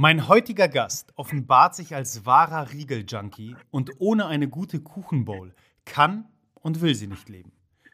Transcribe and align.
Mein 0.00 0.28
heutiger 0.28 0.68
Gast 0.68 1.12
offenbart 1.16 1.74
sich 1.74 1.96
als 1.96 2.24
wahrer 2.24 2.72
Riegel-Junkie 2.72 3.56
und 3.72 3.90
ohne 3.98 4.26
eine 4.26 4.46
gute 4.46 4.80
Kuchenbowl 4.80 5.52
kann 5.84 6.28
und 6.54 6.80
will 6.82 6.94
sie 6.94 7.08
nicht 7.08 7.28
leben. 7.28 7.50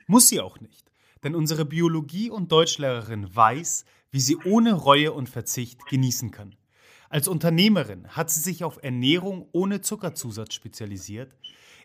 Muss 0.06 0.28
sie 0.28 0.42
auch 0.42 0.60
nicht, 0.60 0.92
denn 1.22 1.34
unsere 1.34 1.64
Biologie- 1.64 2.28
und 2.28 2.52
Deutschlehrerin 2.52 3.34
weiß, 3.34 3.86
wie 4.10 4.20
sie 4.20 4.36
ohne 4.44 4.74
Reue 4.74 5.14
und 5.14 5.30
Verzicht 5.30 5.86
genießen 5.86 6.30
kann. 6.30 6.56
Als 7.08 7.26
Unternehmerin 7.26 8.06
hat 8.08 8.28
sie 8.28 8.40
sich 8.40 8.64
auf 8.64 8.82
Ernährung 8.82 9.48
ohne 9.52 9.80
Zuckerzusatz 9.80 10.52
spezialisiert. 10.52 11.34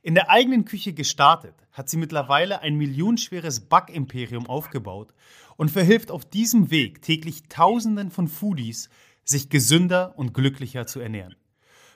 In 0.01 0.15
der 0.15 0.29
eigenen 0.29 0.65
Küche 0.65 0.91
gestartet, 0.91 1.55
hat 1.71 1.87
sie 1.87 1.97
mittlerweile 1.97 2.59
ein 2.61 2.75
millionenschweres 2.75 3.61
Backimperium 3.61 4.47
aufgebaut 4.47 5.13
und 5.55 5.71
verhilft 5.71 6.11
auf 6.11 6.25
diesem 6.25 6.71
Weg 6.71 7.01
täglich 7.01 7.43
Tausenden 7.47 8.11
von 8.11 8.27
Foodies, 8.27 8.89
sich 9.29 9.49
gesünder 9.49 10.17
und 10.17 10.33
glücklicher 10.33 10.87
zu 10.87 10.99
ernähren. 10.99 11.35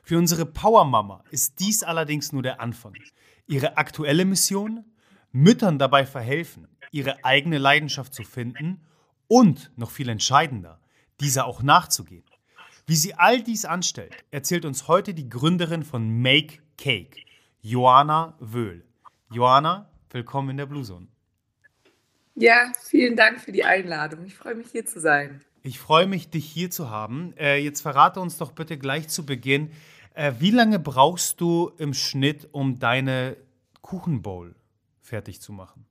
Für 0.03 0.17
unsere 0.17 0.45
Powermama 0.45 1.23
ist 1.31 1.59
dies 1.59 1.81
allerdings 1.81 2.31
nur 2.31 2.44
der 2.44 2.62
Anfang. 2.62 2.94
Ihre 3.48 3.78
aktuelle 3.78 4.26
Mission? 4.26 4.86
Müttern 5.31 5.80
dabei 5.80 6.06
verhelfen, 6.06 6.67
ihre 6.92 7.26
eigene 7.26 7.58
Leidenschaft 7.58 8.14
zu 8.14 8.23
finden 8.23 8.86
und, 9.28 9.72
noch 9.78 9.89
viel 9.89 10.09
entscheidender, 10.09 10.80
dieser 11.20 11.48
auch 11.48 11.64
nachzugehen. 11.64 12.23
Wie 12.86 12.95
sie 12.95 13.16
all 13.16 13.42
dies 13.42 13.66
anstellt, 13.66 14.14
erzählt 14.30 14.64
uns 14.64 14.88
heute 14.88 15.16
die 15.16 15.28
Gründerin 15.28 15.81
von 15.81 16.22
Make 16.22 16.59
Cake, 16.78 17.20
Joanna 17.61 18.38
Wöhl. 18.39 18.86
Joanna, 19.31 19.89
willkommen 20.11 20.52
in 20.52 20.58
der 20.58 20.67
Blue 20.67 20.84
Zone. 20.84 21.08
Ja, 22.36 22.72
vielen 22.84 23.16
Dank 23.16 23.42
für 23.42 23.52
die 23.52 23.64
Einladung. 23.64 24.23
Ich 24.26 24.36
freue 24.36 24.54
mich 24.54 24.67
hier 24.72 24.86
zu 24.86 25.00
sein. 25.00 25.42
Ich 25.66 25.80
freue 25.80 26.08
mich, 26.08 26.30
dich 26.30 26.45
hier 26.45 26.69
zu 26.69 26.89
haben. 26.89 27.33
Äh, 27.38 27.58
jetzt 27.58 27.80
verrate 27.80 28.19
uns 28.19 28.38
doch 28.38 28.52
bitte 28.52 28.78
gleich 28.78 29.08
zu 29.08 29.25
Beginn, 29.25 29.72
äh, 30.14 30.33
wie 30.39 30.52
lange 30.52 30.78
brauchst 30.78 31.39
du 31.39 31.72
im 31.78 31.94
Schnitt, 31.94 32.50
um 32.52 32.80
deine 32.80 33.38
Kuchenbowl 33.81 34.55
fertig 35.02 35.39
zu 35.39 35.53
machen? 35.53 35.86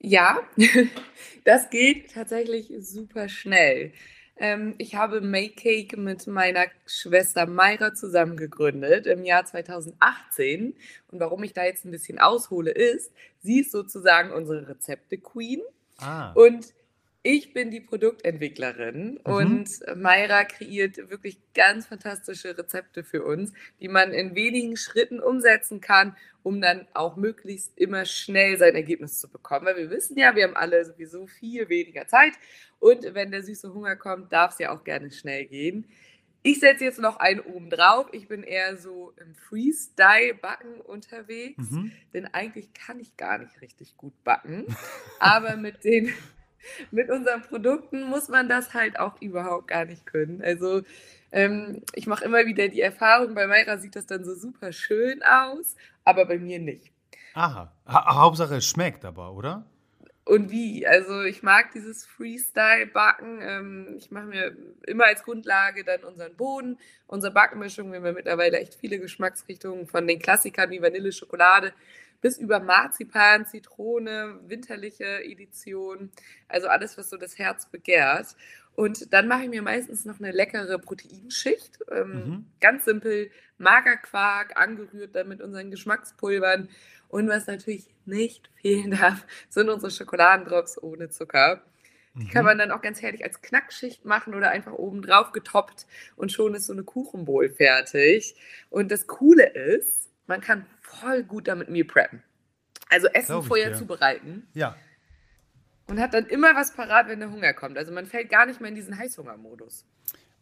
Ja, 0.00 0.40
das 1.44 1.68
geht 1.68 2.12
tatsächlich 2.12 2.72
super 2.80 3.28
schnell. 3.28 3.92
Ähm, 4.36 4.74
ich 4.78 4.94
habe 4.94 5.20
Make 5.20 5.54
Cake 5.54 5.96
mit 5.98 6.26
meiner 6.26 6.66
Schwester 6.86 7.46
Mayra 7.46 7.92
zusammen 7.92 8.38
gegründet 8.38 9.06
im 9.06 9.26
Jahr 9.26 9.44
2018. 9.44 10.74
Und 11.08 11.20
warum 11.20 11.42
ich 11.44 11.52
da 11.52 11.64
jetzt 11.64 11.84
ein 11.84 11.90
bisschen 11.90 12.18
aushole, 12.18 12.70
ist, 12.70 13.12
sie 13.40 13.60
ist 13.60 13.70
sozusagen 13.72 14.32
unsere 14.32 14.68
Rezepte-Queen. 14.68 15.60
Ah. 15.98 16.32
Und 16.32 16.74
ich 17.26 17.54
bin 17.54 17.70
die 17.70 17.80
Produktentwicklerin 17.80 19.12
mhm. 19.12 19.32
und 19.32 19.70
Mayra 19.96 20.44
kreiert 20.44 21.08
wirklich 21.08 21.38
ganz 21.54 21.86
fantastische 21.86 22.56
Rezepte 22.56 23.02
für 23.02 23.24
uns, 23.24 23.54
die 23.80 23.88
man 23.88 24.12
in 24.12 24.34
wenigen 24.34 24.76
Schritten 24.76 25.20
umsetzen 25.20 25.80
kann, 25.80 26.14
um 26.42 26.60
dann 26.60 26.86
auch 26.92 27.16
möglichst 27.16 27.78
immer 27.78 28.04
schnell 28.04 28.58
sein 28.58 28.74
Ergebnis 28.74 29.18
zu 29.18 29.30
bekommen. 29.30 29.64
Weil 29.64 29.78
wir 29.78 29.90
wissen 29.90 30.18
ja, 30.18 30.36
wir 30.36 30.44
haben 30.44 30.54
alle 30.56 30.84
sowieso 30.84 31.26
viel 31.26 31.70
weniger 31.70 32.06
Zeit 32.06 32.34
und 32.78 33.14
wenn 33.14 33.30
der 33.30 33.42
süße 33.42 33.72
Hunger 33.72 33.96
kommt, 33.96 34.30
darf 34.30 34.52
es 34.52 34.58
ja 34.58 34.76
auch 34.76 34.84
gerne 34.84 35.10
schnell 35.10 35.46
gehen. 35.46 35.86
Ich 36.42 36.60
setze 36.60 36.84
jetzt 36.84 36.98
noch 36.98 37.16
einen 37.16 37.40
oben 37.40 37.70
drauf. 37.70 38.08
Ich 38.12 38.28
bin 38.28 38.42
eher 38.42 38.76
so 38.76 39.14
im 39.16 39.34
Freestyle-Backen 39.34 40.82
unterwegs, 40.82 41.70
mhm. 41.70 41.90
denn 42.12 42.26
eigentlich 42.26 42.74
kann 42.74 43.00
ich 43.00 43.16
gar 43.16 43.38
nicht 43.38 43.62
richtig 43.62 43.96
gut 43.96 44.12
backen. 44.24 44.66
Aber 45.20 45.56
mit 45.56 45.84
den 45.84 46.12
mit 46.90 47.10
unseren 47.10 47.42
Produkten 47.42 48.04
muss 48.04 48.28
man 48.28 48.48
das 48.48 48.74
halt 48.74 48.98
auch 48.98 49.20
überhaupt 49.20 49.68
gar 49.68 49.84
nicht 49.84 50.06
können. 50.06 50.42
Also 50.42 50.82
ähm, 51.32 51.82
ich 51.94 52.06
mache 52.06 52.24
immer 52.24 52.46
wieder 52.46 52.68
die 52.68 52.80
Erfahrung, 52.80 53.34
bei 53.34 53.46
Mayra 53.46 53.78
sieht 53.78 53.96
das 53.96 54.06
dann 54.06 54.24
so 54.24 54.34
super 54.34 54.72
schön 54.72 55.22
aus, 55.22 55.76
aber 56.04 56.26
bei 56.26 56.38
mir 56.38 56.58
nicht. 56.58 56.92
Aha, 57.34 57.72
ha 57.86 58.16
Hauptsache 58.16 58.56
es 58.56 58.66
schmeckt 58.66 59.04
aber, 59.04 59.32
oder? 59.32 59.66
Und 60.24 60.50
wie? 60.50 60.86
Also 60.86 61.22
ich 61.22 61.42
mag 61.42 61.72
dieses 61.72 62.06
Freestyle-Backen. 62.06 63.40
Ähm, 63.42 63.94
ich 63.98 64.10
mache 64.10 64.26
mir 64.26 64.56
immer 64.86 65.04
als 65.04 65.22
Grundlage 65.22 65.84
dann 65.84 66.02
unseren 66.02 66.34
Boden, 66.34 66.78
unsere 67.06 67.32
Backmischung. 67.32 67.90
Wir 67.90 67.98
haben 67.98 68.06
ja 68.06 68.12
mittlerweile 68.12 68.58
echt 68.58 68.74
viele 68.74 68.98
Geschmacksrichtungen 68.98 69.86
von 69.86 70.06
den 70.06 70.18
Klassikern 70.18 70.70
wie 70.70 70.80
Vanille, 70.80 71.12
Schokolade 71.12 71.74
bis 72.24 72.38
über 72.38 72.58
Marzipan, 72.58 73.44
Zitrone, 73.44 74.40
winterliche 74.46 75.22
Edition, 75.22 76.10
also 76.48 76.68
alles, 76.68 76.96
was 76.96 77.10
so 77.10 77.18
das 77.18 77.38
Herz 77.38 77.66
begehrt. 77.66 78.34
Und 78.74 79.12
dann 79.12 79.28
mache 79.28 79.42
ich 79.42 79.50
mir 79.50 79.60
meistens 79.60 80.06
noch 80.06 80.20
eine 80.20 80.32
leckere 80.32 80.78
Proteinschicht. 80.78 81.80
Ähm, 81.92 82.08
mhm. 82.08 82.46
Ganz 82.62 82.86
simpel, 82.86 83.30
Magerquark, 83.58 84.56
angerührt 84.56 85.14
dann 85.14 85.28
mit 85.28 85.42
unseren 85.42 85.70
Geschmackspulvern. 85.70 86.70
Und 87.08 87.28
was 87.28 87.46
natürlich 87.46 87.90
nicht 88.06 88.48
fehlen 88.54 88.92
darf, 88.92 89.26
sind 89.50 89.68
unsere 89.68 89.90
Schokoladendrops 89.90 90.82
ohne 90.82 91.10
Zucker. 91.10 91.62
Die 92.14 92.26
kann 92.26 92.44
mhm. 92.44 92.46
man 92.46 92.58
dann 92.58 92.70
auch 92.70 92.80
ganz 92.80 93.02
herrlich 93.02 93.22
als 93.22 93.42
Knackschicht 93.42 94.06
machen 94.06 94.34
oder 94.34 94.48
einfach 94.48 94.72
oben 94.72 95.02
drauf 95.02 95.32
getoppt 95.32 95.84
und 96.16 96.32
schon 96.32 96.54
ist 96.54 96.66
so 96.66 96.72
eine 96.72 96.84
Kuchenbowl 96.84 97.50
fertig. 97.50 98.34
Und 98.70 98.90
das 98.90 99.06
Coole 99.08 99.44
ist, 99.44 100.08
man 100.26 100.40
kann 100.40 100.66
voll 100.80 101.22
gut 101.22 101.48
damit 101.48 101.68
Meal 101.68 101.84
preppen. 101.84 102.22
Also 102.90 103.08
Essen 103.08 103.42
vorher 103.42 103.70
dir. 103.70 103.76
zubereiten. 103.76 104.46
Ja. 104.54 104.76
Und 105.86 106.00
hat 106.00 106.14
dann 106.14 106.26
immer 106.26 106.54
was 106.54 106.74
parat, 106.74 107.08
wenn 107.08 107.20
der 107.20 107.30
Hunger 107.30 107.52
kommt. 107.52 107.76
Also 107.76 107.92
man 107.92 108.06
fällt 108.06 108.30
gar 108.30 108.46
nicht 108.46 108.60
mehr 108.60 108.68
in 108.68 108.74
diesen 108.74 108.96
Heißhungermodus. 108.96 109.84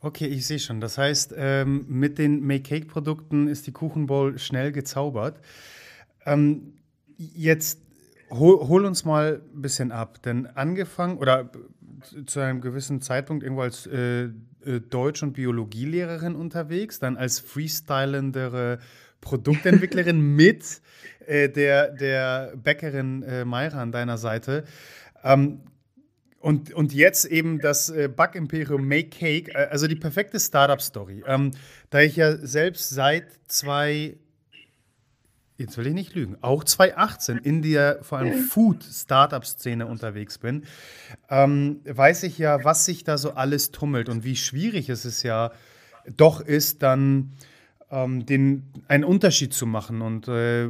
Okay, 0.00 0.26
ich 0.26 0.46
sehe 0.46 0.58
schon. 0.58 0.80
Das 0.80 0.98
heißt, 0.98 1.34
ähm, 1.36 1.86
mit 1.88 2.18
den 2.18 2.44
Make-Cake-Produkten 2.44 3.48
ist 3.48 3.66
die 3.66 3.72
Kuchenbowl 3.72 4.38
schnell 4.38 4.72
gezaubert. 4.72 5.40
Ähm, 6.26 6.74
jetzt 7.16 7.80
hol, 8.30 8.66
hol, 8.68 8.84
uns 8.84 9.04
mal 9.04 9.42
ein 9.54 9.62
bisschen 9.62 9.92
ab. 9.92 10.20
Denn 10.22 10.46
angefangen 10.46 11.18
oder 11.18 11.50
zu 12.26 12.40
einem 12.40 12.60
gewissen 12.60 13.00
Zeitpunkt 13.00 13.44
irgendwo 13.44 13.62
als 13.62 13.86
äh, 13.86 14.24
äh 14.64 14.80
Deutsch- 14.80 15.22
und 15.22 15.34
Biologielehrerin 15.34 16.34
unterwegs, 16.34 16.98
dann 16.98 17.16
als 17.16 17.38
freestylendere 17.38 18.80
Produktentwicklerin 19.22 20.20
mit 20.36 20.82
äh, 21.26 21.48
der, 21.48 21.88
der 21.88 22.52
Bäckerin 22.56 23.22
äh, 23.22 23.46
Mayra 23.46 23.80
an 23.80 23.92
deiner 23.92 24.18
Seite. 24.18 24.64
Ähm, 25.24 25.62
und, 26.42 26.74
und 26.74 26.92
jetzt 26.92 27.24
eben 27.24 27.60
das 27.60 27.88
äh, 27.88 28.08
Backimperium 28.08 28.86
Make 28.86 29.10
Cake, 29.10 29.54
äh, 29.54 29.68
also 29.70 29.86
die 29.86 29.96
perfekte 29.96 30.40
Startup-Story. 30.40 31.22
Ähm, 31.26 31.52
da 31.90 32.00
ich 32.00 32.16
ja 32.16 32.36
selbst 32.36 32.90
seit 32.90 33.26
zwei, 33.46 34.16
jetzt 35.56 35.78
will 35.78 35.86
ich 35.86 35.94
nicht 35.94 36.14
lügen, 36.16 36.36
auch 36.40 36.64
2018 36.64 37.38
in 37.38 37.62
der 37.62 38.02
vor 38.02 38.18
allem 38.18 38.34
Food-Startup-Szene 38.34 39.86
unterwegs 39.86 40.38
bin, 40.38 40.64
ähm, 41.30 41.80
weiß 41.84 42.24
ich 42.24 42.38
ja, 42.38 42.64
was 42.64 42.86
sich 42.86 43.04
da 43.04 43.18
so 43.18 43.34
alles 43.34 43.70
tummelt 43.70 44.08
und 44.08 44.24
wie 44.24 44.36
schwierig 44.36 44.88
es 44.88 45.04
ist 45.04 45.22
ja 45.22 45.52
doch 46.16 46.40
ist, 46.40 46.82
dann 46.82 47.30
ähm, 47.92 48.26
den, 48.26 48.72
einen 48.88 49.04
Unterschied 49.04 49.52
zu 49.52 49.66
machen 49.66 50.00
und 50.00 50.26
äh, 50.26 50.68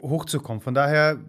hochzukommen. 0.00 0.62
Von 0.62 0.74
daher, 0.74 1.20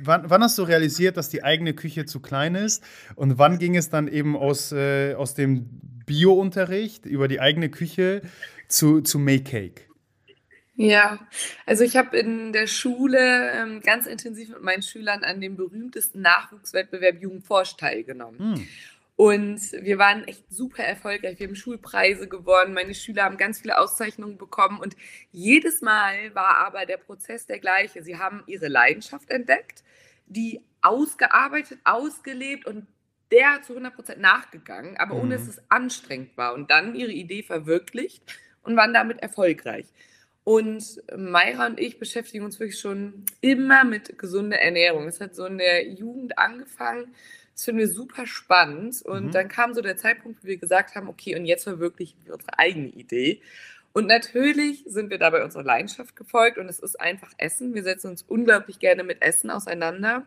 wann, 0.00 0.30
wann, 0.30 0.42
hast 0.42 0.56
du 0.58 0.62
realisiert, 0.62 1.16
dass 1.16 1.28
die 1.28 1.42
eigene 1.42 1.74
Küche 1.74 2.06
zu 2.06 2.20
klein 2.20 2.54
ist? 2.54 2.82
Und 3.16 3.38
wann 3.38 3.58
ging 3.58 3.76
es 3.76 3.90
dann 3.90 4.08
eben 4.08 4.36
aus, 4.36 4.72
äh, 4.72 5.14
aus 5.14 5.34
dem 5.34 5.68
Bio-Unterricht 6.06 7.04
über 7.04 7.28
die 7.28 7.40
eigene 7.40 7.68
Küche 7.68 8.22
zu, 8.68 9.00
zu 9.02 9.18
Make 9.18 9.44
Cake? 9.44 9.82
Ja, 10.74 11.18
also 11.66 11.84
ich 11.84 11.96
habe 11.96 12.16
in 12.16 12.52
der 12.52 12.66
Schule 12.66 13.52
ähm, 13.52 13.80
ganz 13.82 14.06
intensiv 14.06 14.48
mit 14.48 14.62
meinen 14.62 14.82
Schülern 14.82 15.22
an 15.22 15.40
dem 15.40 15.56
berühmtesten 15.56 16.22
Nachwuchswettbewerb 16.22 17.20
Jugendforsch 17.20 17.76
teilgenommen. 17.76 18.56
Hm. 18.56 18.68
Und 19.22 19.60
wir 19.84 19.98
waren 19.98 20.24
echt 20.26 20.52
super 20.52 20.82
erfolgreich. 20.82 21.38
Wir 21.38 21.46
haben 21.46 21.54
Schulpreise 21.54 22.26
gewonnen. 22.28 22.74
Meine 22.74 22.92
Schüler 22.92 23.22
haben 23.22 23.36
ganz 23.36 23.60
viele 23.60 23.78
Auszeichnungen 23.78 24.36
bekommen. 24.36 24.80
Und 24.80 24.96
jedes 25.30 25.80
Mal 25.80 26.34
war 26.34 26.56
aber 26.66 26.86
der 26.86 26.96
Prozess 26.96 27.46
der 27.46 27.60
gleiche. 27.60 28.02
Sie 28.02 28.18
haben 28.18 28.42
ihre 28.48 28.66
Leidenschaft 28.66 29.30
entdeckt, 29.30 29.84
die 30.26 30.60
ausgearbeitet, 30.80 31.78
ausgelebt 31.84 32.66
und 32.66 32.88
der 33.30 33.62
zu 33.62 33.74
100 33.74 33.94
Prozent 33.94 34.20
nachgegangen, 34.20 34.96
aber 34.96 35.14
ohne 35.14 35.36
dass 35.36 35.44
Mhm. 35.44 35.50
es 35.50 35.62
anstrengend 35.68 36.36
war. 36.36 36.54
Und 36.54 36.72
dann 36.72 36.96
ihre 36.96 37.12
Idee 37.12 37.44
verwirklicht 37.44 38.24
und 38.64 38.76
waren 38.76 38.92
damit 38.92 39.22
erfolgreich. 39.22 39.86
Und 40.42 41.00
Mayra 41.16 41.66
und 41.66 41.78
ich 41.78 42.00
beschäftigen 42.00 42.44
uns 42.44 42.58
wirklich 42.58 42.80
schon 42.80 43.24
immer 43.40 43.84
mit 43.84 44.18
gesunder 44.18 44.58
Ernährung. 44.58 45.06
Es 45.06 45.20
hat 45.20 45.36
so 45.36 45.46
in 45.46 45.58
der 45.58 45.86
Jugend 45.86 46.36
angefangen. 46.38 47.14
Das 47.54 47.64
finden 47.64 47.80
wir 47.80 47.88
super 47.88 48.26
spannend. 48.26 49.02
Und 49.02 49.26
Mhm. 49.26 49.30
dann 49.32 49.48
kam 49.48 49.74
so 49.74 49.80
der 49.82 49.96
Zeitpunkt, 49.96 50.42
wo 50.42 50.46
wir 50.48 50.56
gesagt 50.56 50.94
haben, 50.94 51.08
okay, 51.08 51.36
und 51.36 51.44
jetzt 51.44 51.64
verwirklichen 51.64 52.18
wir 52.24 52.34
unsere 52.34 52.58
eigene 52.58 52.88
Idee. 52.88 53.40
Und 53.92 54.06
natürlich 54.06 54.84
sind 54.86 55.10
wir 55.10 55.18
dabei 55.18 55.44
unserer 55.44 55.64
Leidenschaft 55.64 56.16
gefolgt 56.16 56.56
und 56.56 56.66
es 56.68 56.78
ist 56.78 56.98
einfach 56.98 57.30
Essen. 57.36 57.74
Wir 57.74 57.82
setzen 57.82 58.10
uns 58.10 58.22
unglaublich 58.22 58.78
gerne 58.78 59.04
mit 59.04 59.20
Essen 59.20 59.50
auseinander 59.50 60.24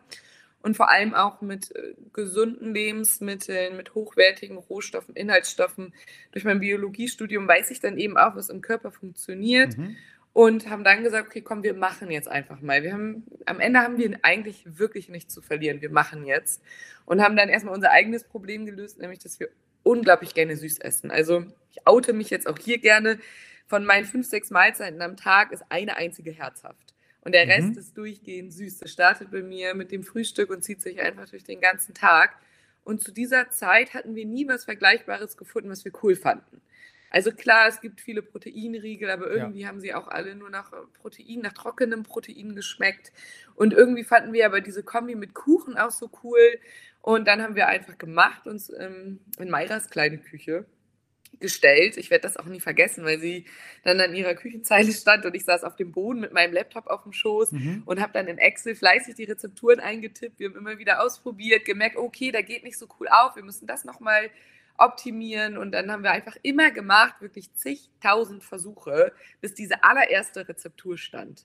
und 0.62 0.76
vor 0.76 0.90
allem 0.92 1.14
auch 1.14 1.40
mit 1.40 1.74
äh, 1.74 1.94
gesunden 2.12 2.72
Lebensmitteln, 2.74 3.76
mit 3.76 3.94
hochwertigen 3.94 4.56
Rohstoffen, 4.56 5.16
Inhaltsstoffen. 5.16 5.92
Durch 6.30 6.44
mein 6.44 6.60
Biologiestudium 6.60 7.48
weiß 7.48 7.72
ich 7.72 7.80
dann 7.80 7.98
eben 7.98 8.16
auch, 8.16 8.36
was 8.36 8.50
im 8.50 8.60
Körper 8.60 8.92
funktioniert 8.92 9.76
Mhm. 9.76 9.96
Und 10.36 10.68
haben 10.68 10.84
dann 10.84 11.02
gesagt, 11.02 11.28
okay, 11.28 11.40
komm, 11.40 11.62
wir 11.62 11.72
machen 11.72 12.10
jetzt 12.10 12.28
einfach 12.28 12.60
mal. 12.60 12.82
Wir 12.82 12.92
haben, 12.92 13.24
am 13.46 13.58
Ende 13.58 13.80
haben 13.80 13.96
wir 13.96 14.18
eigentlich 14.20 14.64
wirklich 14.66 15.08
nichts 15.08 15.32
zu 15.32 15.40
verlieren. 15.40 15.80
Wir 15.80 15.88
machen 15.88 16.26
jetzt 16.26 16.62
und 17.06 17.22
haben 17.22 17.36
dann 17.36 17.48
erstmal 17.48 17.74
unser 17.74 17.90
eigenes 17.90 18.22
Problem 18.24 18.66
gelöst, 18.66 18.98
nämlich, 18.98 19.18
dass 19.18 19.40
wir 19.40 19.48
unglaublich 19.82 20.34
gerne 20.34 20.54
süß 20.54 20.80
essen. 20.80 21.10
Also 21.10 21.46
ich 21.70 21.86
oute 21.86 22.12
mich 22.12 22.28
jetzt 22.28 22.46
auch 22.46 22.58
hier 22.58 22.76
gerne. 22.76 23.18
Von 23.66 23.86
meinen 23.86 24.04
fünf, 24.04 24.26
sechs 24.26 24.50
Mahlzeiten 24.50 25.00
am 25.00 25.16
Tag 25.16 25.52
ist 25.52 25.64
eine 25.70 25.96
einzige 25.96 26.32
herzhaft. 26.32 26.92
Und 27.22 27.32
der 27.32 27.48
Rest 27.48 27.68
Mhm. 27.68 27.78
ist 27.78 27.96
durchgehend 27.96 28.52
süß. 28.52 28.80
Das 28.80 28.90
startet 28.92 29.30
bei 29.30 29.40
mir 29.40 29.72
mit 29.74 29.90
dem 29.90 30.02
Frühstück 30.02 30.50
und 30.50 30.62
zieht 30.62 30.82
sich 30.82 31.00
einfach 31.00 31.30
durch 31.30 31.44
den 31.44 31.62
ganzen 31.62 31.94
Tag. 31.94 32.36
Und 32.84 33.00
zu 33.00 33.10
dieser 33.10 33.48
Zeit 33.48 33.94
hatten 33.94 34.14
wir 34.14 34.26
nie 34.26 34.46
was 34.46 34.66
Vergleichbares 34.66 35.38
gefunden, 35.38 35.70
was 35.70 35.86
wir 35.86 35.92
cool 36.02 36.14
fanden. 36.14 36.60
Also 37.10 37.30
klar, 37.32 37.68
es 37.68 37.80
gibt 37.80 38.00
viele 38.00 38.22
Proteinriegel, 38.22 39.10
aber 39.10 39.28
Ja. 39.28 39.44
irgendwie 39.44 39.66
haben 39.66 39.80
sie 39.80 39.94
auch 39.94 40.08
alle 40.08 40.34
nur 40.34 40.50
nach 40.50 40.72
äh, 40.72 40.76
Protein, 41.00 41.40
nach 41.40 41.52
trockenem 41.52 42.02
Protein 42.02 42.54
geschmeckt. 42.54 43.12
Und 43.54 43.72
irgendwie 43.72 44.04
fanden 44.04 44.32
wir 44.32 44.46
aber 44.46 44.60
diese 44.60 44.82
Kombi 44.82 45.14
mit 45.14 45.34
Kuchen 45.34 45.76
auch 45.76 45.90
so 45.90 46.10
cool. 46.22 46.58
Und 47.00 47.26
dann 47.28 47.40
haben 47.42 47.54
wir 47.54 47.68
einfach 47.68 47.96
gemacht, 47.98 48.46
uns 48.46 48.70
ähm, 48.78 49.20
in 49.38 49.48
Mayras 49.48 49.88
kleine 49.90 50.18
Küche 50.18 50.66
gestellt. 51.38 51.96
Ich 51.98 52.10
werde 52.10 52.22
das 52.22 52.36
auch 52.38 52.46
nie 52.46 52.60
vergessen, 52.60 53.04
weil 53.04 53.18
sie 53.18 53.44
dann 53.84 54.00
an 54.00 54.14
ihrer 54.14 54.34
Küchenzeile 54.34 54.90
stand 54.92 55.26
und 55.26 55.34
ich 55.34 55.44
saß 55.44 55.64
auf 55.64 55.76
dem 55.76 55.92
Boden 55.92 56.20
mit 56.20 56.32
meinem 56.32 56.54
Laptop 56.54 56.86
auf 56.86 57.02
dem 57.02 57.12
Schoß 57.12 57.52
Mhm. 57.52 57.82
und 57.84 58.00
habe 58.00 58.12
dann 58.14 58.26
in 58.26 58.38
Excel 58.38 58.74
fleißig 58.74 59.16
die 59.16 59.24
Rezepturen 59.24 59.78
eingetippt. 59.80 60.38
Wir 60.38 60.48
haben 60.48 60.56
immer 60.56 60.78
wieder 60.78 61.02
ausprobiert, 61.02 61.64
gemerkt, 61.66 61.96
okay, 61.96 62.32
da 62.32 62.40
geht 62.40 62.64
nicht 62.64 62.78
so 62.78 62.88
cool 62.98 63.08
auf, 63.08 63.36
wir 63.36 63.42
müssen 63.44 63.66
das 63.66 63.84
nochmal 63.84 64.30
optimieren 64.78 65.56
und 65.58 65.72
dann 65.72 65.90
haben 65.90 66.02
wir 66.02 66.10
einfach 66.12 66.36
immer 66.42 66.70
gemacht, 66.70 67.20
wirklich 67.20 67.52
zigtausend 67.54 68.44
Versuche, 68.44 69.12
bis 69.40 69.54
diese 69.54 69.82
allererste 69.84 70.48
Rezeptur 70.48 70.98
stand. 70.98 71.44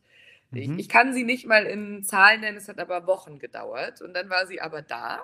Ich, 0.53 0.67
Mhm. 0.67 0.79
ich 0.79 0.89
kann 0.89 1.13
sie 1.13 1.23
nicht 1.23 1.45
mal 1.45 1.65
in 1.65 2.03
Zahlen 2.03 2.41
nennen, 2.41 2.57
es 2.57 2.67
hat 2.67 2.79
aber 2.79 3.07
Wochen 3.07 3.39
gedauert 3.39 4.01
und 4.01 4.13
dann 4.13 4.29
war 4.29 4.47
sie 4.47 4.59
aber 4.61 4.81
da. 4.81 5.21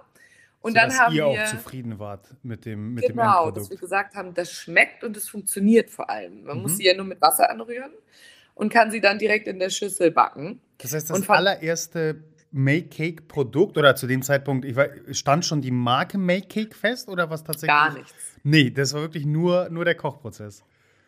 Und 0.61 0.75
dann 0.75 0.89
Sodass 0.89 1.01
haben 1.01 1.15
ihr 1.15 1.25
wir 1.25 1.43
auch 1.43 1.45
zufrieden 1.45 1.99
wart 1.99 2.33
mit 2.43 2.65
dem, 2.65 2.93
mit 2.93 3.03
dem 3.03 3.17
Genau, 3.17 3.51
dass 3.51 3.69
wir 3.69 3.75
Endprodukt. 3.75 3.79
gesagt 3.81 4.15
haben, 4.15 4.33
das 4.33 4.51
schmeckt 4.51 5.03
und 5.03 5.15
es 5.17 5.29
funktioniert 5.29 5.89
vor 5.89 6.09
allem. 6.09 6.43
Man 6.43 6.61
muss 6.61 6.73
Mhm. 6.73 6.75
sie 6.77 6.85
ja 6.85 6.95
nur 6.95 7.05
mit 7.05 7.21
Wasser 7.21 7.49
anrühren 7.49 7.91
und 8.55 8.71
kann 8.73 8.89
sie 8.89 9.01
dann 9.01 9.19
direkt 9.19 9.47
in 9.47 9.59
der 9.59 9.69
Schüssel 9.69 10.11
backen. 10.11 10.61
Das 10.79 10.93
heißt, 10.93 11.09
das 11.09 11.29
allererste 11.29 12.23
Make 12.51 12.89
Cake 12.89 13.23
Produkt 13.23 13.77
oder 13.77 13.95
zu 13.95 14.07
dem 14.07 14.21
Zeitpunkt, 14.21 14.65
ich 14.65 14.75
weiß, 14.75 15.17
stand 15.17 15.45
schon 15.45 15.61
die 15.61 15.71
Marke 15.71 16.17
Make 16.17 16.47
Cake 16.47 16.75
fest 16.75 17.09
oder 17.09 17.29
was 17.29 17.43
tatsächlich? 17.43 17.75
Gar 17.75 17.93
nichts. 17.93 18.13
Nee, 18.43 18.69
das 18.71 18.93
war 18.93 19.01
wirklich 19.01 19.25
nur, 19.25 19.69
nur 19.69 19.85
der 19.85 19.95
Kochprozess. 19.95 20.63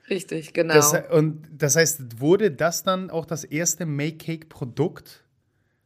Richtig, 0.09 0.53
genau. 0.53 0.73
Das, 0.73 0.93
und 1.11 1.47
das 1.51 1.75
heißt, 1.75 2.19
wurde 2.19 2.51
das 2.51 2.83
dann 2.83 3.09
auch 3.09 3.25
das 3.25 3.43
erste 3.43 3.85
Make 3.85 4.17
Cake 4.17 4.47
Produkt? 4.47 5.23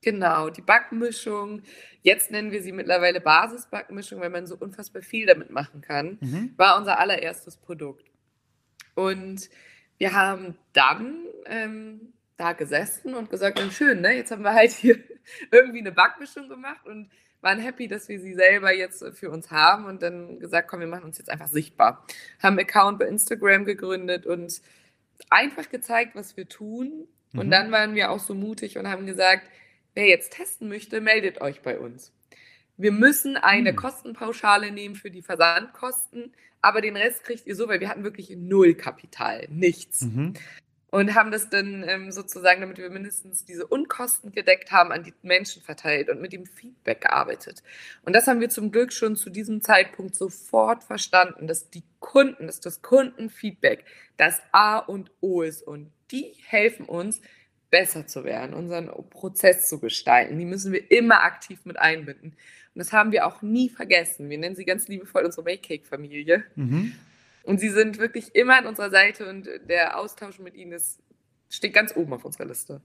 Genau, 0.02 0.50
die 0.50 0.62
Backmischung. 0.62 1.62
Jetzt 2.02 2.32
nennen 2.32 2.52
wir 2.52 2.62
sie 2.62 2.72
mittlerweile 2.72 3.22
Basisbackmischung, 3.22 4.20
weil 4.20 4.30
man 4.30 4.48
so 4.48 4.58
unfassbar 4.58 5.02
viel 5.02 5.26
damit 5.26 5.50
machen 5.50 5.82
kann. 5.82 6.18
Mhm. 6.20 6.54
War 6.58 6.78
unser 6.78 7.00
allererstes 7.00 7.58
Produkt. 7.58 8.06
Und 8.96 9.50
wir 9.98 10.14
haben 10.14 10.56
dann 10.74 11.16
ähm, 11.46 12.14
da 12.44 12.54
gesessen 12.54 13.16
und 13.16 13.30
gesagt, 13.30 13.58
na 13.62 13.72
schön, 13.72 14.02
ne? 14.02 14.14
Jetzt 14.16 14.32
haben 14.32 14.44
wir 14.44 14.54
halt 14.54 14.72
hier 14.72 15.00
irgendwie 15.52 15.80
eine 15.80 15.92
Backmischung 15.92 16.50
gemacht 16.50 16.86
und 16.86 17.10
waren 17.42 17.60
happy, 17.60 17.88
dass 17.88 18.08
wir 18.10 18.20
sie 18.20 18.34
selber 18.34 18.74
jetzt 18.74 19.04
für 19.14 19.30
uns 19.30 19.52
haben 19.52 19.86
und 19.86 20.02
dann 20.02 20.40
gesagt, 20.40 20.68
komm, 20.70 20.80
wir 20.82 20.88
machen 20.88 21.06
uns 21.06 21.18
jetzt 21.18 21.30
einfach 21.30 21.48
sichtbar. 21.48 22.06
Haben 22.42 22.58
einen 22.58 22.68
Account 22.68 23.00
bei 23.00 23.08
Instagram 23.08 23.66
gegründet 23.66 24.26
und 24.26 24.62
einfach 25.30 25.70
gezeigt, 25.70 26.16
was 26.16 26.38
wir 26.38 26.48
tun. 26.48 27.08
Und 27.34 27.48
Mhm. 27.48 27.52
dann 27.52 27.72
waren 27.72 27.96
wir 27.96 28.12
auch 28.12 28.20
so 28.20 28.34
mutig 28.36 28.78
und 28.78 28.88
haben 28.90 29.06
gesagt, 29.06 29.44
wer 29.94 30.08
jetzt 30.08 30.34
testen 30.34 30.68
möchte, 30.70 31.02
meldet 31.02 31.42
euch 31.42 31.62
bei 31.62 31.80
uns. 31.80 32.14
Wir 32.78 32.92
müssen 32.92 33.38
eine 33.38 33.70
Hm. 33.70 33.76
Kostenpauschale 33.76 34.72
nehmen 34.72 34.96
für 34.96 35.12
die 35.12 35.22
Versandkosten, 35.22 36.34
aber 36.62 36.82
den 36.82 36.96
Rest 36.98 37.24
kriegt 37.24 37.46
ihr 37.46 37.56
so, 37.56 37.68
weil 37.68 37.80
wir 37.80 37.90
hatten 37.90 38.04
wirklich 38.04 38.30
null 38.36 38.74
Kapital, 38.74 39.48
nichts. 39.50 40.02
Mhm. 40.02 40.34
Und 40.94 41.16
haben 41.16 41.32
das 41.32 41.50
dann 41.50 41.84
ähm, 41.88 42.12
sozusagen, 42.12 42.62
damit 42.62 42.78
wir 42.78 42.88
mindestens 42.92 43.44
diese 43.44 43.66
Unkosten 43.66 44.32
gedeckt 44.32 44.72
haben, 44.72 44.92
an 44.92 45.02
die 45.02 45.16
Menschen 45.24 45.64
verteilt 45.64 46.08
und 46.08 46.22
mit 46.22 46.34
dem 46.34 46.46
Feedback 46.46 47.02
gearbeitet. 47.02 47.64
Und 48.04 48.16
das 48.16 48.28
haben 48.28 48.42
wir 48.42 48.50
zum 48.50 48.72
Glück 48.72 48.94
schon 48.94 49.16
zu 49.16 49.32
diesem 49.32 49.64
Zeitpunkt 49.64 50.14
sofort 50.14 50.84
verstanden, 50.84 51.48
dass 51.48 51.72
die 51.72 51.82
Kunden, 52.00 52.46
dass 52.46 52.60
das 52.60 52.84
Kundenfeedback 52.84 53.86
das 54.18 54.40
A 54.52 54.78
und 54.78 55.10
O 55.20 55.42
ist. 55.42 55.64
Und 55.64 55.92
die 56.12 56.36
helfen 56.46 56.86
uns, 56.86 57.22
besser 57.72 58.06
zu 58.06 58.24
werden, 58.24 58.54
unseren 58.54 58.92
Prozess 59.10 59.68
zu 59.68 59.80
gestalten. 59.80 60.38
Die 60.38 60.46
müssen 60.46 60.74
wir 60.74 60.92
immer 60.92 61.24
aktiv 61.24 61.62
mit 61.64 61.80
einbinden. 61.80 62.34
Und 62.76 62.80
das 62.80 62.94
haben 62.94 63.12
wir 63.12 63.26
auch 63.26 63.42
nie 63.42 63.70
vergessen. 63.70 64.30
Wir 64.30 64.38
nennen 64.38 64.56
sie 64.56 64.64
ganz 64.64 64.88
liebevoll 64.88 65.26
unsere 65.26 65.44
Make-Cake-Familie. 65.44 66.44
Mhm. 66.54 66.94
Und 67.44 67.60
sie 67.60 67.70
sind 67.70 68.00
wirklich 68.00 68.34
immer 68.36 68.58
an 68.58 68.66
unserer 68.66 68.90
Seite 68.90 69.30
und 69.30 69.48
der 69.70 70.00
Austausch 70.00 70.40
mit 70.40 70.56
ihnen 70.56 70.72
ist, 70.72 71.00
steht 71.50 71.74
ganz 71.74 71.96
oben 71.96 72.14
auf 72.14 72.26
unserer 72.26 72.46
Liste. 72.46 72.82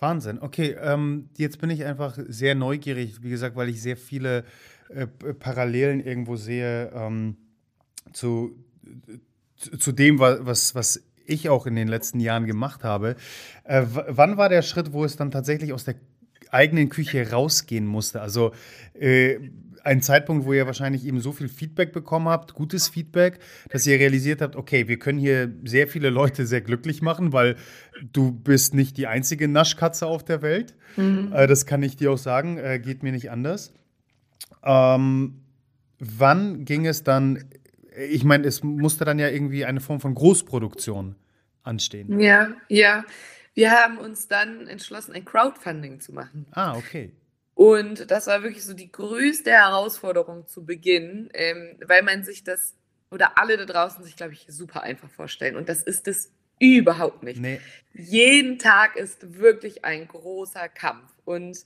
Wahnsinn. 0.00 0.38
Okay, 0.40 0.76
ähm, 0.80 1.28
jetzt 1.36 1.60
bin 1.60 1.70
ich 1.70 1.84
einfach 1.84 2.18
sehr 2.28 2.54
neugierig, 2.54 3.22
wie 3.22 3.30
gesagt, 3.30 3.54
weil 3.54 3.68
ich 3.68 3.80
sehr 3.82 3.96
viele 3.96 4.44
äh, 4.88 5.06
Parallelen 5.06 6.00
irgendwo 6.00 6.36
sehe 6.36 6.90
ähm, 6.94 7.36
zu, 8.12 8.56
zu, 9.78 9.92
dem, 9.92 10.18
wa- 10.18 10.38
was, 10.40 10.74
was 10.74 11.02
ich 11.26 11.48
auch 11.48 11.66
in 11.66 11.76
den 11.76 11.86
letzten 11.86 12.18
Jahren 12.18 12.46
gemacht 12.46 12.82
habe. 12.82 13.14
Äh, 13.64 13.84
wann 13.86 14.36
war 14.36 14.48
der 14.48 14.62
Schritt, 14.62 14.92
wo 14.92 15.04
es 15.04 15.16
dann 15.16 15.30
tatsächlich 15.30 15.72
aus 15.72 15.84
der 15.84 15.94
eigenen 16.50 16.88
Küche 16.88 17.30
rausgehen 17.30 17.86
musste? 17.86 18.20
Also 18.22 18.52
äh, 18.94 19.38
ein 19.84 20.02
Zeitpunkt, 20.02 20.46
wo 20.46 20.52
ihr 20.52 20.66
wahrscheinlich 20.66 21.04
eben 21.04 21.20
so 21.20 21.32
viel 21.32 21.48
Feedback 21.48 21.92
bekommen 21.92 22.28
habt, 22.28 22.54
gutes 22.54 22.88
Feedback, 22.88 23.38
dass 23.68 23.86
ihr 23.86 23.98
realisiert 23.98 24.40
habt, 24.42 24.56
okay, 24.56 24.88
wir 24.88 24.98
können 24.98 25.18
hier 25.18 25.52
sehr 25.64 25.88
viele 25.88 26.10
Leute 26.10 26.46
sehr 26.46 26.60
glücklich 26.60 27.02
machen, 27.02 27.32
weil 27.32 27.56
du 28.12 28.32
bist 28.32 28.74
nicht 28.74 28.96
die 28.96 29.06
einzige 29.06 29.48
Naschkatze 29.48 30.06
auf 30.06 30.24
der 30.24 30.42
Welt. 30.42 30.74
Äh, 30.96 31.46
das 31.46 31.66
kann 31.66 31.82
ich 31.82 31.96
dir 31.96 32.12
auch 32.12 32.18
sagen, 32.18 32.58
äh, 32.58 32.78
geht 32.78 33.02
mir 33.02 33.12
nicht 33.12 33.30
anders. 33.30 33.72
Ähm, 34.62 35.42
wann 35.98 36.64
ging 36.64 36.86
es 36.86 37.04
dann, 37.04 37.44
ich 38.08 38.24
meine, 38.24 38.46
es 38.46 38.62
musste 38.62 39.04
dann 39.04 39.18
ja 39.18 39.28
irgendwie 39.28 39.64
eine 39.64 39.80
Form 39.80 40.00
von 40.00 40.14
Großproduktion 40.14 41.16
anstehen. 41.62 42.20
Ja, 42.20 42.48
ja. 42.68 43.04
Wir 43.54 43.72
haben 43.72 43.98
uns 43.98 44.28
dann 44.28 44.68
entschlossen, 44.68 45.12
ein 45.12 45.24
Crowdfunding 45.24 46.00
zu 46.00 46.12
machen. 46.12 46.46
Ah, 46.52 46.76
okay. 46.76 47.12
Und 47.60 48.10
das 48.10 48.26
war 48.26 48.42
wirklich 48.42 48.64
so 48.64 48.72
die 48.72 48.90
größte 48.90 49.50
Herausforderung 49.50 50.46
zu 50.46 50.64
Beginn, 50.64 51.28
ähm, 51.34 51.76
weil 51.86 52.02
man 52.02 52.24
sich 52.24 52.42
das 52.42 52.74
oder 53.10 53.36
alle 53.36 53.58
da 53.58 53.66
draußen 53.66 54.02
sich, 54.02 54.16
glaube 54.16 54.32
ich, 54.32 54.46
super 54.48 54.82
einfach 54.82 55.10
vorstellen. 55.10 55.56
Und 55.56 55.68
das 55.68 55.82
ist 55.82 56.08
es 56.08 56.32
überhaupt 56.58 57.22
nicht. 57.22 57.38
Nee. 57.38 57.60
Jeden 57.92 58.58
Tag 58.58 58.96
ist 58.96 59.38
wirklich 59.38 59.84
ein 59.84 60.08
großer 60.08 60.70
Kampf. 60.70 61.12
Und 61.26 61.58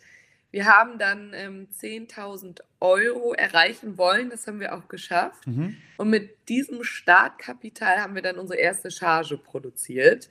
wir 0.50 0.66
haben 0.66 0.98
dann 0.98 1.30
ähm, 1.32 1.68
10.000 1.72 2.62
Euro 2.80 3.32
erreichen 3.32 3.96
wollen. 3.96 4.30
Das 4.30 4.48
haben 4.48 4.58
wir 4.58 4.74
auch 4.74 4.88
geschafft. 4.88 5.46
Mhm. 5.46 5.76
Und 5.96 6.10
mit 6.10 6.48
diesem 6.48 6.82
Startkapital 6.82 7.98
haben 8.00 8.16
wir 8.16 8.22
dann 8.22 8.40
unsere 8.40 8.58
erste 8.58 8.90
Charge 8.90 9.38
produziert. 9.38 10.28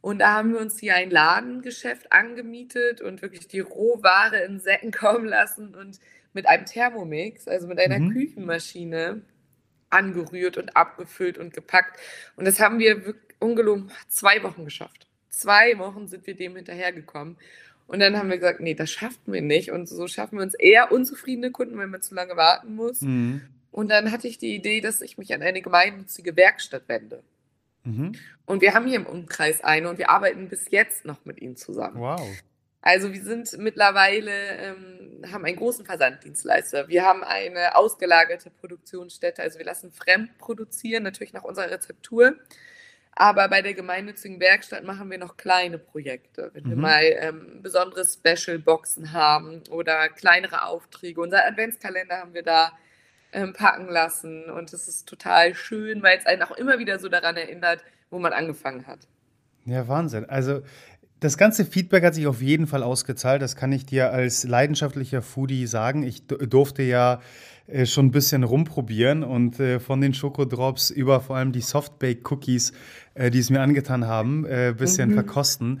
Und 0.00 0.20
da 0.20 0.34
haben 0.34 0.52
wir 0.52 0.60
uns 0.60 0.78
hier 0.78 0.94
ein 0.94 1.10
Ladengeschäft 1.10 2.12
angemietet 2.12 3.00
und 3.02 3.20
wirklich 3.22 3.48
die 3.48 3.60
Rohware 3.60 4.44
in 4.44 4.60
Säcken 4.60 4.92
kommen 4.92 5.26
lassen 5.26 5.74
und 5.74 6.00
mit 6.32 6.48
einem 6.48 6.64
Thermomix, 6.64 7.48
also 7.48 7.66
mit 7.66 7.78
einer 7.78 7.98
mhm. 7.98 8.12
Küchenmaschine, 8.12 9.22
angerührt 9.90 10.56
und 10.56 10.76
abgefüllt 10.76 11.36
und 11.36 11.52
gepackt. 11.52 11.98
Und 12.36 12.46
das 12.46 12.60
haben 12.60 12.78
wir 12.78 13.04
wirklich 13.04 13.34
ungelogen 13.40 13.90
zwei 14.08 14.42
Wochen 14.42 14.64
geschafft. 14.64 15.08
Zwei 15.28 15.78
Wochen 15.78 16.06
sind 16.06 16.26
wir 16.26 16.34
dem 16.34 16.56
hinterhergekommen. 16.56 17.36
Und 17.86 17.98
dann 17.98 18.16
haben 18.16 18.30
wir 18.30 18.38
gesagt, 18.38 18.60
nee, 18.60 18.74
das 18.74 18.90
schaffen 18.90 19.32
wir 19.32 19.42
nicht. 19.42 19.72
Und 19.72 19.88
so 19.88 20.06
schaffen 20.06 20.38
wir 20.38 20.44
uns 20.44 20.54
eher 20.54 20.92
unzufriedene 20.92 21.50
Kunden, 21.50 21.76
wenn 21.76 21.90
man 21.90 22.02
zu 22.02 22.14
lange 22.14 22.36
warten 22.36 22.76
muss. 22.76 23.00
Mhm. 23.00 23.42
Und 23.72 23.90
dann 23.90 24.12
hatte 24.12 24.28
ich 24.28 24.38
die 24.38 24.54
Idee, 24.54 24.80
dass 24.80 25.00
ich 25.00 25.18
mich 25.18 25.34
an 25.34 25.42
eine 25.42 25.60
gemeinnützige 25.60 26.36
Werkstatt 26.36 26.84
wende. 26.88 27.22
Mhm. 27.84 28.12
Und 28.46 28.62
wir 28.62 28.74
haben 28.74 28.86
hier 28.86 28.96
im 28.96 29.06
Umkreis 29.06 29.62
eine 29.62 29.88
und 29.88 29.98
wir 29.98 30.10
arbeiten 30.10 30.48
bis 30.48 30.70
jetzt 30.70 31.04
noch 31.04 31.24
mit 31.24 31.40
ihnen 31.40 31.56
zusammen. 31.56 32.00
Wow. 32.00 32.20
Also 32.82 33.12
wir 33.12 33.22
sind 33.22 33.58
mittlerweile, 33.58 34.32
ähm, 34.32 35.22
haben 35.30 35.44
einen 35.44 35.56
großen 35.56 35.84
Versanddienstleister. 35.84 36.88
Wir 36.88 37.04
haben 37.04 37.22
eine 37.22 37.76
ausgelagerte 37.76 38.50
Produktionsstätte. 38.50 39.42
Also 39.42 39.58
wir 39.58 39.66
lassen 39.66 39.92
fremd 39.92 40.38
produzieren, 40.38 41.02
natürlich 41.02 41.34
nach 41.34 41.44
unserer 41.44 41.70
Rezeptur. 41.70 42.36
Aber 43.12 43.48
bei 43.48 43.60
der 43.60 43.74
gemeinnützigen 43.74 44.40
Werkstatt 44.40 44.84
machen 44.84 45.10
wir 45.10 45.18
noch 45.18 45.36
kleine 45.36 45.78
Projekte. 45.78 46.50
Wenn 46.54 46.64
mhm. 46.64 46.70
wir 46.70 46.76
mal 46.76 47.02
ähm, 47.02 47.62
besondere 47.62 48.04
Special-Boxen 48.06 49.12
haben 49.12 49.62
oder 49.68 50.08
kleinere 50.08 50.64
Aufträge. 50.64 51.20
Unser 51.20 51.46
Adventskalender 51.46 52.16
haben 52.16 52.32
wir 52.32 52.42
da 52.42 52.72
ähm, 53.32 53.52
packen 53.52 53.88
lassen. 53.88 54.44
Und 54.44 54.72
es 54.72 54.88
ist 54.88 55.08
total 55.08 55.54
schön, 55.54 56.02
weil 56.02 56.18
es 56.18 56.26
einen 56.26 56.42
auch 56.42 56.56
immer 56.56 56.78
wieder 56.78 56.98
so 56.98 57.08
daran 57.08 57.36
erinnert, 57.36 57.82
wo 58.10 58.18
man 58.18 58.32
angefangen 58.32 58.86
hat. 58.86 59.00
Ja, 59.64 59.86
Wahnsinn. 59.88 60.28
Also 60.28 60.62
das 61.20 61.36
ganze 61.36 61.66
Feedback 61.66 62.02
hat 62.02 62.14
sich 62.14 62.26
auf 62.26 62.40
jeden 62.40 62.66
Fall 62.66 62.82
ausgezahlt. 62.82 63.42
Das 63.42 63.54
kann 63.54 63.72
ich 63.72 63.84
dir 63.84 64.10
als 64.10 64.44
leidenschaftlicher 64.44 65.20
Foodie 65.20 65.66
sagen. 65.66 66.02
Ich 66.02 66.26
durfte 66.26 66.82
ja 66.82 67.20
äh, 67.66 67.86
schon 67.86 68.06
ein 68.06 68.10
bisschen 68.10 68.42
rumprobieren 68.42 69.22
und 69.22 69.60
äh, 69.60 69.80
von 69.80 70.00
den 70.00 70.14
Schokodrops 70.14 70.90
über 70.90 71.20
vor 71.20 71.36
allem 71.36 71.52
die 71.52 71.60
Softbake-Cookies, 71.60 72.72
äh, 73.14 73.30
die 73.30 73.38
es 73.38 73.50
mir 73.50 73.60
angetan 73.60 74.06
haben, 74.06 74.46
ein 74.46 74.76
bisschen 74.76 75.10
mhm. 75.10 75.14
verkosten. 75.14 75.80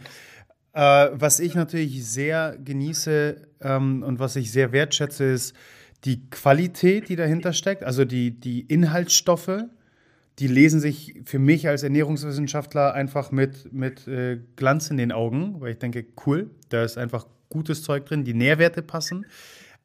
was 0.72 1.40
ich 1.40 1.54
natürlich 1.54 2.06
sehr 2.06 2.56
genieße 2.62 3.48
ähm, 3.60 4.04
und 4.04 4.20
was 4.20 4.36
ich 4.36 4.52
sehr 4.52 4.70
wertschätze, 4.72 5.24
ist 5.24 5.56
die 6.04 6.28
Qualität, 6.30 7.08
die 7.08 7.16
dahinter 7.16 7.52
steckt, 7.52 7.84
also 7.84 8.04
die, 8.04 8.30
die 8.30 8.60
Inhaltsstoffe 8.62 9.64
die 10.40 10.46
lesen 10.46 10.80
sich 10.80 11.20
für 11.24 11.38
mich 11.38 11.68
als 11.68 11.82
Ernährungswissenschaftler 11.82 12.94
einfach 12.94 13.30
mit, 13.30 13.72
mit 13.72 14.08
äh, 14.08 14.40
Glanz 14.56 14.90
in 14.90 14.96
den 14.96 15.12
Augen, 15.12 15.60
weil 15.60 15.72
ich 15.72 15.78
denke, 15.78 16.06
cool, 16.26 16.50
da 16.70 16.82
ist 16.82 16.96
einfach 16.96 17.26
gutes 17.50 17.82
Zeug 17.82 18.06
drin, 18.06 18.24
die 18.24 18.32
Nährwerte 18.32 18.80
passen. 18.80 19.26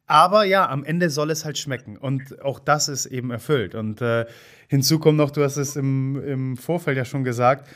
Aber 0.06 0.44
ja, 0.44 0.66
am 0.68 0.84
Ende 0.84 1.10
soll 1.10 1.30
es 1.30 1.44
halt 1.44 1.58
schmecken. 1.58 1.98
Und 1.98 2.42
auch 2.42 2.58
das 2.58 2.88
ist 2.88 3.04
eben 3.06 3.30
erfüllt. 3.30 3.74
Und 3.74 4.00
äh, 4.00 4.24
hinzu 4.68 4.98
kommt 4.98 5.18
noch, 5.18 5.30
du 5.30 5.42
hast 5.42 5.58
es 5.58 5.76
im, 5.76 6.24
im 6.24 6.56
Vorfeld 6.56 6.96
ja 6.96 7.04
schon 7.04 7.24
gesagt, 7.24 7.68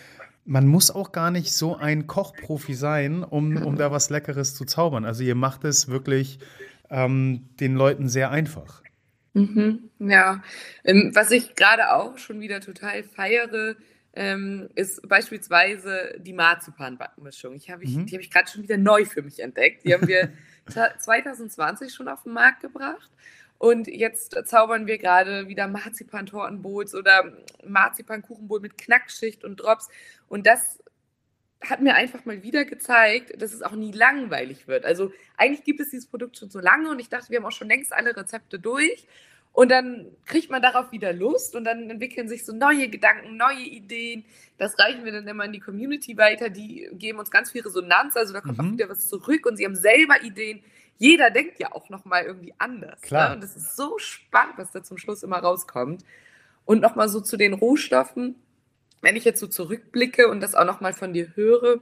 man 0.47 0.67
muss 0.67 0.91
auch 0.91 1.13
gar 1.13 1.31
nicht 1.31 1.53
so 1.53 1.77
ein 1.77 2.07
Kochprofi 2.07 2.73
sein, 2.73 3.25
um, 3.25 3.59
um 3.59 3.77
da 3.77 3.91
was 3.91 4.09
Leckeres 4.09 4.55
zu 4.55 4.65
zaubern. 4.65 5.05
Also 5.05 5.23
ihr 5.23 5.35
macht 5.35 5.65
es 5.65 5.89
wirklich 5.89 6.39
ähm, 6.91 7.49
den 7.59 7.75
Leuten 7.75 8.09
sehr 8.09 8.31
einfach. 8.31 8.83
Mhm, 9.33 9.91
ja, 10.01 10.43
ähm, 10.85 11.13
was 11.15 11.31
ich 11.31 11.55
gerade 11.55 11.93
auch 11.93 12.19
schon 12.19 12.41
wieder 12.41 12.61
total 12.61 13.05
feiere, 13.05 13.77
ähm, 14.13 14.69
ist 14.75 15.09
beispielsweise 15.09 16.19
die 16.19 16.33
Marzipan-Backmischung. 16.33 17.55
Ich 17.55 17.71
hab 17.71 17.81
ich, 17.83 17.97
mhm. 17.97 18.07
Die 18.07 18.15
habe 18.15 18.23
ich 18.23 18.31
gerade 18.31 18.51
schon 18.51 18.63
wieder 18.63 18.77
neu 18.77 19.05
für 19.05 19.23
mich 19.23 19.41
entdeckt. 19.41 19.85
Die 19.85 19.95
haben 19.95 20.09
wir 20.09 20.33
2020 20.99 21.95
schon 21.95 22.09
auf 22.09 22.25
den 22.25 22.33
Markt 22.33 22.61
gebracht. 22.61 23.11
Und 23.59 23.89
jetzt 23.89 24.37
zaubern 24.47 24.87
wir 24.87 24.99
gerade 24.99 25.47
wieder 25.47 25.69
Marzipan-Tortenbowls 25.69 26.95
oder 26.95 27.31
Marzipan-Kuchenbowl 27.65 28.61
mit 28.61 28.79
Knackschicht 28.79 29.45
und 29.45 29.61
Drops. 29.61 29.89
Und 30.29 30.47
das 30.47 30.83
hat 31.63 31.81
mir 31.81 31.95
einfach 31.95 32.25
mal 32.25 32.43
wieder 32.43 32.65
gezeigt, 32.65 33.41
dass 33.41 33.53
es 33.53 33.63
auch 33.63 33.73
nie 33.73 33.93
langweilig 33.93 34.67
wird. 34.67 34.87
Also 34.87 35.13
eigentlich 35.37 35.65
gibt 35.65 35.81
es 35.81 35.91
dieses 35.91 36.07
Produkt 36.07 36.39
schon 36.39 36.51
so 36.51 36.59
lange 36.59 36.91
und 36.91 36.99
ich 37.01 37.09
dachte, 37.09 37.31
wir 37.31 37.39
haben 37.39 37.47
auch 37.47 37.53
schon 37.53 37.69
längst 37.69 37.93
alle 37.93 38.17
Rezepte 38.17 38.59
durch. 38.59 39.07
Und 39.53 39.71
dann 39.71 40.07
kriegt 40.27 40.49
man 40.51 40.63
darauf 40.63 40.93
wieder 40.93 41.13
Lust 41.13 41.57
und 41.57 41.65
dann 41.65 41.91
entwickeln 41.91 42.29
sich 42.29 42.47
so 42.47 42.55
neue 42.55 42.89
Gedanken, 42.89 43.37
neue 43.37 43.65
Ideen. 43.65 44.25
Das 44.59 44.79
reichen 44.79 45.05
wir 45.05 45.13
dann 45.13 45.27
immer 45.27 45.45
in 45.45 45.53
die 45.53 45.61
Community 45.61 46.17
weiter. 46.17 46.51
Die 46.51 46.89
geben 46.93 47.19
uns 47.19 47.31
ganz 47.31 47.51
viel 47.51 47.63
Resonanz. 47.63 48.17
Also 48.17 48.33
da 48.33 48.41
kommt 48.41 48.59
mhm. 48.59 48.65
auch 48.65 48.73
wieder 48.73 48.89
was 48.89 49.09
zurück 49.09 49.47
und 49.47 49.57
sie 49.57 49.65
haben 49.65 49.75
selber 49.75 50.23
Ideen. 50.23 50.63
Jeder 50.99 51.31
denkt 51.31 51.59
ja 51.59 51.73
auch 51.73 51.91
nochmal 51.91 52.25
irgendwie 52.25 52.55
anders. 52.59 53.01
Klar. 53.01 53.31
Ne? 53.31 53.35
Und 53.35 53.43
das 53.43 53.57
ist 53.57 53.77
so 53.77 53.99
spannend, 53.99 54.55
was 54.57 54.71
da 54.71 54.83
zum 54.83 54.99
Schluss 54.99 55.23
immer 55.23 55.39
rauskommt. 55.39 56.05
Und 56.65 56.81
nochmal 56.81 57.09
so 57.09 57.21
zu 57.21 57.37
den 57.37 57.53
Rohstoffen 57.53 58.37
wenn 59.03 59.17
ich 59.17 59.25
jetzt 59.25 59.41
so 59.41 59.47
zurückblicke 59.47 60.29
und 60.29 60.41
das 60.41 60.55
auch 60.55 60.65
nochmal 60.65 60.93
von 60.93 61.13
dir 61.13 61.35
höre, 61.35 61.81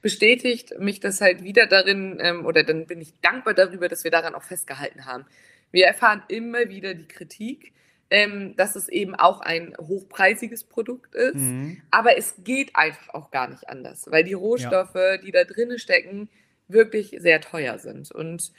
bestätigt 0.00 0.78
mich 0.78 1.00
das 1.00 1.20
halt 1.20 1.42
wieder 1.42 1.66
darin, 1.66 2.18
ähm, 2.20 2.44
oder 2.44 2.64
dann 2.64 2.86
bin 2.86 3.00
ich 3.00 3.12
dankbar 3.20 3.54
darüber, 3.54 3.88
dass 3.88 4.04
wir 4.04 4.10
daran 4.10 4.34
auch 4.34 4.42
festgehalten 4.42 5.06
haben. 5.06 5.24
Wir 5.70 5.86
erfahren 5.86 6.22
immer 6.28 6.68
wieder 6.68 6.94
die 6.94 7.08
Kritik, 7.08 7.72
ähm, 8.10 8.54
dass 8.56 8.76
es 8.76 8.88
eben 8.88 9.14
auch 9.14 9.40
ein 9.40 9.74
hochpreisiges 9.80 10.64
Produkt 10.64 11.14
ist, 11.14 11.36
mhm. 11.36 11.80
aber 11.90 12.18
es 12.18 12.34
geht 12.44 12.76
einfach 12.76 13.14
auch 13.14 13.30
gar 13.30 13.48
nicht 13.48 13.68
anders, 13.68 14.10
weil 14.10 14.24
die 14.24 14.34
Rohstoffe, 14.34 14.94
ja. 14.94 15.16
die 15.16 15.32
da 15.32 15.44
drinnen 15.44 15.78
stecken, 15.78 16.28
wirklich 16.68 17.16
sehr 17.18 17.40
teuer 17.40 17.78
sind. 17.78 18.12
Und 18.12 18.52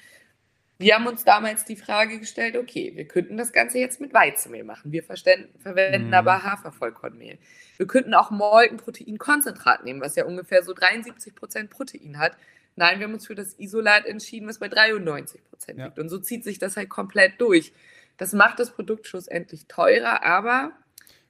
wir 0.79 0.95
haben 0.95 1.07
uns 1.07 1.23
damals 1.23 1.65
die 1.65 1.75
Frage 1.75 2.19
gestellt, 2.19 2.57
okay, 2.57 2.91
wir 2.95 3.07
könnten 3.07 3.37
das 3.37 3.53
Ganze 3.53 3.77
jetzt 3.77 4.01
mit 4.01 4.13
Weizenmehl 4.13 4.63
machen. 4.63 4.91
Wir 4.91 5.03
verwenden 5.03 6.07
mhm. 6.07 6.13
aber 6.13 6.43
Hafervollkornmehl. 6.43 7.37
Wir 7.77 7.87
könnten 7.87 8.13
auch 8.13 8.31
Molkenproteinkonzentrat 8.31 9.83
nehmen, 9.83 10.01
was 10.01 10.15
ja 10.15 10.25
ungefähr 10.25 10.63
so 10.63 10.73
73 10.73 11.35
Prozent 11.35 11.69
Protein 11.69 12.17
hat. 12.17 12.33
Nein, 12.75 12.99
wir 12.99 13.05
haben 13.05 13.13
uns 13.13 13.27
für 13.27 13.35
das 13.35 13.57
Isolat 13.59 14.05
entschieden, 14.05 14.47
was 14.47 14.59
bei 14.59 14.67
93 14.67 15.43
Prozent 15.43 15.79
ja. 15.79 15.85
liegt. 15.85 15.99
Und 15.99 16.09
so 16.09 16.17
zieht 16.17 16.43
sich 16.43 16.57
das 16.57 16.75
halt 16.75 16.89
komplett 16.89 17.39
durch. 17.39 17.71
Das 18.17 18.33
macht 18.33 18.59
das 18.59 18.71
Produkt 18.71 19.07
schlussendlich 19.07 19.67
teurer, 19.67 20.23
aber 20.23 20.71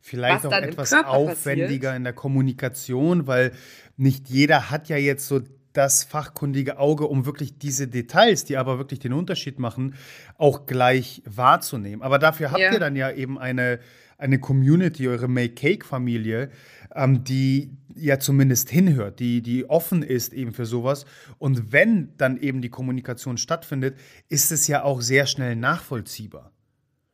vielleicht 0.02 0.46
auch 0.46 0.52
etwas 0.52 0.94
aufwendiger 0.94 1.90
passiert, 1.90 1.98
in 1.98 2.04
der 2.04 2.14
Kommunikation, 2.14 3.28
weil 3.28 3.54
nicht 3.98 4.30
jeder 4.30 4.70
hat 4.70 4.90
ja 4.90 4.98
jetzt 4.98 5.28
so 5.28 5.42
das 5.74 6.04
fachkundige 6.04 6.78
Auge, 6.78 7.08
um 7.08 7.26
wirklich 7.26 7.58
diese 7.58 7.88
Details, 7.88 8.46
die 8.46 8.58
aber 8.58 8.78
wirklich 8.78 9.00
den 9.00 9.14
Unterschied 9.14 9.60
machen, 9.60 9.96
auch 10.38 10.66
gleich 10.66 11.22
wahrzunehmen. 11.26 12.02
Aber 12.02 12.20
dafür 12.20 12.52
habt 12.52 12.62
ja. 12.62 12.74
ihr 12.74 12.80
dann 12.80 12.96
ja 12.96 13.12
eben 13.12 13.38
eine, 13.40 13.80
eine 14.18 14.40
Community, 14.40 15.08
eure 15.08 15.28
Make-Cake-Familie, 15.28 16.50
ähm, 16.96 17.24
die 17.24 17.72
ja 17.96 18.20
zumindest 18.20 18.70
hinhört, 18.70 19.20
die, 19.20 19.42
die 19.42 19.70
offen 19.70 20.04
ist 20.04 20.34
eben 20.34 20.54
für 20.54 20.66
sowas. 20.66 21.06
Und 21.40 21.72
wenn 21.72 22.16
dann 22.18 22.38
eben 22.38 22.62
die 22.62 22.70
Kommunikation 22.70 23.38
stattfindet, 23.38 23.98
ist 24.30 24.52
es 24.52 24.68
ja 24.68 24.84
auch 24.84 25.02
sehr 25.02 25.26
schnell 25.26 25.56
nachvollziehbar. 25.56 26.52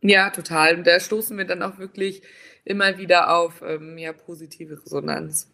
Ja, 0.02 0.30
total. 0.30 0.78
Und 0.78 0.88
da 0.88 1.00
stoßen 1.00 1.38
wir 1.38 1.46
dann 1.46 1.62
auch 1.62 1.78
wirklich 1.78 2.22
immer 2.64 2.98
wieder 2.98 3.36
auf 3.36 3.62
ähm, 3.66 3.98
ja, 3.98 4.14
positive 4.14 4.82
Resonanz. 4.82 5.52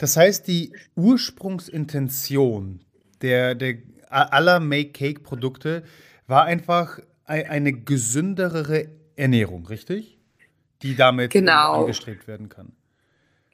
Das 0.00 0.16
heißt, 0.16 0.48
die 0.48 0.72
Ursprungsintention 0.96 2.80
der, 3.20 3.54
der 3.54 3.74
aller 4.08 4.58
Make-Cake-Produkte 4.58 5.84
war 6.26 6.46
einfach 6.46 7.00
eine 7.26 7.74
gesündere 7.74 8.88
Ernährung, 9.14 9.66
richtig? 9.66 10.18
Die 10.80 10.96
damit 10.96 11.32
genau. 11.32 11.82
angestrebt 11.82 12.26
werden 12.26 12.48
kann. 12.48 12.72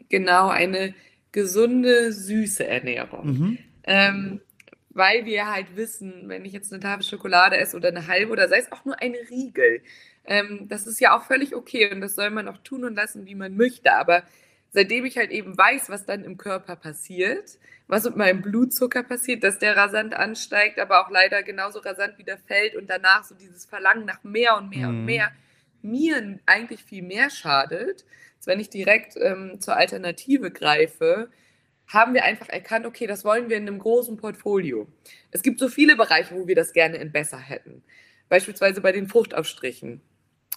Genau, 0.09 0.49
eine 0.49 0.95
gesunde, 1.33 2.13
süße 2.13 2.65
Ernährung. 2.65 3.27
Mhm. 3.27 3.59
Ähm, 3.83 4.41
weil 4.91 5.25
wir 5.25 5.51
halt 5.51 5.75
wissen, 5.75 6.29
wenn 6.29 6.45
ich 6.45 6.53
jetzt 6.53 6.73
eine 6.73 6.81
Tafel 6.81 7.03
Schokolade 7.03 7.57
esse 7.57 7.77
oder 7.77 7.89
eine 7.89 8.07
halbe 8.07 8.31
oder 8.31 8.49
sei 8.49 8.59
es 8.59 8.71
auch 8.71 8.85
nur 8.85 9.03
eine 9.03 9.19
Riegel, 9.29 9.83
ähm, 10.25 10.69
das 10.69 10.87
ist 10.87 11.01
ja 11.01 11.19
auch 11.19 11.25
völlig 11.25 11.57
okay 11.57 11.93
und 11.93 12.01
das 12.01 12.15
soll 12.15 12.31
man 12.31 12.47
auch 12.47 12.59
tun 12.59 12.85
und 12.85 12.95
lassen, 12.95 13.27
wie 13.27 13.35
man 13.35 13.57
möchte. 13.57 13.93
Aber 13.95 14.23
seitdem 14.71 15.05
ich 15.05 15.17
halt 15.17 15.31
eben 15.31 15.57
weiß, 15.57 15.89
was 15.89 16.05
dann 16.05 16.25
im 16.25 16.37
Körper 16.37 16.77
passiert, 16.77 17.59
was 17.89 18.05
mit 18.05 18.17
meinem 18.17 18.43
Blutzucker 18.43 19.03
passiert, 19.03 19.45
dass 19.45 19.59
der 19.59 19.77
rasant 19.77 20.15
ansteigt, 20.15 20.79
aber 20.79 21.05
auch 21.05 21.11
leider 21.11 21.43
genauso 21.43 21.79
rasant 21.79 22.19
wieder 22.19 22.37
fällt 22.37 22.77
und 22.77 22.91
danach 22.91 23.25
so 23.25 23.35
dieses 23.35 23.65
Verlangen 23.65 24.05
nach 24.05 24.23
mehr 24.25 24.57
und 24.57 24.69
mehr 24.69 24.89
mhm. 24.89 24.99
und 24.99 25.05
mehr 25.05 25.33
mir 25.83 26.39
eigentlich 26.47 26.83
viel 26.83 27.03
mehr 27.03 27.31
schadet, 27.31 28.05
als 28.39 28.47
wenn 28.47 28.61
ich 28.61 28.71
direkt 28.71 29.17
ähm, 29.17 29.61
zur 29.61 29.77
Alternative 29.77 30.51
greife, 30.51 31.31
haben 31.87 32.15
wir 32.15 32.25
einfach 32.25 32.49
erkannt, 32.49 32.87
okay, 32.87 33.07
das 33.07 33.25
wollen 33.25 33.49
wir 33.49 33.57
in 33.57 33.69
einem 33.69 33.79
großen 33.79 34.17
Portfolio. 34.17 34.89
Es 35.31 35.43
gibt 35.43 35.61
so 35.61 35.69
viele 35.69 35.97
Bereiche, 35.97 36.35
wo 36.35 36.49
wir 36.49 36.57
das 36.57 36.73
gerne 36.73 36.97
in 36.97 37.13
besser 37.13 37.39
hätten. 37.39 37.85
Beispielsweise 38.29 38.81
bei 38.81 38.91
den 38.91 39.07
Fruchtaufstrichen. 39.07 40.01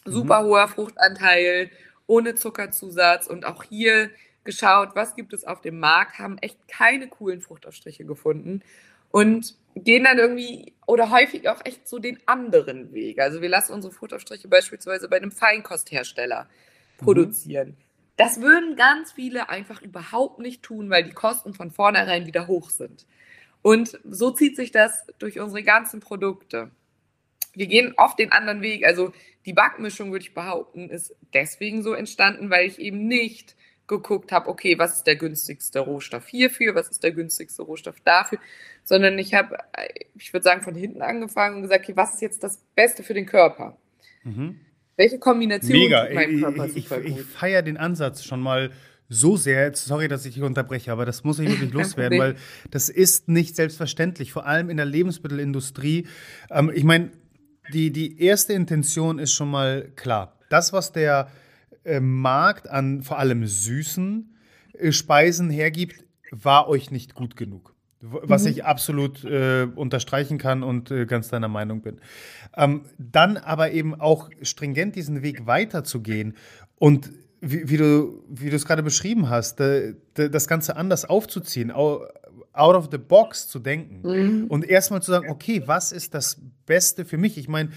Super 0.05 0.41
mhm. 0.41 0.45
hoher 0.47 0.67
Fruchtanteil 0.67 1.69
ohne 2.09 2.35
Zuckerzusatz. 2.35 3.27
Und 3.27 3.45
auch 3.45 3.63
hier 3.63 4.09
geschaut, 4.43 4.89
was 4.95 5.15
gibt 5.15 5.33
es 5.33 5.45
auf 5.45 5.61
dem 5.61 5.79
Markt, 5.79 6.19
haben 6.19 6.37
echt 6.39 6.67
keine 6.67 7.07
coolen 7.07 7.41
Fruchtaufstriche 7.41 8.03
gefunden 8.03 8.61
und 9.11 9.55
gehen 9.75 10.03
dann 10.03 10.17
irgendwie 10.17 10.73
oder 10.87 11.11
häufig 11.11 11.47
auch 11.47 11.63
echt 11.65 11.87
so 11.87 11.99
den 11.99 12.19
anderen 12.25 12.93
Weg. 12.93 13.19
Also 13.19 13.41
wir 13.41 13.49
lassen 13.49 13.73
unsere 13.73 13.93
Fruchtaufstriche 13.93 14.47
beispielsweise 14.47 15.07
bei 15.07 15.17
einem 15.17 15.31
Feinkosthersteller 15.31 16.45
mhm. 16.45 17.03
produzieren. 17.03 17.77
Das 18.17 18.41
würden 18.41 18.75
ganz 18.75 19.13
viele 19.13 19.47
einfach 19.49 19.81
überhaupt 19.81 20.39
nicht 20.39 20.63
tun, 20.63 20.89
weil 20.89 21.03
die 21.03 21.13
Kosten 21.13 21.53
von 21.53 21.71
vornherein 21.71 22.25
wieder 22.25 22.47
hoch 22.47 22.69
sind. 22.69 23.05
Und 23.61 23.99
so 24.03 24.31
zieht 24.31 24.55
sich 24.55 24.71
das 24.71 25.05
durch 25.19 25.39
unsere 25.39 25.63
ganzen 25.63 25.99
Produkte. 25.99 26.71
Wir 27.53 27.67
gehen 27.67 27.93
oft 27.97 28.19
den 28.19 28.31
anderen 28.31 28.61
Weg. 28.61 28.85
Also 28.85 29.13
die 29.45 29.53
Backmischung, 29.53 30.11
würde 30.11 30.23
ich 30.23 30.33
behaupten, 30.33 30.89
ist 30.89 31.15
deswegen 31.33 31.81
so 31.83 31.93
entstanden, 31.93 32.49
weil 32.49 32.67
ich 32.67 32.79
eben 32.79 33.07
nicht 33.07 33.55
geguckt 33.87 34.31
habe, 34.31 34.47
okay, 34.47 34.77
was 34.77 34.97
ist 34.97 35.07
der 35.07 35.15
günstigste 35.15 35.79
Rohstoff 35.79 36.27
hierfür, 36.27 36.75
was 36.75 36.89
ist 36.89 37.03
der 37.03 37.11
günstigste 37.11 37.63
Rohstoff 37.63 37.99
dafür, 38.05 38.39
sondern 38.83 39.17
ich 39.17 39.33
habe, 39.33 39.57
ich 40.15 40.31
würde 40.31 40.43
sagen, 40.43 40.61
von 40.61 40.75
hinten 40.75 41.01
angefangen 41.01 41.57
und 41.57 41.61
gesagt, 41.63 41.83
okay, 41.83 41.97
was 41.97 42.13
ist 42.13 42.21
jetzt 42.21 42.43
das 42.43 42.63
Beste 42.75 43.03
für 43.03 43.15
den 43.15 43.25
Körper? 43.25 43.77
Mhm. 44.23 44.59
Welche 44.95 45.17
Kombination 45.17 45.71
Mega. 45.71 46.05
tut 46.05 46.15
meinem 46.15 46.39
Körper 46.41 46.65
ich, 46.65 46.83
super 46.83 47.01
ich? 47.01 47.17
Ich 47.17 47.25
feiere 47.25 47.61
den 47.61 47.77
Ansatz 47.77 48.23
schon 48.23 48.41
mal 48.41 48.71
so 49.09 49.37
sehr, 49.37 49.73
sorry, 49.73 50.07
dass 50.07 50.25
ich 50.25 50.35
dich 50.35 50.43
unterbreche, 50.43 50.91
aber 50.91 51.05
das 51.05 51.23
muss 51.23 51.39
ich 51.39 51.49
wirklich 51.49 51.73
loswerden, 51.73 52.19
weil 52.19 52.35
das 52.69 52.89
ist 52.89 53.27
nicht 53.27 53.55
selbstverständlich, 53.55 54.31
vor 54.31 54.45
allem 54.45 54.69
in 54.69 54.77
der 54.77 54.85
Lebensmittelindustrie. 54.85 56.07
Ähm, 56.51 56.71
ich 56.73 56.83
meine, 56.83 57.09
die, 57.73 57.91
die 57.91 58.21
erste 58.21 58.53
Intention 58.53 59.19
ist 59.19 59.33
schon 59.33 59.51
mal 59.51 59.91
klar. 59.95 60.37
Das, 60.49 60.73
was 60.73 60.91
der 60.91 61.29
äh, 61.83 61.99
Markt 61.99 62.69
an 62.69 63.03
vor 63.03 63.19
allem 63.19 63.45
süßen 63.45 64.35
äh, 64.73 64.91
Speisen 64.91 65.49
hergibt, 65.49 66.03
war 66.31 66.67
euch 66.67 66.91
nicht 66.91 67.15
gut 67.15 67.35
genug. 67.35 67.73
Was 68.01 68.43
mhm. 68.43 68.51
ich 68.51 68.65
absolut 68.65 69.25
äh, 69.25 69.67
unterstreichen 69.75 70.37
kann 70.37 70.63
und 70.63 70.89
äh, 70.89 71.05
ganz 71.05 71.29
deiner 71.29 71.49
Meinung 71.49 71.81
bin. 71.81 71.99
Ähm, 72.55 72.83
dann 72.97 73.37
aber 73.37 73.71
eben 73.71 73.99
auch 73.99 74.29
stringent 74.41 74.95
diesen 74.95 75.21
Weg 75.21 75.47
weiterzugehen 75.47 76.35
und 76.77 77.11
wie, 77.41 77.69
wie 77.69 77.77
du 77.77 78.23
wie 78.29 78.49
es 78.49 78.65
gerade 78.65 78.83
beschrieben 78.83 79.29
hast, 79.29 79.59
de, 79.59 79.95
das 80.13 80.47
Ganze 80.47 80.75
anders 80.75 81.05
aufzuziehen, 81.05 81.71
out 82.59 82.75
of 82.75 82.89
the 82.91 82.97
box 82.97 83.47
zu 83.47 83.59
denken 83.59 84.01
mhm. 84.03 84.45
und 84.47 84.67
erstmal 84.67 85.01
zu 85.01 85.11
sagen, 85.11 85.29
okay, 85.29 85.63
was 85.65 85.91
ist 85.91 86.13
das 86.13 86.41
Beste 86.65 87.05
für 87.05 87.17
mich? 87.17 87.37
Ich 87.37 87.47
meine, 87.47 87.69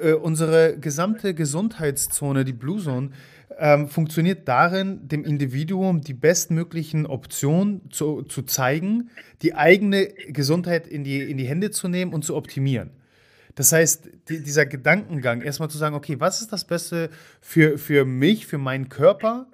äh, 0.00 0.12
unsere 0.12 0.78
gesamte 0.78 1.34
Gesundheitszone, 1.34 2.44
die 2.44 2.52
Blue 2.52 2.80
Zone, 2.80 3.10
ähm, 3.58 3.88
funktioniert 3.88 4.48
darin, 4.48 5.06
dem 5.08 5.24
Individuum 5.24 6.00
die 6.00 6.14
bestmöglichen 6.14 7.06
Optionen 7.06 7.90
zu, 7.90 8.22
zu 8.22 8.42
zeigen, 8.42 9.10
die 9.42 9.54
eigene 9.54 10.06
Gesundheit 10.28 10.86
in 10.86 11.04
die, 11.04 11.20
in 11.20 11.36
die 11.36 11.44
Hände 11.46 11.70
zu 11.70 11.88
nehmen 11.88 12.12
und 12.12 12.24
zu 12.24 12.34
optimieren. 12.34 12.90
Das 13.54 13.72
heißt, 13.72 14.08
die, 14.28 14.42
dieser 14.42 14.66
Gedankengang, 14.66 15.42
erstmal 15.42 15.68
zu 15.68 15.78
sagen, 15.78 15.94
okay, 15.94 16.18
was 16.18 16.40
ist 16.40 16.52
das 16.52 16.64
Beste 16.64 17.10
für, 17.40 17.76
für 17.76 18.04
mich, 18.04 18.46
für 18.46 18.58
meinen 18.58 18.88
Körper 18.88 19.46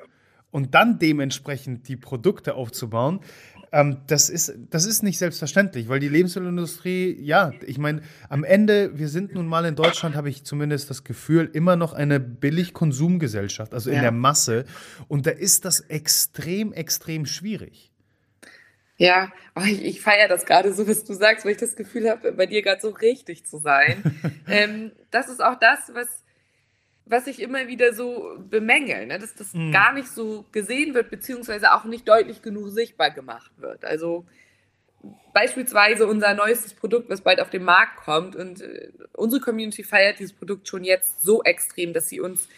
und 0.50 0.74
dann 0.74 0.98
dementsprechend 0.98 1.88
die 1.88 1.96
Produkte 1.96 2.54
aufzubauen, 2.54 3.20
ähm, 3.72 3.98
das, 4.06 4.28
ist, 4.30 4.54
das 4.70 4.86
ist 4.86 5.02
nicht 5.02 5.18
selbstverständlich, 5.18 5.88
weil 5.88 6.00
die 6.00 6.08
Lebensmittelindustrie, 6.08 7.18
ja, 7.20 7.52
ich 7.66 7.78
meine, 7.78 8.02
am 8.28 8.44
Ende, 8.44 8.98
wir 8.98 9.08
sind 9.08 9.34
nun 9.34 9.46
mal 9.46 9.64
in 9.64 9.74
Deutschland, 9.74 10.16
habe 10.16 10.28
ich 10.28 10.44
zumindest 10.44 10.90
das 10.90 11.04
Gefühl, 11.04 11.50
immer 11.52 11.76
noch 11.76 11.92
eine 11.92 12.20
Billigkonsumgesellschaft, 12.20 13.74
also 13.74 13.90
in 13.90 13.96
ja. 13.96 14.02
der 14.02 14.12
Masse. 14.12 14.64
Und 15.08 15.26
da 15.26 15.30
ist 15.30 15.64
das 15.64 15.80
extrem, 15.80 16.72
extrem 16.72 17.26
schwierig. 17.26 17.92
Ja, 18.96 19.30
oh, 19.54 19.62
ich, 19.64 19.84
ich 19.84 20.00
feiere 20.00 20.26
das 20.28 20.44
gerade 20.44 20.74
so, 20.74 20.88
was 20.88 21.04
du 21.04 21.14
sagst, 21.14 21.44
weil 21.44 21.52
ich 21.52 21.58
das 21.58 21.76
Gefühl 21.76 22.10
habe, 22.10 22.32
bei 22.32 22.46
dir 22.46 22.62
gerade 22.62 22.80
so 22.80 22.90
richtig 22.90 23.46
zu 23.46 23.58
sein. 23.58 24.02
ähm, 24.48 24.90
das 25.10 25.28
ist 25.28 25.42
auch 25.42 25.58
das, 25.58 25.78
was 25.94 26.08
was 27.08 27.26
ich 27.26 27.40
immer 27.40 27.68
wieder 27.68 27.92
so 27.92 28.36
bemängel, 28.38 29.06
ne? 29.06 29.18
dass 29.18 29.34
das 29.34 29.54
mhm. 29.54 29.72
gar 29.72 29.92
nicht 29.92 30.08
so 30.08 30.44
gesehen 30.52 30.94
wird, 30.94 31.10
beziehungsweise 31.10 31.72
auch 31.72 31.84
nicht 31.84 32.08
deutlich 32.08 32.42
genug 32.42 32.70
sichtbar 32.70 33.10
gemacht 33.10 33.50
wird. 33.58 33.84
Also 33.84 34.26
beispielsweise 35.32 36.06
unser 36.06 36.34
neuestes 36.34 36.74
Produkt, 36.74 37.08
was 37.08 37.20
bald 37.20 37.40
auf 37.40 37.50
den 37.50 37.64
Markt 37.64 37.96
kommt 37.96 38.36
und 38.36 38.60
äh, 38.60 38.90
unsere 39.14 39.40
Community 39.40 39.84
feiert 39.84 40.18
dieses 40.18 40.32
Produkt 40.32 40.68
schon 40.68 40.84
jetzt 40.84 41.20
so 41.20 41.42
extrem, 41.42 41.92
dass 41.92 42.08
sie 42.08 42.20
uns 42.20 42.48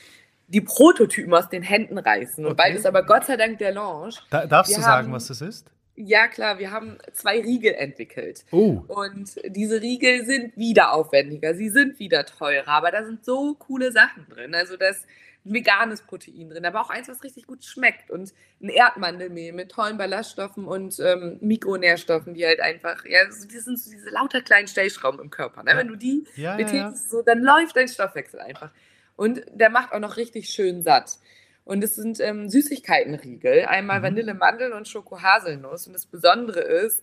die 0.48 0.60
Prototypen 0.60 1.32
aus 1.32 1.48
den 1.48 1.62
Händen 1.62 1.98
reißen. 1.98 2.44
Und 2.44 2.52
okay. 2.52 2.62
bald 2.64 2.76
ist 2.76 2.86
aber 2.86 3.04
Gott 3.04 3.26
sei 3.26 3.36
Dank 3.36 3.58
der 3.58 3.72
Launch. 3.72 4.16
Da, 4.30 4.46
darfst 4.46 4.72
Wir 4.72 4.78
du 4.78 4.82
sagen, 4.82 5.12
was 5.12 5.28
das 5.28 5.40
ist? 5.40 5.70
Ja, 5.96 6.28
klar, 6.28 6.58
wir 6.58 6.70
haben 6.70 6.98
zwei 7.12 7.40
Riegel 7.40 7.74
entwickelt. 7.74 8.44
Oh. 8.52 8.82
Und 8.88 9.40
diese 9.44 9.82
Riegel 9.82 10.24
sind 10.24 10.56
wieder 10.56 10.92
aufwendiger, 10.92 11.54
sie 11.54 11.68
sind 11.68 11.98
wieder 11.98 12.24
teurer, 12.24 12.68
aber 12.68 12.90
da 12.90 13.04
sind 13.04 13.24
so 13.24 13.54
coole 13.54 13.92
Sachen 13.92 14.26
drin. 14.28 14.54
Also 14.54 14.76
da 14.76 14.88
ist 14.88 15.04
ein 15.44 15.54
veganes 15.54 16.02
Protein 16.02 16.50
drin, 16.50 16.66
aber 16.66 16.80
auch 16.80 16.90
eins, 16.90 17.08
was 17.08 17.22
richtig 17.22 17.46
gut 17.46 17.64
schmeckt 17.64 18.10
und 18.10 18.32
ein 18.62 18.68
Erdmandelmehl 18.68 19.52
mit 19.52 19.70
tollen 19.70 19.96
Ballaststoffen 19.96 20.66
und 20.66 20.98
ähm, 21.00 21.38
Mikronährstoffen, 21.40 22.34
die 22.34 22.44
halt 22.44 22.60
einfach, 22.60 23.04
ja, 23.06 23.24
das 23.24 23.42
sind 23.42 23.78
so 23.78 23.90
diese 23.90 24.10
lauter 24.10 24.42
kleinen 24.42 24.68
Stellschrauben 24.68 25.20
im 25.20 25.30
Körper. 25.30 25.62
Ne? 25.62 25.70
Ja. 25.70 25.76
Wenn 25.78 25.88
du 25.88 25.96
die 25.96 26.24
ja, 26.36 26.56
betätigst, 26.56 27.04
ja, 27.04 27.10
so, 27.10 27.22
dann 27.22 27.40
läuft 27.42 27.76
dein 27.76 27.88
Stoffwechsel 27.88 28.40
einfach. 28.40 28.70
Und 29.16 29.42
der 29.52 29.70
macht 29.70 29.92
auch 29.92 29.98
noch 29.98 30.16
richtig 30.16 30.48
schön 30.50 30.82
satt. 30.82 31.18
Und 31.64 31.84
es 31.84 31.94
sind 31.94 32.20
ähm, 32.20 32.48
Süßigkeitenriegel, 32.48 33.66
einmal 33.66 34.00
mhm. 34.00 34.04
Vanille, 34.04 34.34
Mandel 34.34 34.72
und 34.72 34.88
Schoko-Haselnuss. 34.88 35.86
Und 35.86 35.92
das 35.92 36.06
Besondere 36.06 36.60
ist, 36.60 37.02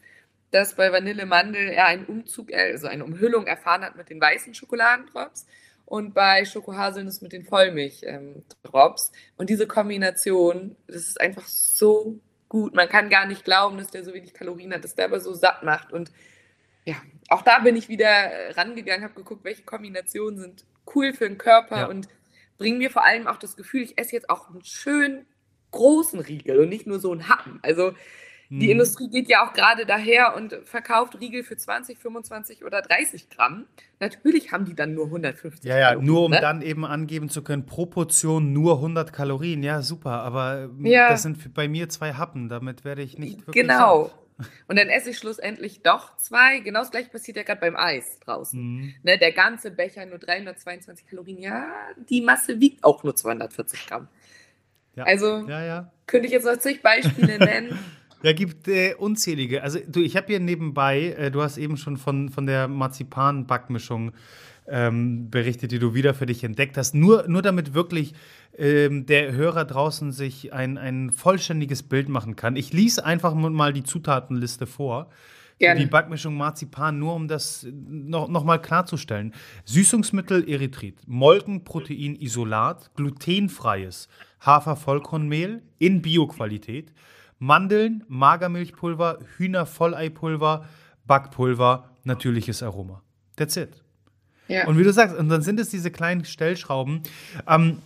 dass 0.51 0.75
bei 0.75 0.91
Vanille 0.91 1.25
Mandel 1.25 1.69
er 1.69 1.85
einen 1.85 2.05
Umzug, 2.05 2.51
äh, 2.51 2.71
also 2.71 2.87
eine 2.87 3.03
Umhüllung 3.03 3.47
erfahren 3.47 3.83
hat 3.83 3.95
mit 3.95 4.09
den 4.09 4.19
weißen 4.19 4.53
Schokoladendrops 4.53 5.45
und 5.85 6.13
bei 6.13 6.43
Schokohaselnuss 6.43 7.21
mit 7.21 7.31
den 7.31 7.45
Vollmilch-Drops. 7.45 9.07
Ähm, 9.07 9.19
und 9.37 9.49
diese 9.49 9.67
Kombination, 9.67 10.75
das 10.87 11.07
ist 11.07 11.21
einfach 11.21 11.47
so 11.47 12.19
gut. 12.49 12.75
Man 12.75 12.89
kann 12.89 13.09
gar 13.09 13.25
nicht 13.25 13.45
glauben, 13.45 13.77
dass 13.77 13.87
der 13.87 14.03
so 14.03 14.13
wenig 14.13 14.33
Kalorien 14.33 14.73
hat, 14.73 14.83
dass 14.83 14.95
der 14.95 15.05
aber 15.05 15.21
so 15.21 15.33
satt 15.33 15.63
macht. 15.63 15.93
Und 15.93 16.11
ja, 16.83 16.95
auch 17.29 17.41
da 17.41 17.59
bin 17.59 17.75
ich 17.75 17.89
wieder 17.89 18.05
äh, 18.05 18.51
rangegangen, 18.51 19.03
habe 19.03 19.13
geguckt, 19.13 19.43
welche 19.43 19.63
Kombinationen 19.63 20.39
sind 20.39 20.65
cool 20.93 21.13
für 21.13 21.27
den 21.27 21.37
Körper 21.37 21.77
ja. 21.77 21.87
und 21.87 22.07
bringen 22.57 22.77
mir 22.77 22.89
vor 22.89 23.05
allem 23.05 23.27
auch 23.27 23.37
das 23.37 23.55
Gefühl, 23.55 23.81
ich 23.81 23.97
esse 23.97 24.13
jetzt 24.13 24.29
auch 24.29 24.49
einen 24.49 24.63
schönen 24.63 25.25
großen 25.71 26.19
Riegel 26.19 26.59
und 26.59 26.69
nicht 26.69 26.87
nur 26.87 26.99
so 26.99 27.11
einen 27.11 27.29
Happen. 27.29 27.59
Also 27.61 27.93
die 28.49 28.65
hm. 28.67 28.71
Industrie 28.71 29.09
geht 29.09 29.27
ja 29.27 29.45
auch 29.45 29.51
gerade 29.51 29.85
daher 29.85 30.33
und 30.35 30.57
verkauft 30.63 31.19
Riegel 31.19 31.43
für 31.43 31.57
20, 31.57 31.99
25 31.99 32.63
oder 32.63 32.81
30 32.81 33.29
Gramm. 33.29 33.65
Natürlich 33.99 34.53
haben 34.53 34.63
die 34.63 34.73
dann 34.73 34.93
nur 34.93 35.05
150 35.05 35.65
Ja, 35.65 35.77
ja, 35.77 35.87
Kalorien, 35.89 36.05
nur 36.05 36.23
um 36.23 36.31
ne? 36.31 36.39
dann 36.39 36.61
eben 36.61 36.85
angeben 36.85 37.29
zu 37.29 37.43
können, 37.43 37.65
pro 37.65 37.85
Portion 37.85 38.53
nur 38.53 38.75
100 38.75 39.11
Kalorien. 39.11 39.63
Ja, 39.63 39.81
super, 39.81 40.21
aber 40.21 40.69
ja. 40.81 41.09
das 41.09 41.23
sind 41.23 41.53
bei 41.53 41.67
mir 41.67 41.89
zwei 41.89 42.13
Happen. 42.13 42.47
Damit 42.47 42.85
werde 42.85 43.01
ich 43.01 43.17
nicht 43.17 43.45
wirklich. 43.45 43.67
Genau. 43.67 44.05
Satt. 44.05 44.26
Und 44.67 44.77
dann 44.77 44.89
esse 44.89 45.09
ich 45.09 45.17
schlussendlich 45.17 45.81
doch 45.81 46.15
zwei. 46.17 46.59
Genau 46.59 46.79
das 46.81 46.91
gleiche 46.91 47.09
passiert 47.09 47.37
ja 47.37 47.43
gerade 47.43 47.61
beim 47.61 47.75
Eis 47.75 48.19
draußen. 48.19 48.59
Mhm. 48.59 48.93
Ne, 49.03 49.17
der 49.17 49.31
ganze 49.31 49.71
Becher 49.71 50.05
nur 50.05 50.19
322 50.19 51.07
Kalorien. 51.07 51.39
Ja, 51.39 51.67
die 52.09 52.21
Masse 52.21 52.59
wiegt 52.59 52.83
auch 52.83 53.03
nur 53.03 53.15
240 53.15 53.87
Gramm. 53.87 54.07
Ja. 54.95 55.03
Also 55.05 55.47
ja, 55.47 55.63
ja. 55.63 55.91
könnte 56.05 56.27
ich 56.27 56.33
jetzt 56.33 56.45
noch 56.45 56.57
zig 56.57 56.81
Beispiele 56.81 57.39
nennen. 57.45 57.77
Ja, 58.23 58.33
gibt 58.33 58.67
äh, 58.67 58.95
unzählige. 58.95 59.61
Also 59.61 59.79
du, 59.87 60.01
ich 60.01 60.17
habe 60.17 60.27
hier 60.27 60.39
nebenbei, 60.39 61.15
äh, 61.17 61.31
du 61.31 61.41
hast 61.41 61.57
eben 61.57 61.77
schon 61.77 61.97
von, 61.97 62.29
von 62.29 62.47
der 62.47 62.67
Marzipan-Backmischung 62.67 64.13
ähm, 64.67 65.29
berichtet, 65.29 65.71
die 65.71 65.79
du 65.79 65.93
wieder 65.93 66.13
für 66.13 66.25
dich 66.25 66.43
entdeckt 66.43 66.77
hast. 66.77 66.93
Nur, 66.95 67.27
nur 67.27 67.41
damit 67.41 67.73
wirklich 67.73 68.13
ähm, 68.57 69.05
der 69.05 69.33
Hörer 69.33 69.65
draußen 69.65 70.11
sich 70.11 70.53
ein, 70.53 70.77
ein 70.77 71.11
vollständiges 71.11 71.83
Bild 71.83 72.09
machen 72.09 72.35
kann. 72.35 72.55
Ich 72.55 72.73
lese 72.73 73.05
einfach 73.05 73.33
mal 73.33 73.73
die 73.73 73.83
Zutatenliste 73.83 74.65
vor. 74.65 75.09
Gerne. 75.59 75.79
Die 75.79 75.87
Backmischung 75.87 76.37
Marzipan, 76.37 76.99
nur 76.99 77.15
um 77.15 77.27
das 77.27 77.65
noch, 77.71 78.27
noch 78.27 78.43
mal 78.43 78.59
klarzustellen. 78.59 79.33
Süßungsmittel 79.65 80.47
Erythrit, 80.47 81.01
Molkenprotein-Isolat, 81.07 82.91
glutenfreies 82.95 84.07
Hafer-Vollkornmehl 84.45 85.63
in 85.79 86.03
Bioqualität, 86.03 86.93
Mandeln, 87.39 88.03
Magermilchpulver, 88.07 89.17
Hühnervolleipulver, 89.37 90.65
Backpulver, 91.07 91.89
natürliches 92.03 92.61
Aroma. 92.61 93.01
That's 93.35 93.57
it. 93.57 93.83
Ja. 94.47 94.67
Und 94.67 94.77
wie 94.77 94.83
du 94.83 94.93
sagst, 94.93 95.15
und 95.17 95.29
dann 95.29 95.41
sind 95.41 95.59
es 95.59 95.69
diese 95.69 95.91
kleinen 95.91 96.23
Stellschrauben. 96.23 97.01
Ähm, 97.47 97.79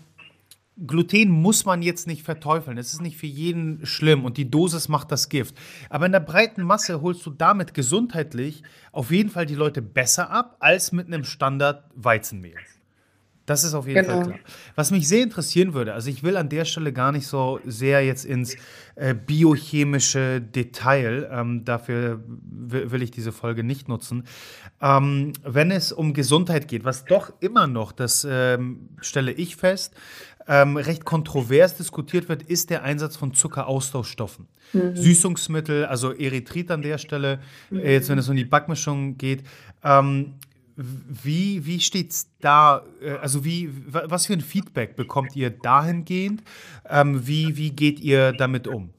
Gluten 0.87 1.29
muss 1.29 1.65
man 1.65 1.81
jetzt 1.81 2.07
nicht 2.07 2.23
verteufeln. 2.23 2.77
Es 2.77 2.93
ist 2.93 3.01
nicht 3.01 3.17
für 3.17 3.27
jeden 3.27 3.85
schlimm 3.85 4.25
und 4.25 4.37
die 4.37 4.49
Dosis 4.49 4.87
macht 4.87 5.11
das 5.11 5.29
Gift. 5.29 5.55
Aber 5.89 6.05
in 6.05 6.11
der 6.11 6.21
breiten 6.21 6.63
Masse 6.63 7.01
holst 7.01 7.25
du 7.25 7.29
damit 7.29 7.73
gesundheitlich 7.73 8.63
auf 8.91 9.11
jeden 9.11 9.29
Fall 9.29 9.45
die 9.45 9.55
Leute 9.55 9.81
besser 9.81 10.29
ab 10.29 10.55
als 10.59 10.91
mit 10.91 11.07
einem 11.07 11.23
Standard 11.23 11.83
Weizenmehl. 11.95 12.55
Das 13.51 13.63
ist 13.63 13.73
auf 13.73 13.87
jeden 13.87 14.05
genau. 14.05 14.21
Fall 14.21 14.27
klar. 14.27 14.39
Was 14.75 14.91
mich 14.91 15.07
sehr 15.07 15.23
interessieren 15.23 15.73
würde, 15.73 15.93
also 15.93 16.09
ich 16.09 16.23
will 16.23 16.37
an 16.37 16.47
der 16.47 16.63
Stelle 16.63 16.93
gar 16.93 17.11
nicht 17.11 17.27
so 17.27 17.59
sehr 17.65 18.05
jetzt 18.05 18.23
ins 18.23 18.55
äh, 18.95 19.13
biochemische 19.13 20.39
Detail, 20.39 21.27
ähm, 21.31 21.65
dafür 21.65 22.23
will 22.27 23.01
ich 23.01 23.11
diese 23.11 23.31
Folge 23.31 23.63
nicht 23.63 23.89
nutzen. 23.89 24.23
Ähm, 24.79 25.33
wenn 25.43 25.71
es 25.71 25.91
um 25.91 26.13
Gesundheit 26.13 26.67
geht, 26.67 26.85
was 26.85 27.03
doch 27.03 27.33
immer 27.41 27.67
noch, 27.67 27.91
das 27.91 28.25
ähm, 28.29 28.89
stelle 29.01 29.31
ich 29.31 29.55
fest, 29.55 29.95
ähm, 30.47 30.77
recht 30.77 31.05
kontrovers 31.05 31.75
diskutiert 31.75 32.29
wird, 32.29 32.43
ist 32.43 32.69
der 32.69 32.83
Einsatz 32.83 33.15
von 33.15 33.33
Zuckeraustauschstoffen. 33.33 34.47
Mhm. 34.73 34.95
Süßungsmittel, 34.95 35.85
also 35.85 36.13
Erythrit 36.13 36.71
an 36.71 36.81
der 36.81 36.97
Stelle, 36.97 37.39
mhm. 37.69 37.79
äh, 37.79 37.93
jetzt 37.93 38.09
wenn 38.09 38.17
es 38.17 38.29
um 38.29 38.35
die 38.35 38.45
Backmischung 38.45 39.17
geht. 39.17 39.43
Ähm, 39.83 40.35
wie, 40.75 41.65
wie 41.65 41.79
steht 41.79 42.11
es 42.11 42.27
da? 42.39 42.85
Äh, 43.01 43.11
also, 43.11 43.45
wie, 43.45 43.69
was 43.87 44.27
für 44.27 44.33
ein 44.33 44.41
Feedback 44.41 44.95
bekommt 44.95 45.35
ihr 45.35 45.49
dahingehend? 45.49 46.43
Ähm, 46.89 47.27
wie, 47.27 47.57
wie 47.57 47.71
geht 47.71 47.99
ihr 47.99 48.31
damit 48.31 48.67
um? 48.67 48.89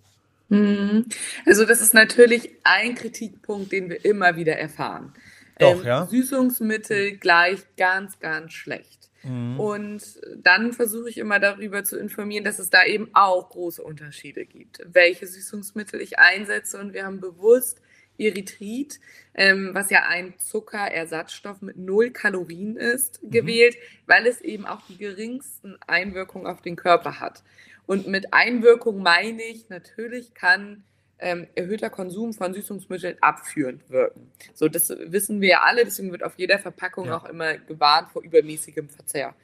Mhm. 0.48 1.06
Also, 1.46 1.64
das 1.64 1.80
ist 1.80 1.94
natürlich 1.94 2.50
ein 2.64 2.94
Kritikpunkt, 2.94 3.72
den 3.72 3.88
wir 3.88 4.04
immer 4.04 4.36
wieder 4.36 4.56
erfahren. 4.56 5.12
Doch, 5.58 5.80
ähm, 5.80 5.86
ja. 5.86 6.06
Süßungsmittel 6.06 7.16
gleich 7.16 7.60
ganz, 7.76 8.18
ganz 8.20 8.52
schlecht. 8.52 9.01
Mhm. 9.22 9.60
Und 9.60 10.02
dann 10.36 10.72
versuche 10.72 11.08
ich 11.08 11.18
immer 11.18 11.38
darüber 11.38 11.84
zu 11.84 11.98
informieren, 11.98 12.44
dass 12.44 12.58
es 12.58 12.70
da 12.70 12.84
eben 12.84 13.10
auch 13.12 13.50
große 13.50 13.82
Unterschiede 13.82 14.44
gibt, 14.46 14.84
welche 14.86 15.26
Süßungsmittel 15.26 16.00
ich 16.00 16.18
einsetze. 16.18 16.78
Und 16.78 16.92
wir 16.92 17.04
haben 17.04 17.20
bewusst 17.20 17.80
Erythrit, 18.18 19.00
ähm, 19.34 19.70
was 19.72 19.90
ja 19.90 20.04
ein 20.06 20.34
Zuckerersatzstoff 20.38 21.62
mit 21.62 21.76
null 21.76 22.10
Kalorien 22.10 22.76
ist, 22.76 23.22
mhm. 23.22 23.30
gewählt, 23.30 23.76
weil 24.06 24.26
es 24.26 24.40
eben 24.40 24.66
auch 24.66 24.80
die 24.88 24.98
geringsten 24.98 25.76
Einwirkungen 25.86 26.46
auf 26.46 26.62
den 26.62 26.76
Körper 26.76 27.20
hat. 27.20 27.42
Und 27.86 28.06
mit 28.06 28.32
Einwirkung 28.32 29.02
meine 29.02 29.42
ich, 29.42 29.68
natürlich 29.68 30.34
kann 30.34 30.84
ähm, 31.22 31.46
erhöhter 31.54 31.88
Konsum 31.88 32.34
von 32.34 32.52
Süßungsmitteln 32.52 33.16
abführend 33.20 33.88
wirken. 33.88 34.30
So, 34.54 34.68
das 34.68 34.90
wissen 34.90 35.40
wir 35.40 35.48
ja 35.48 35.62
alle, 35.62 35.84
deswegen 35.84 36.10
wird 36.10 36.24
auf 36.24 36.34
jeder 36.36 36.58
Verpackung 36.58 37.06
ja. 37.06 37.16
auch 37.16 37.24
immer 37.24 37.56
gewarnt 37.56 38.10
vor 38.12 38.22
übermäßigem 38.22 38.88
Verzehr. 38.88 39.34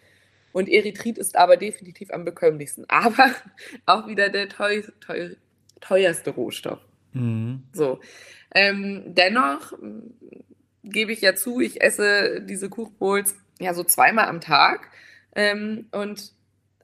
Und 0.53 0.69
Erythrit 0.69 1.19
ist 1.19 1.37
aber 1.37 1.57
definitiv 1.57 2.11
am 2.11 2.25
bekömmlichsten, 2.25 2.85
aber 2.88 3.31
auch 3.87 4.07
wieder 4.09 4.29
der 4.29 4.49
teuer, 4.49 4.83
teuer, 5.01 5.31
teuerste 5.81 6.31
Rohstoff. 6.31 6.81
Mhm. 7.12 7.62
So. 7.73 8.01
Ähm, 8.55 9.05
dennoch 9.07 9.73
gebe 10.83 11.12
ich 11.12 11.21
ja 11.21 11.35
zu, 11.35 11.61
ich 11.61 11.81
esse 11.81 12.41
diese 12.43 12.69
Kuchbowls 12.69 13.37
ja 13.61 13.75
so 13.75 13.85
zweimal 13.85 14.27
am 14.27 14.41
Tag. 14.41 14.88
Ähm, 15.35 15.87
und 15.93 16.33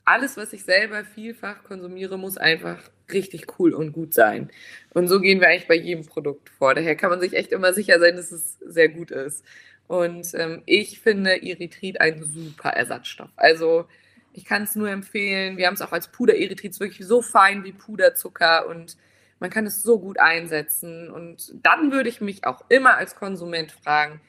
alles, 0.05 0.37
was 0.37 0.53
ich 0.53 0.65
selber 0.65 1.05
vielfach 1.05 1.65
konsumiere, 1.65 2.19
muss 2.19 2.37
einfach 2.37 2.91
richtig 3.13 3.59
cool 3.59 3.75
und 3.75 3.93
gut 3.93 4.15
sein. 4.15 4.51
Und 4.93 5.09
so 5.09 5.21
gehen 5.21 5.41
wir 5.41 5.49
eigentlich 5.49 5.69
bei 5.69 5.75
jedem 5.75 6.07
Produkt 6.07 6.51
vor. 6.51 6.75
Daher 6.75 6.97
kann 6.97 7.11
man 7.11 7.21
sich 7.21 7.35
echt 7.35 7.53
immer 7.53 7.73
sicher 7.73 7.99
sein, 8.01 8.17
dass 8.17 8.33
es 8.33 8.59
sehr 8.65 8.89
gut 8.89 9.11
ist. 9.11 9.45
Und 9.87 10.35
ähm, 10.35 10.63
ich 10.67 11.01
finde 11.01 11.43
Erythrit 11.43 12.01
ein 12.01 12.23
super 12.25 12.71
Ersatzstoff. 12.71 13.31
Also 13.37 13.87
ich 14.33 14.45
kann 14.45 14.63
es 14.63 14.75
nur 14.75 14.91
empfehlen. 14.91 15.57
Wir 15.57 15.67
haben 15.67 15.75
es 15.75 15.83
auch 15.83 15.93
als 15.93 16.09
Puder-Erythrit 16.09 16.79
wirklich 16.81 17.07
so 17.07 17.23
fein 17.23 17.65
wie 17.65 17.73
Puderzucker 17.73 18.67
und 18.67 18.97
man 19.41 19.51
kann 19.51 19.67
es 19.67 19.83
so 19.83 19.99
gut 20.01 20.19
einsetzen. 20.19 21.11
Und 21.11 21.53
dann 21.63 21.93
würde 21.93 22.09
ich 22.09 22.21
mich 22.21 22.47
auch 22.47 22.65
immer 22.69 22.97
als 22.97 23.15
Konsument 23.15 23.73
fragen, 23.73 24.21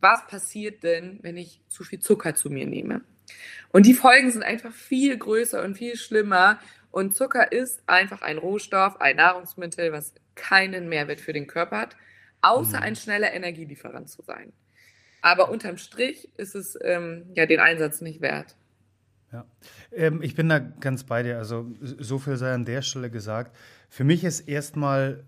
was 0.00 0.26
passiert 0.26 0.82
denn, 0.82 1.20
wenn 1.22 1.36
ich 1.36 1.60
zu 1.68 1.84
viel 1.84 2.00
Zucker 2.00 2.34
zu 2.34 2.50
mir 2.50 2.66
nehme? 2.66 3.02
Und 3.70 3.86
die 3.86 3.94
Folgen 3.94 4.30
sind 4.30 4.42
einfach 4.42 4.72
viel 4.72 5.16
größer 5.16 5.62
und 5.62 5.76
viel 5.76 5.96
schlimmer. 5.96 6.58
Und 6.92 7.14
Zucker 7.16 7.50
ist 7.50 7.82
einfach 7.86 8.22
ein 8.22 8.38
Rohstoff, 8.38 9.00
ein 9.00 9.16
Nahrungsmittel, 9.16 9.90
was 9.92 10.14
keinen 10.34 10.88
Mehrwert 10.88 11.20
für 11.20 11.32
den 11.32 11.46
Körper 11.46 11.78
hat, 11.78 11.96
außer 12.42 12.76
mhm. 12.76 12.82
ein 12.84 12.96
schneller 12.96 13.32
Energielieferant 13.32 14.08
zu 14.08 14.22
sein. 14.22 14.52
Aber 15.22 15.50
unterm 15.50 15.78
Strich 15.78 16.28
ist 16.36 16.54
es 16.54 16.78
ähm, 16.82 17.24
ja 17.34 17.46
den 17.46 17.60
Einsatz 17.60 18.02
nicht 18.02 18.20
wert. 18.20 18.56
Ja, 19.32 19.46
ähm, 19.92 20.20
ich 20.20 20.34
bin 20.34 20.48
da 20.48 20.58
ganz 20.58 21.04
bei 21.04 21.22
dir. 21.22 21.38
Also 21.38 21.72
so 21.80 22.18
viel 22.18 22.36
sei 22.36 22.52
an 22.52 22.66
der 22.66 22.82
Stelle 22.82 23.10
gesagt. 23.10 23.56
Für 23.88 24.04
mich 24.04 24.22
ist 24.22 24.40
erstmal 24.40 25.24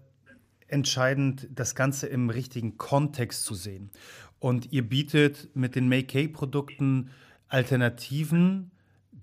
entscheidend, 0.67 1.49
das 1.51 1.75
Ganze 1.75 2.09
im 2.09 2.29
richtigen 2.29 2.77
Kontext 2.77 3.45
zu 3.45 3.55
sehen. 3.55 3.91
Und 4.39 4.73
ihr 4.73 4.87
bietet 4.87 5.49
mit 5.55 5.77
den 5.77 5.89
Make-Produkten 5.89 7.11
Alternativen, 7.49 8.73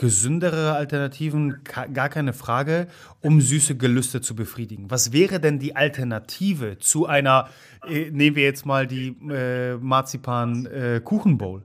gesündere 0.02 0.74
Alternativen, 0.74 1.60
gar 1.94 2.10
keine 2.10 2.34
Frage, 2.34 2.88
um 3.22 3.40
süße 3.40 3.78
Gelüste 3.78 4.20
zu 4.20 4.36
befriedigen. 4.36 4.90
Was 4.90 5.14
wäre 5.14 5.40
denn 5.40 5.60
die 5.60 5.76
Alternative 5.76 6.80
zu 6.80 7.06
einer, 7.06 7.50
äh, 7.88 8.10
nehmen 8.10 8.36
wir 8.36 8.44
jetzt 8.44 8.66
mal 8.66 8.88
die 8.88 9.16
äh, 9.30 9.76
Marzipan-Kuchenbowl? 9.78 11.60
Äh, 11.60 11.64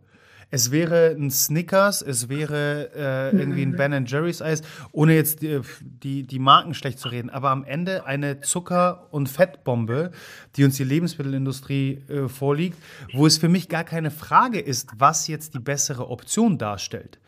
es 0.51 0.71
wäre 0.71 1.17
ein 1.19 1.31
Snickers, 1.31 2.03
es 2.03 2.29
wäre 2.29 2.91
äh, 2.95 3.37
irgendwie 3.39 3.63
ein 3.63 3.75
Ben 3.75 4.05
Jerry's 4.05 4.43
Eis, 4.43 4.61
ohne 4.93 5.15
jetzt 5.15 5.41
die, 5.41 5.63
die, 5.81 6.23
die, 6.25 6.39
Marken 6.39 6.75
schlecht 6.75 6.99
zu 6.99 7.09
reden, 7.09 7.31
aber 7.31 7.49
am 7.49 7.65
Ende 7.65 8.05
eine 8.05 8.41
Zucker- 8.41 9.09
und 9.13 9.31
Fettbombe, 9.31 10.11
die 10.57 10.65
uns 10.65 10.77
die 10.77 10.85
Lebensmittelindustrie 10.85 12.03
äh, 12.11 12.29
vorliegt, 12.29 12.77
wo 13.15 13.27
es 13.27 13.39
für 13.39 13.49
mich 13.49 13.71
gar 13.71 13.85
keine 13.85 14.11
Frage 14.11 14.61
ist, 14.61 14.91
was 14.99 15.27
jetzt 15.27 15.55
die 15.55 15.59
bessere 15.59 16.11
Option 16.11 16.59
darstellt. 16.59 17.19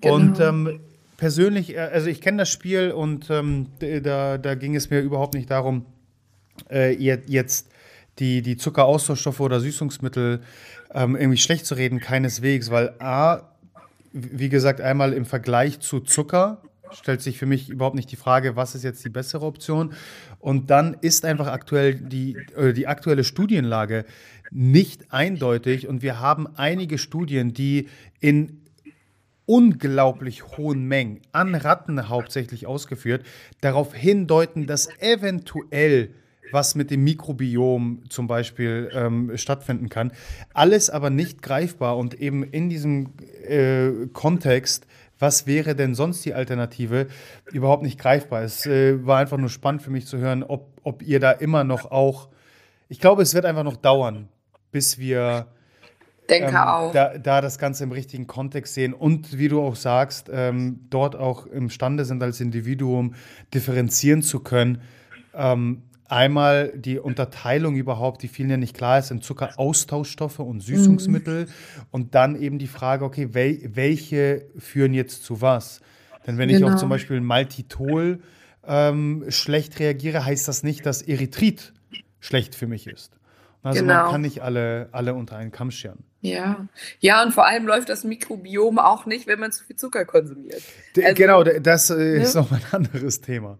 Genau. 0.00 0.14
Und 0.14 0.40
ähm, 0.40 0.80
persönlich, 1.16 1.74
äh, 1.74 1.78
also 1.78 2.08
ich 2.08 2.20
kenne 2.20 2.38
das 2.38 2.50
Spiel 2.50 2.90
und 2.92 3.30
ähm, 3.30 3.66
da, 3.78 4.38
da 4.38 4.54
ging 4.54 4.74
es 4.74 4.90
mir 4.90 5.00
überhaupt 5.00 5.34
nicht 5.34 5.50
darum, 5.50 5.86
äh, 6.70 6.94
jetzt 6.94 7.70
die, 8.18 8.42
die 8.42 8.56
Zuckeraustauschstoffe 8.56 9.40
oder 9.40 9.60
Süßungsmittel 9.60 10.40
ähm, 10.92 11.16
irgendwie 11.16 11.38
schlecht 11.38 11.66
zu 11.66 11.74
reden, 11.74 12.00
keineswegs, 12.00 12.70
weil 12.70 12.94
A, 12.98 13.42
wie 14.12 14.48
gesagt, 14.48 14.80
einmal 14.80 15.12
im 15.12 15.24
Vergleich 15.24 15.80
zu 15.80 16.00
Zucker 16.00 16.62
stellt 16.92 17.22
sich 17.22 17.38
für 17.38 17.46
mich 17.46 17.68
überhaupt 17.68 17.94
nicht 17.94 18.10
die 18.10 18.16
Frage, 18.16 18.56
was 18.56 18.74
ist 18.74 18.82
jetzt 18.82 19.04
die 19.04 19.10
bessere 19.10 19.46
Option. 19.46 19.92
Und 20.40 20.70
dann 20.70 20.96
ist 21.00 21.24
einfach 21.24 21.46
aktuell 21.46 21.94
die, 21.94 22.36
die 22.74 22.86
aktuelle 22.88 23.22
Studienlage 23.22 24.04
nicht 24.50 25.12
eindeutig 25.12 25.86
und 25.86 26.02
wir 26.02 26.18
haben 26.18 26.48
einige 26.56 26.98
Studien, 26.98 27.54
die 27.54 27.88
in 28.18 28.59
unglaublich 29.50 30.46
hohen 30.56 30.86
Mengen 30.86 31.22
an 31.32 31.56
Ratten 31.56 32.08
hauptsächlich 32.08 32.68
ausgeführt, 32.68 33.24
darauf 33.60 33.92
hindeuten, 33.92 34.68
dass 34.68 34.88
eventuell 35.00 36.10
was 36.52 36.76
mit 36.76 36.92
dem 36.92 37.02
Mikrobiom 37.02 38.04
zum 38.08 38.28
Beispiel 38.28 38.90
ähm, 38.94 39.36
stattfinden 39.36 39.88
kann. 39.88 40.12
Alles 40.54 40.88
aber 40.88 41.10
nicht 41.10 41.42
greifbar 41.42 41.98
und 41.98 42.14
eben 42.14 42.44
in 42.44 42.68
diesem 42.68 43.08
äh, 43.44 44.06
Kontext, 44.12 44.86
was 45.18 45.48
wäre 45.48 45.74
denn 45.74 45.96
sonst 45.96 46.24
die 46.24 46.34
Alternative, 46.34 47.08
überhaupt 47.50 47.82
nicht 47.82 47.98
greifbar. 47.98 48.42
Es 48.42 48.66
äh, 48.66 49.04
war 49.04 49.18
einfach 49.18 49.36
nur 49.36 49.50
spannend 49.50 49.82
für 49.82 49.90
mich 49.90 50.06
zu 50.06 50.18
hören, 50.18 50.44
ob, 50.44 50.80
ob 50.84 51.02
ihr 51.02 51.18
da 51.18 51.32
immer 51.32 51.64
noch 51.64 51.90
auch, 51.90 52.28
ich 52.88 53.00
glaube, 53.00 53.22
es 53.22 53.34
wird 53.34 53.46
einfach 53.46 53.64
noch 53.64 53.76
dauern, 53.76 54.28
bis 54.70 54.98
wir 54.98 55.48
Denke 56.30 56.50
ähm, 56.50 56.56
auch. 56.56 56.92
Da, 56.92 57.18
da, 57.18 57.40
das 57.40 57.58
Ganze 57.58 57.84
im 57.84 57.92
richtigen 57.92 58.26
Kontext 58.26 58.74
sehen 58.74 58.94
und 58.94 59.38
wie 59.38 59.48
du 59.48 59.60
auch 59.60 59.76
sagst, 59.76 60.30
ähm, 60.32 60.80
dort 60.88 61.16
auch 61.16 61.46
imstande 61.46 62.04
sind, 62.04 62.22
als 62.22 62.40
Individuum 62.40 63.14
differenzieren 63.52 64.22
zu 64.22 64.40
können. 64.40 64.80
Ähm, 65.34 65.82
Einmal 66.10 66.72
die 66.74 66.98
Unterteilung 66.98 67.76
überhaupt, 67.76 68.24
die 68.24 68.26
vielen 68.26 68.50
ja 68.50 68.56
nicht 68.56 68.76
klar 68.76 68.98
ist, 68.98 69.12
in 69.12 69.22
Zuckeraustauschstoffe 69.22 70.40
und 70.40 70.60
Süßungsmittel. 70.60 71.44
Mhm. 71.44 71.50
Und 71.92 72.16
dann 72.16 72.34
eben 72.34 72.58
die 72.58 72.66
Frage, 72.66 73.04
okay, 73.04 73.28
wel 73.32 73.60
welche 73.74 74.46
führen 74.58 74.92
jetzt 74.92 75.22
zu 75.22 75.40
was? 75.40 75.80
Denn 76.26 76.36
wenn 76.36 76.48
genau. 76.48 76.66
ich 76.66 76.72
auf 76.72 76.80
zum 76.80 76.88
Beispiel 76.88 77.20
Maltitol 77.20 78.18
ähm, 78.66 79.24
schlecht 79.28 79.78
reagiere, 79.78 80.24
heißt 80.24 80.48
das 80.48 80.64
nicht, 80.64 80.84
dass 80.84 81.00
Erythrit 81.00 81.72
schlecht 82.18 82.56
für 82.56 82.66
mich 82.66 82.88
ist. 82.88 83.19
Also 83.62 83.80
genau. 83.80 84.02
man 84.02 84.12
kann 84.12 84.20
nicht 84.22 84.42
alle, 84.42 84.88
alle 84.92 85.14
unter 85.14 85.36
einen 85.36 85.52
Kamm 85.52 85.70
scheren. 85.70 86.04
Ja. 86.22 86.66
ja, 86.98 87.22
und 87.22 87.32
vor 87.32 87.46
allem 87.46 87.66
läuft 87.66 87.88
das 87.88 88.04
Mikrobiom 88.04 88.78
auch 88.78 89.06
nicht, 89.06 89.26
wenn 89.26 89.40
man 89.40 89.52
zu 89.52 89.64
viel 89.64 89.76
Zucker 89.76 90.04
konsumiert. 90.04 90.62
Also, 90.96 91.14
genau, 91.14 91.42
das 91.42 91.90
äh, 91.90 91.94
ne? 91.94 92.22
ist 92.22 92.34
nochmal 92.34 92.60
ein 92.60 92.86
anderes 92.86 93.20
Thema. 93.20 93.58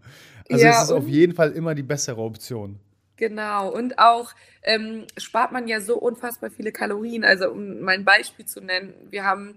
Also 0.49 0.65
ja, 0.65 0.71
es 0.71 0.83
ist 0.83 0.91
auf 0.91 1.07
jeden 1.07 1.33
Fall 1.33 1.51
immer 1.51 1.75
die 1.75 1.83
bessere 1.83 2.21
Option. 2.21 2.79
Genau, 3.15 3.69
und 3.69 3.99
auch 3.99 4.31
ähm, 4.63 5.05
spart 5.17 5.51
man 5.51 5.67
ja 5.67 5.79
so 5.79 5.97
unfassbar 5.97 6.49
viele 6.49 6.71
Kalorien. 6.71 7.23
Also 7.23 7.51
um 7.51 7.79
mein 7.81 8.03
Beispiel 8.03 8.45
zu 8.45 8.61
nennen, 8.61 8.93
wir 9.09 9.23
haben 9.23 9.55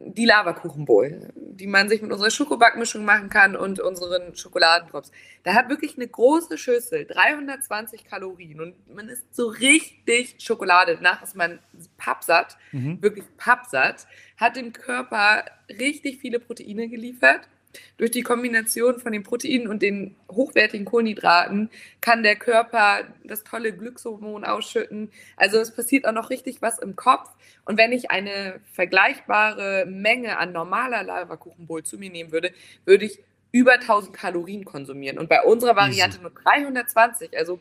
die 0.00 0.24
Lavakuchenbowl, 0.24 1.32
die 1.36 1.66
man 1.66 1.88
sich 1.88 2.02
mit 2.02 2.10
unserer 2.10 2.30
Schokobackmischung 2.30 3.04
machen 3.04 3.28
kann 3.28 3.54
und 3.54 3.80
unseren 3.80 4.34
Schokoladendrops. 4.34 5.12
Da 5.44 5.54
hat 5.54 5.68
wirklich 5.68 5.96
eine 5.96 6.08
große 6.08 6.58
Schüssel, 6.58 7.04
320 7.06 8.04
Kalorien 8.04 8.60
und 8.60 8.94
man 8.94 9.08
ist 9.08 9.34
so 9.34 9.48
richtig 9.48 10.36
Schokolade. 10.38 10.96
Danach 10.96 11.22
ist 11.22 11.36
man 11.36 11.60
pappsatt, 11.96 12.56
mhm. 12.72 13.00
wirklich 13.02 13.24
pappsatt, 13.36 14.06
hat 14.36 14.56
dem 14.56 14.72
Körper 14.72 15.44
richtig 15.68 16.18
viele 16.18 16.40
Proteine 16.40 16.88
geliefert 16.88 17.48
durch 17.96 18.10
die 18.10 18.22
Kombination 18.22 18.98
von 18.98 19.12
den 19.12 19.22
Proteinen 19.22 19.68
und 19.68 19.82
den 19.82 20.16
hochwertigen 20.30 20.84
Kohlenhydraten 20.84 21.70
kann 22.00 22.22
der 22.22 22.36
Körper 22.36 23.04
das 23.24 23.44
tolle 23.44 23.72
Glückshormon 23.72 24.44
ausschütten. 24.44 25.10
Also 25.36 25.58
es 25.58 25.74
passiert 25.74 26.06
auch 26.06 26.12
noch 26.12 26.30
richtig 26.30 26.62
was 26.62 26.78
im 26.78 26.96
Kopf. 26.96 27.30
Und 27.64 27.78
wenn 27.78 27.92
ich 27.92 28.10
eine 28.10 28.60
vergleichbare 28.72 29.86
Menge 29.86 30.38
an 30.38 30.52
normaler 30.52 31.02
Lavakuchenbowl 31.02 31.82
zu 31.82 31.98
mir 31.98 32.10
nehmen 32.10 32.32
würde, 32.32 32.52
würde 32.84 33.04
ich 33.04 33.20
über 33.52 33.74
1000 33.74 34.12
Kalorien 34.12 34.64
konsumieren. 34.64 35.18
Und 35.18 35.28
bei 35.28 35.42
unserer 35.42 35.76
Variante 35.76 36.20
nur 36.20 36.32
320. 36.32 37.38
Also 37.38 37.60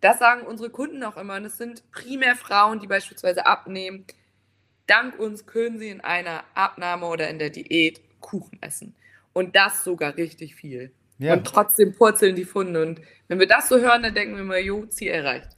das 0.00 0.18
sagen 0.18 0.46
unsere 0.46 0.70
Kunden 0.70 1.02
auch 1.02 1.16
immer. 1.16 1.36
Und 1.36 1.44
es 1.46 1.58
sind 1.58 1.82
primär 1.90 2.36
Frauen, 2.36 2.78
die 2.78 2.86
beispielsweise 2.86 3.46
abnehmen. 3.46 4.04
Dank 4.86 5.18
uns 5.18 5.46
können 5.46 5.78
sie 5.78 5.88
in 5.88 6.02
einer 6.02 6.44
Abnahme 6.54 7.06
oder 7.06 7.28
in 7.28 7.38
der 7.38 7.50
Diät 7.50 8.00
Kuchen 8.20 8.58
essen. 8.60 8.94
Und 9.34 9.54
das 9.54 9.84
sogar 9.84 10.16
richtig 10.16 10.54
viel. 10.54 10.92
Ja. 11.18 11.34
Und 11.34 11.44
trotzdem 11.44 11.92
purzeln 11.92 12.34
die 12.34 12.44
Funde. 12.44 12.82
Und 12.82 13.00
wenn 13.28 13.38
wir 13.38 13.46
das 13.46 13.68
so 13.68 13.78
hören, 13.78 14.02
dann 14.02 14.14
denken 14.14 14.36
wir 14.36 14.44
mal, 14.44 14.60
jo, 14.60 14.86
Ziel 14.86 15.08
erreicht. 15.08 15.48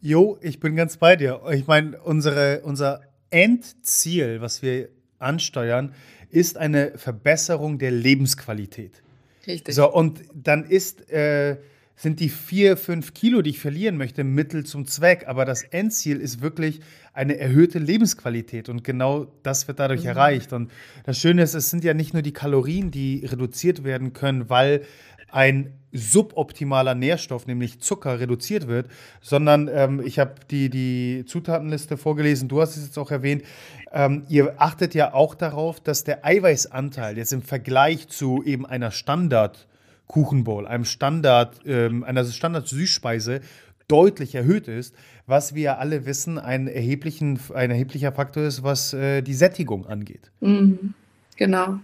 Jo, 0.00 0.38
ich 0.40 0.60
bin 0.60 0.76
ganz 0.76 0.96
bei 0.96 1.16
dir. 1.16 1.42
Ich 1.52 1.66
meine, 1.66 2.00
unsere, 2.00 2.62
unser 2.62 3.02
Endziel, 3.30 4.40
was 4.40 4.62
wir 4.62 4.88
ansteuern, 5.18 5.94
ist 6.30 6.56
eine 6.56 6.96
Verbesserung 6.96 7.78
der 7.78 7.90
Lebensqualität. 7.90 9.02
Richtig. 9.46 9.74
So, 9.74 9.92
und 9.92 10.22
dann 10.34 10.64
ist, 10.64 11.10
äh, 11.10 11.56
sind 11.98 12.20
die 12.20 12.28
vier, 12.28 12.76
fünf 12.76 13.12
Kilo, 13.12 13.42
die 13.42 13.50
ich 13.50 13.58
verlieren 13.58 13.96
möchte, 13.96 14.22
Mittel 14.22 14.64
zum 14.64 14.86
Zweck. 14.86 15.24
Aber 15.26 15.44
das 15.44 15.64
Endziel 15.64 16.20
ist 16.20 16.40
wirklich 16.40 16.80
eine 17.12 17.36
erhöhte 17.38 17.80
Lebensqualität 17.80 18.68
und 18.68 18.84
genau 18.84 19.26
das 19.42 19.66
wird 19.66 19.80
dadurch 19.80 20.02
mhm. 20.02 20.10
erreicht. 20.10 20.52
Und 20.52 20.70
das 21.04 21.18
Schöne 21.18 21.42
ist, 21.42 21.54
es 21.54 21.70
sind 21.70 21.82
ja 21.82 21.94
nicht 21.94 22.14
nur 22.14 22.22
die 22.22 22.32
Kalorien, 22.32 22.92
die 22.92 23.26
reduziert 23.26 23.82
werden 23.82 24.12
können, 24.12 24.48
weil 24.48 24.82
ein 25.30 25.72
suboptimaler 25.90 26.94
Nährstoff, 26.94 27.48
nämlich 27.48 27.80
Zucker, 27.80 28.20
reduziert 28.20 28.68
wird, 28.68 28.86
sondern 29.20 29.68
ähm, 29.68 30.00
ich 30.04 30.20
habe 30.20 30.34
die, 30.50 30.70
die 30.70 31.24
Zutatenliste 31.26 31.96
vorgelesen, 31.96 32.48
du 32.48 32.60
hast 32.60 32.76
es 32.76 32.86
jetzt 32.86 32.98
auch 32.98 33.10
erwähnt, 33.10 33.42
ähm, 33.90 34.24
ihr 34.28 34.54
achtet 34.58 34.94
ja 34.94 35.14
auch 35.14 35.34
darauf, 35.34 35.80
dass 35.80 36.04
der 36.04 36.24
Eiweißanteil 36.24 37.18
jetzt 37.18 37.32
im 37.32 37.42
Vergleich 37.42 38.06
zu 38.06 38.44
eben 38.44 38.64
einer 38.64 38.92
Standard- 38.92 39.67
Kuchenbowl, 40.08 40.66
einem 40.66 40.84
Standard, 40.84 41.60
ähm, 41.64 42.02
einer 42.02 42.24
Standard-Süßspeise 42.24 43.40
deutlich 43.86 44.34
erhöht 44.34 44.68
ist, 44.68 44.94
was 45.26 45.54
wir 45.54 45.78
alle 45.78 46.06
wissen, 46.06 46.38
ein, 46.38 46.66
erheblichen, 46.68 47.38
ein 47.54 47.70
erheblicher 47.70 48.12
Faktor 48.12 48.42
ist, 48.42 48.62
was 48.62 48.92
äh, 48.92 49.22
die 49.22 49.34
Sättigung 49.34 49.86
angeht. 49.86 50.30
Mhm. 50.40 50.94
Genau. 51.36 51.78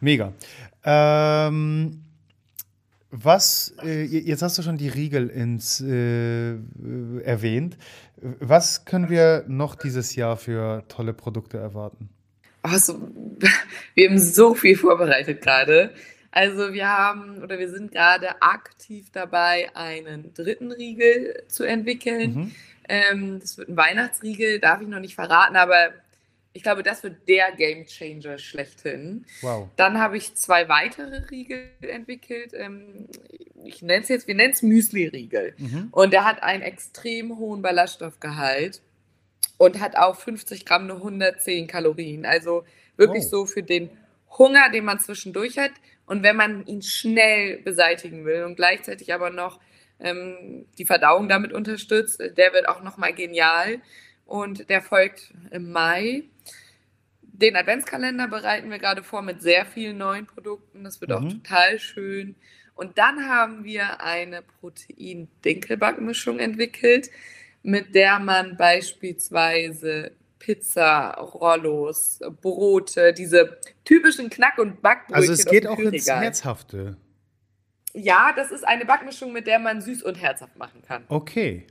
Mega. 0.00 0.32
Ähm, 0.84 2.02
was, 3.10 3.74
äh, 3.82 4.04
jetzt 4.04 4.42
hast 4.42 4.58
du 4.58 4.62
schon 4.62 4.76
die 4.76 4.88
Riegel 4.88 5.28
ins, 5.28 5.80
äh, 5.80 6.56
erwähnt. 7.22 7.78
Was 8.40 8.84
können 8.84 9.08
wir 9.08 9.44
noch 9.46 9.74
dieses 9.74 10.16
Jahr 10.16 10.36
für 10.36 10.84
tolle 10.88 11.12
Produkte 11.12 11.58
erwarten? 11.58 12.08
Also, 12.62 13.08
wir 13.94 14.08
haben 14.08 14.18
so 14.18 14.54
viel 14.54 14.76
vorbereitet 14.76 15.40
gerade. 15.42 15.92
Also 16.30 16.72
wir 16.72 16.88
haben 16.88 17.42
oder 17.42 17.58
wir 17.58 17.70
sind 17.70 17.92
gerade 17.92 18.42
aktiv 18.42 19.10
dabei, 19.12 19.70
einen 19.74 20.34
dritten 20.34 20.72
Riegel 20.72 21.44
zu 21.48 21.64
entwickeln. 21.64 22.34
Mhm. 22.34 22.54
Ähm, 22.88 23.40
das 23.40 23.58
wird 23.58 23.68
ein 23.68 23.76
Weihnachtsriegel, 23.76 24.60
darf 24.60 24.80
ich 24.80 24.88
noch 24.88 25.00
nicht 25.00 25.14
verraten, 25.14 25.56
aber 25.56 25.92
ich 26.56 26.62
glaube, 26.62 26.82
das 26.82 27.02
wird 27.02 27.28
der 27.28 27.52
Game 27.52 27.84
Changer 27.84 28.38
schlechthin. 28.38 29.26
Wow. 29.42 29.68
Dann 29.76 29.98
habe 29.98 30.16
ich 30.16 30.34
zwei 30.36 30.68
weitere 30.70 31.24
Riegel 31.30 31.68
entwickelt. 31.80 32.52
Ähm, 32.54 33.08
ich 33.62 33.82
nenne 33.82 34.02
es 34.02 34.08
jetzt, 34.08 34.26
wir 34.26 34.34
nennen 34.34 34.54
es 34.54 34.62
Müsli-Riegel. 34.62 35.54
Mhm. 35.58 35.88
Und 35.90 36.12
der 36.14 36.24
hat 36.24 36.42
einen 36.42 36.62
extrem 36.62 37.36
hohen 37.36 37.60
Ballaststoffgehalt 37.60 38.80
und 39.58 39.80
hat 39.80 39.96
auch 39.96 40.16
50 40.16 40.64
Gramm 40.64 40.86
nur 40.86 40.96
110 40.96 41.66
Kalorien. 41.66 42.24
Also 42.24 42.64
wirklich 42.96 43.24
oh. 43.26 43.28
so 43.28 43.46
für 43.46 43.62
den 43.62 43.90
Hunger, 44.38 44.70
den 44.70 44.86
man 44.86 44.98
zwischendurch 44.98 45.58
hat. 45.58 45.72
Und 46.06 46.22
wenn 46.22 46.36
man 46.36 46.64
ihn 46.66 46.82
schnell 46.82 47.58
beseitigen 47.58 48.24
will 48.24 48.44
und 48.44 48.56
gleichzeitig 48.56 49.12
aber 49.12 49.30
noch 49.30 49.60
ähm, 49.98 50.66
die 50.78 50.86
Verdauung 50.86 51.28
damit 51.28 51.52
unterstützt, 51.52 52.20
der 52.20 52.52
wird 52.52 52.68
auch 52.68 52.82
nochmal 52.82 53.12
genial. 53.12 53.80
Und 54.24 54.68
der 54.70 54.82
folgt 54.82 55.32
im 55.50 55.70
Mai. 55.70 56.24
Den 57.22 57.54
Adventskalender 57.54 58.28
bereiten 58.28 58.70
wir 58.70 58.78
gerade 58.78 59.02
vor 59.02 59.22
mit 59.22 59.42
sehr 59.42 59.66
vielen 59.66 59.98
neuen 59.98 60.26
Produkten. 60.26 60.84
Das 60.84 61.00
wird 61.00 61.10
mhm. 61.10 61.16
auch 61.16 61.28
total 61.28 61.78
schön. 61.78 62.34
Und 62.74 62.98
dann 62.98 63.28
haben 63.28 63.64
wir 63.64 64.00
eine 64.02 64.42
Protein-Dinkelbackmischung 64.42 66.38
entwickelt, 66.38 67.10
mit 67.62 67.94
der 67.94 68.18
man 68.18 68.56
beispielsweise 68.56 70.12
Pizza, 70.46 71.10
Rollos, 71.18 72.20
Brote, 72.40 73.12
diese 73.12 73.58
typischen 73.84 74.30
Knack- 74.30 74.58
und 74.58 74.80
Backbrötchen. 74.80 75.16
Also 75.16 75.32
es 75.32 75.44
geht 75.44 75.66
auch 75.66 75.76
ins 75.76 76.08
Herzhafte. 76.08 76.96
Ja, 77.94 78.32
das 78.36 78.52
ist 78.52 78.64
eine 78.64 78.84
Backmischung, 78.84 79.32
mit 79.32 79.48
der 79.48 79.58
man 79.58 79.80
süß 79.80 80.04
und 80.04 80.14
herzhaft 80.14 80.56
machen 80.56 80.82
kann. 80.86 81.02
Okay. 81.08 81.66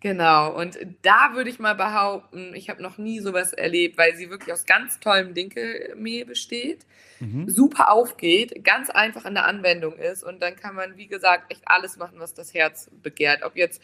Genau, 0.00 0.58
und 0.58 0.78
da 1.02 1.32
würde 1.34 1.50
ich 1.50 1.58
mal 1.58 1.74
behaupten, 1.74 2.54
ich 2.54 2.70
habe 2.70 2.82
noch 2.82 2.96
nie 2.96 3.20
sowas 3.20 3.52
erlebt, 3.52 3.98
weil 3.98 4.16
sie 4.16 4.30
wirklich 4.30 4.54
aus 4.54 4.64
ganz 4.64 4.98
tollem 4.98 5.34
Dinkelmehl 5.34 6.24
besteht, 6.24 6.86
mhm. 7.20 7.48
super 7.50 7.92
aufgeht, 7.92 8.64
ganz 8.64 8.88
einfach 8.88 9.26
in 9.26 9.34
der 9.34 9.44
Anwendung 9.44 9.98
ist 9.98 10.24
und 10.24 10.40
dann 10.40 10.56
kann 10.56 10.74
man, 10.74 10.96
wie 10.96 11.08
gesagt, 11.08 11.52
echt 11.52 11.62
alles 11.66 11.98
machen, 11.98 12.18
was 12.18 12.32
das 12.32 12.54
Herz 12.54 12.90
begehrt. 13.02 13.42
Ob 13.42 13.54
jetzt 13.54 13.82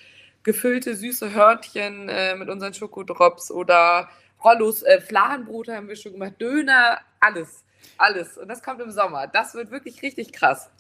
gefüllte 0.49 0.97
süße 0.97 1.35
Hörtchen 1.35 2.09
äh, 2.09 2.35
mit 2.35 2.49
unseren 2.49 2.73
Schokodrops 2.73 3.51
oder 3.51 4.09
Rollos, 4.43 4.83
äh, 4.83 4.99
Fladenbrote 4.99 5.77
haben 5.77 5.89
wir 5.89 5.97
schon 5.97 6.13
gemacht, 6.13 6.41
Döner, 6.41 7.01
alles, 7.21 7.65
alles. 7.99 8.39
Und 8.39 8.49
das 8.49 8.63
kommt 8.63 8.81
im 8.81 8.91
Sommer. 8.91 9.27
Das 9.27 9.53
wird 9.53 9.71
wirklich 9.71 10.01
richtig 10.01 10.33
krass. 10.33 10.71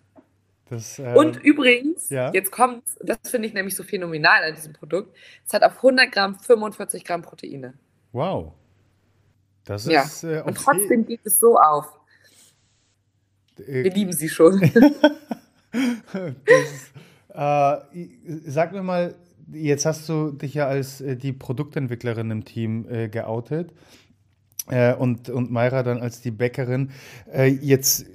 Das, 0.70 0.98
äh, 0.98 1.12
und 1.14 1.36
übrigens, 1.36 2.08
ja? 2.08 2.32
jetzt 2.32 2.50
kommt, 2.50 2.82
das 3.02 3.18
finde 3.26 3.48
ich 3.48 3.52
nämlich 3.52 3.76
so 3.76 3.82
phänomenal 3.82 4.42
an 4.42 4.54
diesem 4.54 4.72
Produkt, 4.72 5.14
es 5.46 5.52
hat 5.52 5.62
auf 5.62 5.76
100 5.76 6.10
Gramm 6.12 6.38
45 6.38 7.04
Gramm 7.04 7.20
Proteine. 7.20 7.74
Wow. 8.12 8.54
Das 9.66 9.84
ist, 9.84 10.22
ja. 10.22 10.30
Äh, 10.30 10.42
und 10.44 10.56
trotzdem 10.56 11.04
geht 11.04 11.20
es 11.24 11.38
so 11.40 11.58
auf. 11.58 11.86
Äh, 13.58 13.84
wir 13.84 13.92
lieben 13.92 14.12
sie 14.14 14.30
schon. 14.30 14.60
das, 17.34 17.84
äh, 17.92 18.08
sag 18.46 18.72
mir 18.72 18.82
mal, 18.82 19.14
jetzt 19.52 19.86
hast 19.86 20.08
du 20.08 20.32
dich 20.32 20.54
ja 20.54 20.66
als 20.66 21.00
äh, 21.00 21.16
die 21.16 21.32
Produktentwicklerin 21.32 22.30
im 22.30 22.44
Team 22.44 22.86
äh, 22.88 23.08
geoutet. 23.08 23.72
Äh, 24.68 24.94
und, 24.94 25.30
und 25.30 25.50
Mayra 25.50 25.82
dann 25.82 26.00
als 26.00 26.20
die 26.20 26.30
Bäckerin. 26.30 26.90
Äh, 27.32 27.46
jetzt 27.46 28.06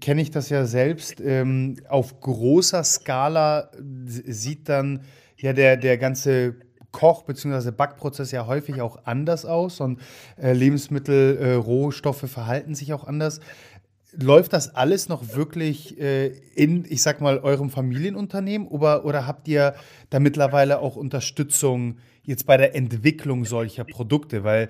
kenne 0.00 0.22
ich 0.22 0.30
das 0.30 0.48
ja 0.48 0.66
selbst. 0.66 1.20
Ähm, 1.20 1.76
auf 1.88 2.20
großer 2.20 2.82
Skala 2.82 3.70
sieht 4.06 4.68
dann 4.68 5.02
ja 5.36 5.52
der, 5.52 5.76
der 5.76 5.98
ganze 5.98 6.56
Koch- 6.92 7.22
bzw. 7.22 7.70
Backprozess 7.70 8.32
ja 8.32 8.46
häufig 8.46 8.80
auch 8.80 9.04
anders 9.04 9.44
aus 9.44 9.80
und 9.80 10.00
äh, 10.36 10.52
Lebensmittel, 10.52 11.38
äh, 11.38 11.52
Rohstoffe 11.52 12.28
verhalten 12.28 12.74
sich 12.74 12.92
auch 12.92 13.04
anders. 13.04 13.40
Läuft 14.18 14.52
das 14.52 14.74
alles 14.74 15.08
noch 15.08 15.34
wirklich 15.34 16.00
äh, 16.00 16.28
in, 16.54 16.84
ich 16.88 17.02
sag 17.02 17.20
mal, 17.20 17.38
eurem 17.38 17.70
Familienunternehmen 17.70 18.66
oder, 18.66 19.04
oder 19.04 19.26
habt 19.26 19.46
ihr 19.48 19.74
da 20.10 20.18
mittlerweile 20.18 20.80
auch 20.80 20.96
Unterstützung 20.96 21.98
jetzt 22.24 22.46
bei 22.46 22.56
der 22.56 22.74
Entwicklung 22.74 23.44
solcher 23.44 23.84
Produkte? 23.84 24.42
Weil 24.42 24.68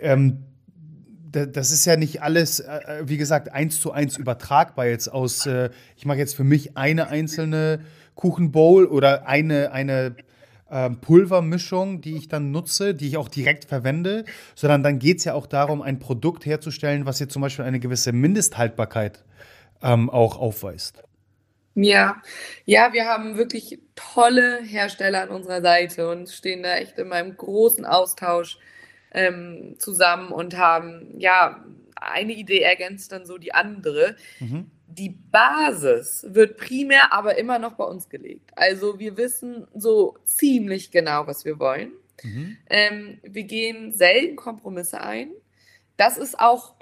ähm, 0.00 0.44
das 1.30 1.70
ist 1.70 1.84
ja 1.84 1.96
nicht 1.96 2.22
alles, 2.22 2.60
äh, 2.60 2.78
äh, 2.78 3.08
wie 3.08 3.16
gesagt, 3.16 3.52
eins 3.52 3.80
zu 3.80 3.92
eins 3.92 4.16
übertragbar 4.16 4.86
jetzt 4.86 5.08
aus, 5.08 5.46
äh, 5.46 5.70
ich 5.96 6.04
mache 6.04 6.18
jetzt 6.18 6.34
für 6.34 6.44
mich 6.44 6.76
eine 6.76 7.08
einzelne 7.08 7.80
Kuchenbowl 8.14 8.86
oder 8.86 9.26
eine, 9.26 9.72
eine 9.72 10.16
ähm, 10.70 11.00
Pulvermischung, 11.00 12.00
die 12.00 12.16
ich 12.16 12.28
dann 12.28 12.50
nutze, 12.50 12.94
die 12.94 13.08
ich 13.08 13.16
auch 13.16 13.28
direkt 13.28 13.64
verwende, 13.64 14.24
sondern 14.54 14.82
dann 14.82 14.98
geht 14.98 15.18
es 15.18 15.24
ja 15.24 15.34
auch 15.34 15.46
darum, 15.46 15.82
ein 15.82 15.98
Produkt 15.98 16.46
herzustellen, 16.46 17.06
was 17.06 17.18
jetzt 17.18 17.32
zum 17.32 17.42
Beispiel 17.42 17.64
eine 17.64 17.80
gewisse 17.80 18.12
Mindesthaltbarkeit 18.12 19.24
ähm, 19.82 20.10
auch 20.10 20.38
aufweist. 20.38 21.02
Ja, 21.74 22.20
ja, 22.64 22.92
wir 22.92 23.06
haben 23.06 23.36
wirklich 23.36 23.78
tolle 23.94 24.60
Hersteller 24.62 25.22
an 25.22 25.28
unserer 25.28 25.62
Seite 25.62 26.08
und 26.08 26.28
stehen 26.28 26.62
da 26.62 26.76
echt 26.76 26.98
in 26.98 27.08
meinem 27.08 27.36
großen 27.36 27.84
Austausch 27.84 28.58
ähm, 29.12 29.76
zusammen 29.78 30.30
und 30.32 30.56
haben 30.56 31.14
ja 31.18 31.64
eine 31.94 32.32
Idee 32.32 32.60
ergänzt 32.60 33.12
dann 33.12 33.26
so 33.26 33.38
die 33.38 33.54
andere. 33.54 34.16
Mhm. 34.40 34.70
Die 34.92 35.10
Basis 35.10 36.26
wird 36.28 36.56
primär 36.56 37.12
aber 37.12 37.38
immer 37.38 37.58
noch 37.58 37.74
bei 37.74 37.84
uns 37.84 38.08
gelegt. 38.08 38.50
Also 38.56 38.98
wir 38.98 39.16
wissen 39.16 39.66
so 39.74 40.16
ziemlich 40.24 40.90
genau, 40.90 41.26
was 41.26 41.44
wir 41.44 41.58
wollen. 41.58 41.92
Mhm. 42.22 42.56
Ähm, 42.68 43.20
wir 43.22 43.44
gehen 43.44 43.92
selten 43.92 44.36
Kompromisse 44.36 45.00
ein. 45.00 45.30
Das 45.96 46.18
ist 46.18 46.38
auch 46.38 46.74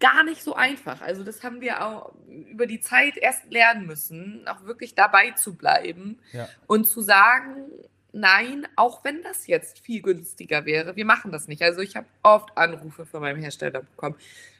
gar 0.00 0.24
nicht 0.24 0.42
so 0.42 0.54
einfach. 0.54 1.00
Also 1.00 1.22
das 1.22 1.42
haben 1.42 1.60
wir 1.60 1.84
auch 1.84 2.12
über 2.28 2.66
die 2.66 2.80
Zeit 2.80 3.16
erst 3.16 3.50
lernen 3.50 3.86
müssen, 3.86 4.46
auch 4.48 4.64
wirklich 4.64 4.94
dabei 4.94 5.30
zu 5.32 5.54
bleiben 5.54 6.18
ja. 6.32 6.48
und 6.66 6.86
zu 6.86 7.00
sagen, 7.00 7.66
nein, 8.12 8.66
auch 8.76 9.04
wenn 9.04 9.22
das 9.22 9.46
jetzt 9.46 9.78
viel 9.80 10.02
günstiger 10.02 10.64
wäre, 10.64 10.96
wir 10.96 11.04
machen 11.04 11.30
das 11.30 11.48
nicht. 11.48 11.62
Also 11.62 11.80
ich 11.80 11.96
habe 11.96 12.06
oft 12.22 12.56
Anrufe 12.56 13.06
von 13.06 13.20
meinem 13.20 13.40
Hersteller 13.40 13.82
bekommen. 13.82 14.16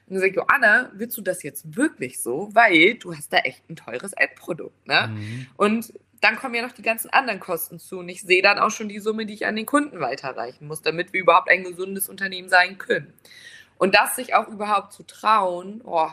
Und 0.06 0.14
dann 0.14 0.20
sage 0.20 0.32
ich, 0.32 0.50
Anna, 0.50 0.90
willst 0.94 1.16
du 1.16 1.22
das 1.22 1.42
jetzt 1.42 1.76
wirklich 1.76 2.22
so? 2.22 2.50
Weil 2.52 2.94
du 2.94 3.14
hast 3.14 3.32
da 3.32 3.38
echt 3.38 3.68
ein 3.68 3.76
teures 3.76 4.12
Endprodukt. 4.12 4.86
Ne? 4.86 5.08
Mhm. 5.08 5.46
Und 5.56 5.92
dann 6.20 6.36
kommen 6.36 6.54
ja 6.54 6.62
noch 6.62 6.72
die 6.72 6.82
ganzen 6.82 7.10
anderen 7.10 7.40
Kosten 7.40 7.78
zu. 7.78 7.98
Und 7.98 8.08
ich 8.08 8.22
sehe 8.22 8.42
dann 8.42 8.58
auch 8.58 8.70
schon 8.70 8.88
die 8.88 9.00
Summe, 9.00 9.26
die 9.26 9.34
ich 9.34 9.46
an 9.46 9.56
den 9.56 9.66
Kunden 9.66 10.00
weiterreichen 10.00 10.66
muss, 10.66 10.82
damit 10.82 11.12
wir 11.12 11.20
überhaupt 11.20 11.50
ein 11.50 11.64
gesundes 11.64 12.08
Unternehmen 12.08 12.48
sein 12.48 12.78
können. 12.78 13.12
Und 13.78 13.94
das 13.94 14.16
sich 14.16 14.34
auch 14.34 14.48
überhaupt 14.48 14.92
zu 14.92 15.02
trauen, 15.02 15.82
oh, 15.84 16.10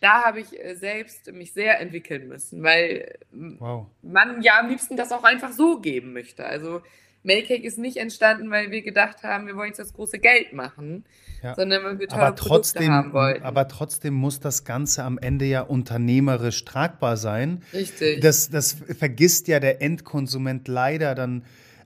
da 0.00 0.24
habe 0.24 0.40
ich 0.40 0.62
äh, 0.62 0.74
selbst 0.74 1.32
mich 1.32 1.52
sehr 1.52 1.80
entwickeln 1.80 2.28
müssen, 2.28 2.62
weil 2.62 3.18
wow. 3.30 3.86
man 4.02 4.42
ja 4.42 4.58
am 4.60 4.68
liebsten 4.68 4.96
das 4.96 5.12
auch 5.12 5.24
einfach 5.24 5.52
so 5.52 5.80
geben 5.80 6.12
möchte. 6.12 6.44
Also 6.44 6.82
Mailcake 7.24 7.64
ist 7.64 7.78
nicht 7.78 7.96
entstanden, 7.96 8.50
weil 8.50 8.70
wir 8.70 8.82
gedacht 8.82 9.22
haben, 9.22 9.46
wir 9.46 9.56
wollen 9.56 9.68
jetzt 9.68 9.78
das 9.78 9.94
große 9.94 10.18
Geld 10.18 10.52
machen, 10.52 11.04
ja. 11.42 11.54
sondern 11.54 11.82
weil 11.82 11.98
wir 11.98 12.08
tolle 12.08 12.22
aber 12.22 12.36
trotzdem, 12.36 12.92
haben 12.92 13.12
wollten. 13.12 13.42
Aber 13.42 13.66
trotzdem 13.66 14.14
muss 14.14 14.40
das 14.40 14.64
Ganze 14.64 15.02
am 15.04 15.18
Ende 15.18 15.46
ja 15.46 15.62
unternehmerisch 15.62 16.64
tragbar 16.64 17.16
sein. 17.16 17.62
Richtig. 17.72 18.20
Das, 18.20 18.50
das 18.50 18.76
vergisst 18.98 19.48
ja 19.48 19.58
der 19.58 19.80
Endkonsument 19.80 20.68
leider 20.68 21.14
dann 21.14 21.44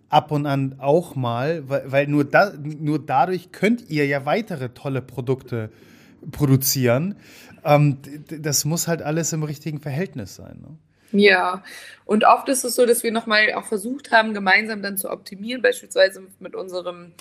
ab 0.08 0.32
und 0.32 0.46
an 0.46 0.74
auch 0.78 1.14
mal, 1.14 1.68
weil, 1.68 1.92
weil 1.92 2.06
nur, 2.08 2.24
da, 2.24 2.52
nur 2.56 2.98
dadurch 2.98 3.52
könnt 3.52 3.88
ihr 3.88 4.06
ja 4.06 4.26
weitere 4.26 4.70
tolle 4.70 5.02
Produkte 5.02 5.70
produzieren. 6.32 7.14
Ähm, 7.64 7.98
das 8.40 8.64
muss 8.64 8.88
halt 8.88 9.02
alles 9.02 9.32
im 9.32 9.42
richtigen 9.44 9.80
Verhältnis 9.80 10.34
sein. 10.34 10.58
Ne? 10.60 10.76
Ja, 11.12 11.62
und 12.04 12.24
oft 12.24 12.48
ist 12.48 12.64
es 12.64 12.74
so, 12.74 12.84
dass 12.86 13.02
wir 13.02 13.12
nochmal 13.12 13.52
auch 13.54 13.64
versucht 13.64 14.10
haben, 14.10 14.34
gemeinsam 14.34 14.82
dann 14.82 14.98
zu 14.98 15.10
optimieren, 15.10 15.62
beispielsweise 15.62 16.22
mit 16.38 16.54
unserem 16.54 17.12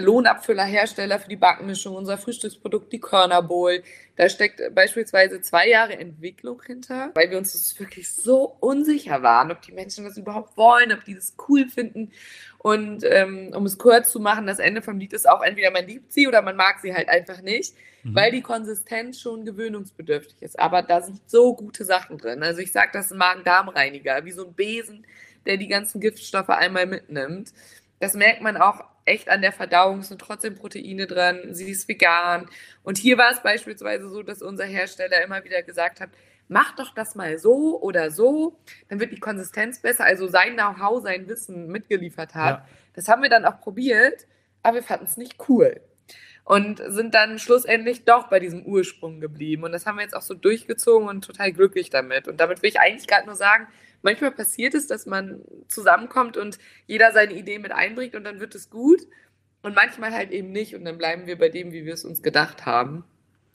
Lohnabfüllerhersteller 0.00 1.18
für 1.18 1.28
die 1.28 1.36
Backmischung, 1.36 1.94
unser 1.94 2.18
Frühstücksprodukt, 2.18 2.92
die 2.92 3.00
Körner 3.00 3.42
Bowl. 3.42 3.82
Da 4.16 4.28
steckt 4.28 4.74
beispielsweise 4.74 5.40
zwei 5.40 5.68
Jahre 5.68 5.98
Entwicklung 5.98 6.62
hinter, 6.62 7.10
weil 7.14 7.30
wir 7.30 7.38
uns 7.38 7.52
das 7.52 7.78
wirklich 7.78 8.12
so 8.12 8.56
unsicher 8.60 9.22
waren, 9.22 9.50
ob 9.50 9.62
die 9.62 9.72
Menschen 9.72 10.04
das 10.04 10.16
überhaupt 10.16 10.56
wollen, 10.56 10.92
ob 10.92 11.04
die 11.04 11.14
das 11.14 11.34
cool 11.48 11.68
finden. 11.68 12.12
Und 12.58 13.04
ähm, 13.04 13.52
um 13.54 13.66
es 13.66 13.76
kurz 13.78 14.10
zu 14.10 14.20
machen, 14.20 14.46
das 14.46 14.58
Ende 14.58 14.82
vom 14.82 14.98
Lied 14.98 15.12
ist 15.12 15.28
auch 15.28 15.42
entweder 15.42 15.70
man 15.70 15.86
liebt 15.86 16.12
sie 16.12 16.28
oder 16.28 16.42
man 16.42 16.56
mag 16.56 16.78
sie 16.80 16.94
halt 16.94 17.08
einfach 17.08 17.42
nicht, 17.42 17.74
mhm. 18.02 18.14
weil 18.14 18.30
die 18.30 18.42
Konsistenz 18.42 19.20
schon 19.20 19.44
gewöhnungsbedürftig 19.44 20.36
ist. 20.40 20.58
Aber 20.60 20.82
da 20.82 21.00
sind 21.00 21.20
so 21.26 21.54
gute 21.54 21.84
Sachen 21.84 22.18
drin. 22.18 22.42
Also 22.42 22.60
ich 22.60 22.72
sage, 22.72 22.90
das 22.92 23.06
ist 23.06 23.12
ein 23.12 23.18
Magen-Darm-Reiniger, 23.18 24.24
wie 24.24 24.32
so 24.32 24.46
ein 24.46 24.54
Besen, 24.54 25.06
der 25.44 25.56
die 25.56 25.68
ganzen 25.68 26.00
Giftstoffe 26.00 26.50
einmal 26.50 26.86
mitnimmt. 26.86 27.52
Das 27.98 28.14
merkt 28.14 28.42
man 28.42 28.56
auch 28.56 28.91
echt 29.04 29.28
an 29.28 29.42
der 29.42 29.52
Verdauung, 29.52 30.00
es 30.00 30.08
sind 30.08 30.20
trotzdem 30.20 30.54
Proteine 30.54 31.06
dran, 31.06 31.54
sie 31.54 31.70
ist 31.70 31.88
vegan. 31.88 32.48
Und 32.82 32.98
hier 32.98 33.18
war 33.18 33.32
es 33.32 33.40
beispielsweise 33.40 34.08
so, 34.08 34.22
dass 34.22 34.42
unser 34.42 34.64
Hersteller 34.64 35.22
immer 35.22 35.44
wieder 35.44 35.62
gesagt 35.62 36.00
hat, 36.00 36.10
mach 36.48 36.76
doch 36.76 36.94
das 36.94 37.14
mal 37.14 37.38
so 37.38 37.80
oder 37.80 38.10
so, 38.10 38.58
dann 38.88 39.00
wird 39.00 39.12
die 39.12 39.20
Konsistenz 39.20 39.80
besser. 39.80 40.04
Also 40.04 40.28
sein 40.28 40.54
Know-how, 40.54 41.02
sein 41.02 41.28
Wissen 41.28 41.68
mitgeliefert 41.68 42.34
hat. 42.34 42.60
Ja. 42.60 42.68
Das 42.94 43.08
haben 43.08 43.22
wir 43.22 43.30
dann 43.30 43.44
auch 43.44 43.60
probiert, 43.60 44.26
aber 44.62 44.76
wir 44.76 44.82
fanden 44.82 45.06
es 45.06 45.16
nicht 45.16 45.36
cool. 45.48 45.80
Und 46.44 46.82
sind 46.88 47.14
dann 47.14 47.38
schlussendlich 47.38 48.04
doch 48.04 48.28
bei 48.28 48.40
diesem 48.40 48.66
Ursprung 48.66 49.20
geblieben. 49.20 49.62
Und 49.62 49.72
das 49.72 49.86
haben 49.86 49.96
wir 49.96 50.02
jetzt 50.02 50.16
auch 50.16 50.22
so 50.22 50.34
durchgezogen 50.34 51.08
und 51.08 51.24
total 51.24 51.52
glücklich 51.52 51.88
damit. 51.88 52.26
Und 52.26 52.40
damit 52.40 52.62
will 52.62 52.70
ich 52.70 52.80
eigentlich 52.80 53.06
gerade 53.06 53.26
nur 53.26 53.36
sagen, 53.36 53.68
manchmal 54.02 54.32
passiert 54.32 54.74
es, 54.74 54.86
dass 54.86 55.06
man 55.06 55.40
zusammenkommt 55.68 56.36
und 56.36 56.58
jeder 56.86 57.12
seine 57.12 57.32
Idee 57.32 57.58
mit 57.58 57.72
einbringt 57.72 58.14
und 58.14 58.24
dann 58.24 58.40
wird 58.40 58.54
es 58.54 58.70
gut. 58.70 59.00
Und 59.62 59.76
manchmal 59.76 60.12
halt 60.12 60.32
eben 60.32 60.50
nicht. 60.50 60.74
Und 60.74 60.84
dann 60.84 60.98
bleiben 60.98 61.26
wir 61.26 61.38
bei 61.38 61.48
dem, 61.48 61.72
wie 61.72 61.84
wir 61.84 61.94
es 61.94 62.04
uns 62.04 62.22
gedacht 62.22 62.66
haben. 62.66 63.04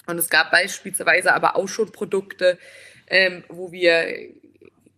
Und 0.06 0.18
es 0.18 0.30
gab 0.30 0.52
beispielsweise 0.52 1.34
aber 1.34 1.58
auch 1.58 1.68
schon 1.68 1.92
Produkte, 1.92 2.58
ähm, 3.08 3.44
wo 3.50 3.74
wir 3.74 4.34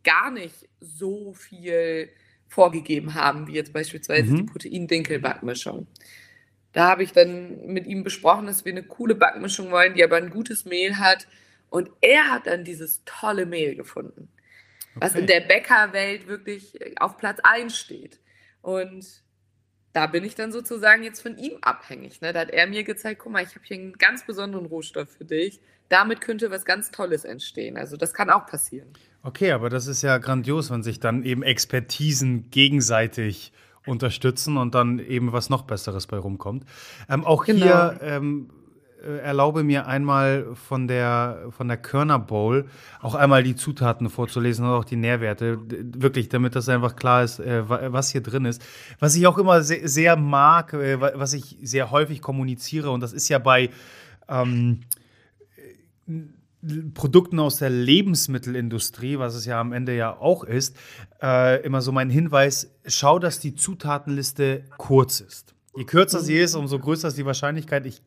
gar 0.03 0.29
nicht 0.29 0.69
so 0.79 1.33
viel 1.33 2.09
vorgegeben 2.47 3.15
haben, 3.15 3.47
wie 3.47 3.53
jetzt 3.53 3.73
beispielsweise 3.73 4.31
mhm. 4.31 4.35
die 4.37 4.43
Protein-Dinkel-Backmischung. 4.43 5.87
Da 6.73 6.87
habe 6.87 7.03
ich 7.03 7.11
dann 7.11 7.65
mit 7.65 7.87
ihm 7.87 8.03
besprochen, 8.03 8.45
dass 8.45 8.65
wir 8.65 8.71
eine 8.71 8.83
coole 8.83 9.15
Backmischung 9.15 9.71
wollen, 9.71 9.95
die 9.95 10.03
aber 10.03 10.17
ein 10.17 10.29
gutes 10.29 10.65
Mehl 10.65 10.97
hat. 10.97 11.27
Und 11.71 11.89
er 12.01 12.29
hat 12.29 12.45
dann 12.45 12.63
dieses 12.63 13.01
tolle 13.05 13.47
Mehl 13.47 13.75
gefunden 13.75 14.29
was 14.99 15.15
in 15.15 15.27
der 15.27 15.41
Bäckerwelt 15.41 16.27
wirklich 16.27 16.73
auf 16.99 17.17
Platz 17.17 17.39
1 17.43 17.77
steht. 17.77 18.19
Und 18.61 19.05
da 19.93 20.07
bin 20.07 20.23
ich 20.23 20.35
dann 20.35 20.51
sozusagen 20.51 21.03
jetzt 21.03 21.21
von 21.21 21.37
ihm 21.37 21.57
abhängig. 21.61 22.21
Ne? 22.21 22.33
Da 22.33 22.41
hat 22.41 22.51
er 22.51 22.67
mir 22.67 22.83
gezeigt, 22.83 23.21
guck 23.23 23.31
mal, 23.31 23.43
ich 23.43 23.55
habe 23.55 23.61
hier 23.63 23.77
einen 23.77 23.93
ganz 23.93 24.25
besonderen 24.25 24.65
Rohstoff 24.65 25.09
für 25.09 25.25
dich. 25.25 25.59
Damit 25.89 26.21
könnte 26.21 26.51
was 26.51 26.65
ganz 26.65 26.91
Tolles 26.91 27.25
entstehen. 27.25 27.77
Also 27.77 27.97
das 27.97 28.13
kann 28.13 28.29
auch 28.29 28.45
passieren. 28.45 28.89
Okay, 29.23 29.51
aber 29.51 29.69
das 29.69 29.87
ist 29.87 30.01
ja 30.01 30.17
grandios, 30.19 30.69
wenn 30.69 30.83
sich 30.83 30.99
dann 30.99 31.23
eben 31.23 31.41
Expertisen 31.41 32.51
gegenseitig 32.51 33.51
unterstützen 33.85 34.57
und 34.57 34.75
dann 34.75 34.99
eben 34.99 35.33
was 35.33 35.49
noch 35.49 35.63
Besseres 35.63 36.05
bei 36.07 36.17
rumkommt. 36.17 36.65
Ähm, 37.09 37.25
auch 37.25 37.45
genau. 37.45 37.65
hier 37.65 37.99
ähm, 38.01 38.49
äh, 38.49 38.58
erlaube 39.01 39.63
mir 39.63 39.87
einmal 39.87 40.47
von 40.55 40.87
der, 40.87 41.47
von 41.51 41.67
der 41.67 41.77
Körner 41.77 42.19
Bowl 42.19 42.67
auch 43.01 43.15
einmal 43.15 43.43
die 43.43 43.55
Zutaten 43.55 44.09
vorzulesen 44.09 44.65
und 44.65 44.71
auch 44.71 44.85
die 44.85 44.95
Nährwerte. 44.95 45.59
Wirklich, 45.67 46.29
damit 46.29 46.55
das 46.55 46.69
einfach 46.69 46.95
klar 46.95 47.23
ist, 47.23 47.39
äh, 47.39 47.63
was 47.67 48.11
hier 48.11 48.21
drin 48.21 48.45
ist. 48.45 48.61
Was 48.99 49.15
ich 49.15 49.25
auch 49.27 49.37
immer 49.37 49.61
sehr, 49.61 49.87
sehr 49.87 50.15
mag, 50.15 50.73
äh, 50.73 50.99
was 50.99 51.33
ich 51.33 51.57
sehr 51.61 51.91
häufig 51.91 52.21
kommuniziere, 52.21 52.91
und 52.91 53.01
das 53.01 53.13
ist 53.13 53.29
ja 53.29 53.39
bei 53.39 53.69
ähm, 54.27 54.81
Produkten 56.93 57.39
aus 57.39 57.57
der 57.57 57.69
Lebensmittelindustrie, 57.69 59.17
was 59.17 59.35
es 59.35 59.45
ja 59.45 59.61
am 59.61 59.71
Ende 59.71 59.95
ja 59.95 60.17
auch 60.17 60.43
ist, 60.43 60.75
äh, 61.21 61.61
immer 61.63 61.81
so 61.81 61.91
mein 61.91 62.09
Hinweis, 62.09 62.75
schau, 62.85 63.17
dass 63.17 63.39
die 63.39 63.55
Zutatenliste 63.55 64.65
kurz 64.77 65.21
ist. 65.21 65.55
Je 65.75 65.85
kürzer 65.85 66.19
sie 66.19 66.37
ist, 66.37 66.55
umso 66.55 66.79
größer 66.79 67.09
ist 67.09 67.17
die 67.17 67.25
Wahrscheinlichkeit, 67.25 67.85
ich 67.85 68.01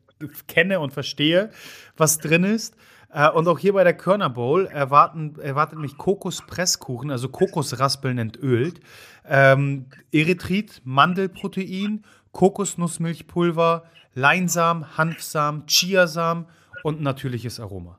kenne 0.47 0.81
und 0.81 0.93
verstehe, 0.93 1.51
was 1.97 2.19
drin 2.19 2.45
ist. 2.45 2.75
Äh, 3.13 3.31
und 3.31 3.47
auch 3.47 3.59
hier 3.59 3.75
bei 3.75 3.85
der 3.85 3.95
Körner 3.95 4.31
Bowl 4.31 4.67
erwarten, 4.67 5.37
erwartet 5.41 5.79
mich 5.79 5.97
Kokospresskuchen, 5.97 7.11
also 7.11 7.29
Kokosraspeln 7.29 8.19
entölt, 8.19 8.81
ähm, 9.27 9.87
Erythrit, 10.13 10.81
Mandelprotein, 10.85 12.05
Kokosnussmilchpulver, 12.33 13.85
Leinsamen, 14.15 14.97
Hanfsamen, 14.97 15.67
Chiasamen 15.67 16.47
und 16.83 17.01
natürliches 17.01 17.61
Aroma. 17.61 17.99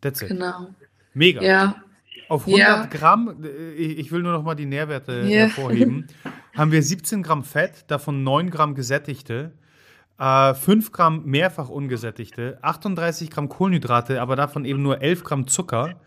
That's 0.00 0.22
it. 0.22 0.28
Genau. 0.28 0.68
Mega. 1.14 1.42
Ja. 1.42 1.76
Auf 2.28 2.46
100 2.46 2.58
ja. 2.58 2.86
Gramm, 2.86 3.44
äh, 3.44 3.72
ich 3.72 4.10
will 4.10 4.22
nur 4.22 4.32
noch 4.32 4.42
mal 4.42 4.56
die 4.56 4.66
Nährwerte 4.66 5.20
ja. 5.20 5.42
hervorheben, 5.42 6.08
haben 6.56 6.72
wir 6.72 6.82
17 6.82 7.22
Gramm 7.22 7.44
Fett, 7.44 7.84
davon 7.88 8.22
9 8.22 8.50
Gramm 8.50 8.74
gesättigte, 8.74 9.52
äh, 10.18 10.54
5 10.54 10.92
Gramm 10.92 11.24
mehrfach 11.24 11.68
ungesättigte, 11.68 12.58
38 12.62 13.30
Gramm 13.30 13.48
Kohlenhydrate, 13.48 14.20
aber 14.20 14.36
davon 14.36 14.64
eben 14.64 14.82
nur 14.82 15.02
11 15.02 15.24
Gramm 15.24 15.46
Zucker, 15.46 16.00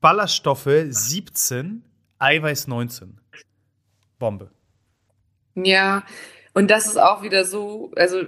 Ballaststoffe 0.00 0.70
17, 0.88 1.84
Eiweiß 2.18 2.66
19. 2.66 3.20
Bombe. 4.18 4.50
Ja, 5.54 6.04
und 6.54 6.70
das 6.70 6.86
ist 6.86 6.98
auch 6.98 7.22
wieder 7.22 7.44
so, 7.44 7.92
also 7.96 8.22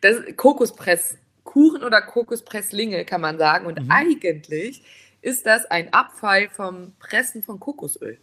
das 0.00 0.16
Kokospresskuchen 0.36 1.82
oder 1.82 2.00
Kokospresslinge 2.02 3.04
kann 3.04 3.20
man 3.20 3.38
sagen. 3.38 3.66
Und 3.66 3.82
mhm. 3.82 3.90
eigentlich 3.90 4.82
ist 5.20 5.46
das 5.46 5.66
ein 5.66 5.92
Abfall 5.92 6.48
vom 6.48 6.92
Pressen 6.98 7.42
von 7.42 7.60
Kokosöl. 7.60 8.18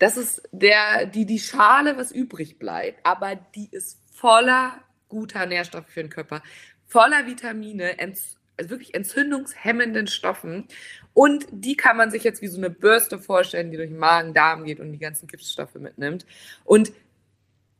Das 0.00 0.16
ist 0.16 0.42
der, 0.50 1.06
die, 1.06 1.26
die 1.26 1.38
Schale, 1.38 1.96
was 1.98 2.10
übrig 2.10 2.58
bleibt, 2.58 3.04
aber 3.04 3.36
die 3.36 3.68
ist 3.70 4.00
voller 4.12 4.82
guter 5.08 5.44
Nährstoffe 5.44 5.88
für 5.88 6.02
den 6.02 6.10
Körper, 6.10 6.42
voller 6.86 7.26
Vitamine, 7.26 7.98
ents 7.98 8.36
also 8.56 8.70
wirklich 8.70 8.94
entzündungshemmenden 8.94 10.06
Stoffen. 10.06 10.66
Und 11.14 11.46
die 11.50 11.76
kann 11.76 11.96
man 11.96 12.10
sich 12.10 12.24
jetzt 12.24 12.42
wie 12.42 12.46
so 12.46 12.58
eine 12.58 12.68
Bürste 12.68 13.18
vorstellen, 13.18 13.70
die 13.70 13.76
durch 13.76 13.88
den 13.88 13.98
Magen, 13.98 14.34
Darm 14.34 14.64
geht 14.64 14.80
und 14.80 14.92
die 14.92 14.98
ganzen 14.98 15.26
Giftstoffe 15.26 15.76
mitnimmt. 15.76 16.26
Und 16.64 16.92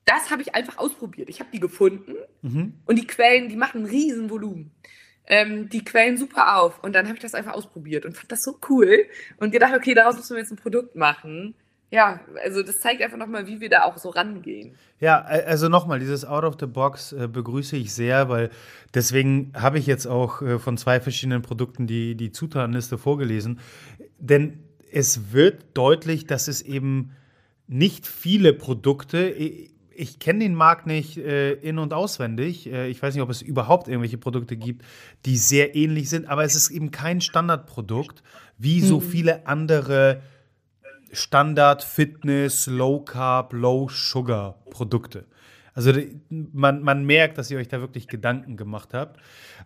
das 0.07 0.31
habe 0.31 0.43
ich 0.43 0.55
einfach 0.55 0.79
ausprobiert. 0.79 1.29
Ich 1.29 1.41
habe 1.41 1.51
die 1.53 1.61
gefunden 1.61 2.17
mhm. 2.43 2.75
und 2.87 2.97
die 2.97 3.07
Quellen, 3.07 3.49
die 3.49 3.57
machen 3.57 3.83
ein 3.83 3.91
riesen 3.91 4.31
Volumen. 4.31 4.71
Ähm, 5.27 5.69
die 5.69 5.85
quellen 5.85 6.17
super 6.17 6.57
auf. 6.57 6.83
Und 6.83 6.95
dann 6.95 7.07
habe 7.07 7.17
ich 7.17 7.23
das 7.23 7.35
einfach 7.35 7.53
ausprobiert 7.53 8.05
und 8.05 8.17
fand 8.17 8.33
das 8.33 8.43
so 8.43 8.59
cool 8.69 9.07
und 9.37 9.53
gedacht, 9.53 9.75
okay, 9.75 9.95
daraus 9.95 10.17
müssen 10.17 10.35
wir 10.35 10.41
jetzt 10.41 10.51
ein 10.51 10.57
Produkt 10.57 10.97
machen. 10.97 11.55
Ja, 11.91 12.21
also 12.45 12.63
das 12.63 12.79
zeigt 12.79 13.03
einfach 13.03 13.19
nochmal, 13.19 13.49
wie 13.49 13.61
wir 13.61 13.69
da 13.69 13.83
auch 13.83 13.99
so 13.99 14.11
rangehen. 14.11 14.77
Ja, 15.01 15.21
also 15.23 15.69
nochmal, 15.69 15.99
dieses 15.99 16.25
Out 16.25 16.45
of 16.45 16.57
the 16.61 16.67
Box 16.67 17.13
äh, 17.13 17.27
begrüße 17.27 17.77
ich 17.77 17.93
sehr, 17.93 18.29
weil 18.29 18.51
deswegen 18.95 19.53
habe 19.55 19.79
ich 19.79 19.87
jetzt 19.87 20.07
auch 20.07 20.41
äh, 20.41 20.59
von 20.61 20.77
zwei 20.77 21.01
verschiedenen 21.01 21.43
Produkten 21.43 21.89
die, 21.89 22.15
die 22.15 22.31
Zutatenliste 22.31 22.97
vorgelesen. 22.97 23.59
Denn 24.19 24.61
es 24.93 25.33
wird 25.33 25.65
deutlich, 25.75 26.27
dass 26.27 26.47
es 26.47 26.63
eben 26.63 27.11
nicht 27.67 28.07
viele 28.07 28.53
Produkte, 28.53 29.29
ich 29.29 30.19
kenne 30.19 30.41
den 30.41 30.55
Markt 30.55 30.87
nicht 30.87 31.19
äh, 31.19 31.53
in- 31.55 31.79
und 31.79 31.93
auswendig. 31.93 32.71
Äh, 32.71 32.89
ich 32.89 33.03
weiß 33.03 33.15
nicht, 33.15 33.23
ob 33.23 33.31
es 33.31 33.43
überhaupt 33.43 33.89
irgendwelche 33.89 34.19
Produkte 34.19 34.57
gibt, 34.57 34.85
die 35.27 35.37
sehr 35.37 35.75
ähnlich 35.75 36.09
sind, 36.09 36.29
aber 36.29 36.45
es 36.45 36.55
ist 36.55 36.71
eben 36.71 36.91
kein 36.91 37.21
Standardprodukt, 37.21 38.23
wie 38.59 38.81
so 38.81 39.01
mhm. 39.01 39.05
viele 39.05 39.47
andere 39.47 40.23
Standard 41.13 41.83
Fitness, 41.83 42.67
Low 42.67 43.01
Carb, 43.01 43.53
Low 43.53 43.89
Sugar 43.89 44.59
Produkte. 44.71 45.27
Also 45.75 45.93
man, 46.29 46.83
man 46.83 47.05
merkt, 47.05 47.39
dass 47.39 47.51
ihr 47.51 47.59
euch 47.59 47.69
da 47.69 47.81
wirklich 47.81 48.09
Gedanken 48.09 48.57
gemacht 48.57 48.93
habt. 48.93 49.21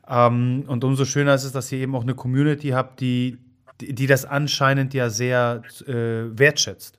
Ähm, 0.08 0.64
und 0.66 0.84
umso 0.84 1.04
schöner 1.04 1.34
ist 1.34 1.44
es, 1.44 1.52
dass 1.52 1.72
ihr 1.72 1.78
eben 1.78 1.94
auch 1.94 2.02
eine 2.02 2.14
Community 2.14 2.68
habt, 2.68 3.00
die, 3.00 3.38
die, 3.80 3.94
die 3.94 4.06
das 4.06 4.24
anscheinend 4.24 4.94
ja 4.94 5.10
sehr 5.10 5.62
äh, 5.86 5.92
wertschätzt 6.38 6.98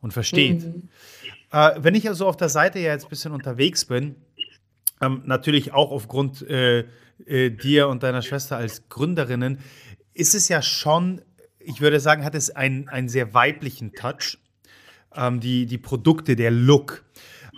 und 0.00 0.12
versteht. 0.12 0.64
Mhm. 0.64 0.88
Äh, 1.52 1.72
wenn 1.78 1.94
ich 1.94 2.08
also 2.08 2.26
auf 2.26 2.36
der 2.36 2.48
Seite 2.48 2.78
ja 2.78 2.92
jetzt 2.92 3.06
ein 3.06 3.10
bisschen 3.10 3.32
unterwegs 3.32 3.84
bin, 3.84 4.16
ähm, 5.00 5.22
natürlich 5.24 5.72
auch 5.72 5.90
aufgrund 5.90 6.42
äh, 6.42 6.84
äh, 7.26 7.50
dir 7.50 7.88
und 7.88 8.02
deiner 8.02 8.22
Schwester 8.22 8.56
als 8.56 8.88
Gründerinnen, 8.88 9.58
ist 10.14 10.34
es 10.34 10.48
ja 10.48 10.62
schon, 10.62 11.20
ich 11.64 11.80
würde 11.80 12.00
sagen, 12.00 12.24
hat 12.24 12.34
es 12.34 12.50
einen, 12.50 12.88
einen 12.88 13.08
sehr 13.08 13.34
weiblichen 13.34 13.92
Touch. 13.92 14.38
Ähm, 15.14 15.40
die, 15.40 15.66
die 15.66 15.78
Produkte, 15.78 16.36
der 16.36 16.50
Look. 16.50 17.04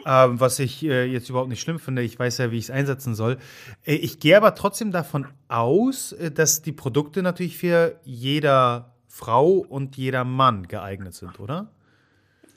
Ähm, 0.04 0.38
was 0.38 0.60
ich 0.60 0.84
äh, 0.84 1.04
jetzt 1.04 1.30
überhaupt 1.30 1.48
nicht 1.48 1.60
schlimm 1.60 1.80
finde. 1.80 2.02
Ich 2.02 2.16
weiß 2.16 2.38
ja, 2.38 2.52
wie 2.52 2.58
ich 2.58 2.64
es 2.64 2.70
einsetzen 2.70 3.16
soll. 3.16 3.38
Äh, 3.84 3.94
ich 3.94 4.20
gehe 4.20 4.36
aber 4.36 4.54
trotzdem 4.54 4.92
davon 4.92 5.26
aus, 5.48 6.12
äh, 6.12 6.30
dass 6.30 6.62
die 6.62 6.72
Produkte 6.72 7.22
natürlich 7.22 7.58
für 7.58 7.98
jeder 8.04 8.94
Frau 9.08 9.54
und 9.54 9.96
jeder 9.96 10.24
Mann 10.24 10.68
geeignet 10.68 11.14
sind, 11.14 11.40
oder? 11.40 11.72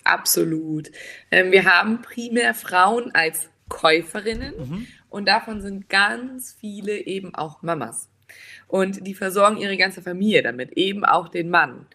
Absolut. 0.03 0.91
Ähm, 1.31 1.51
wir 1.51 1.65
haben 1.65 2.01
primär 2.01 2.53
Frauen 2.53 3.15
als 3.15 3.49
Käuferinnen 3.69 4.53
mhm. 4.57 4.87
und 5.09 5.27
davon 5.27 5.61
sind 5.61 5.89
ganz 5.89 6.55
viele 6.59 6.97
eben 7.05 7.33
auch 7.33 7.61
Mamas. 7.61 8.09
Und 8.67 9.05
die 9.07 9.13
versorgen 9.13 9.57
ihre 9.57 9.77
ganze 9.77 10.01
Familie 10.01 10.43
damit, 10.43 10.73
eben 10.73 11.05
auch 11.05 11.29
den 11.29 11.49
Mann. 11.49 11.87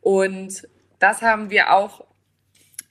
Und 0.00 0.68
das 0.98 1.22
haben 1.22 1.50
wir 1.50 1.72
auch 1.72 2.04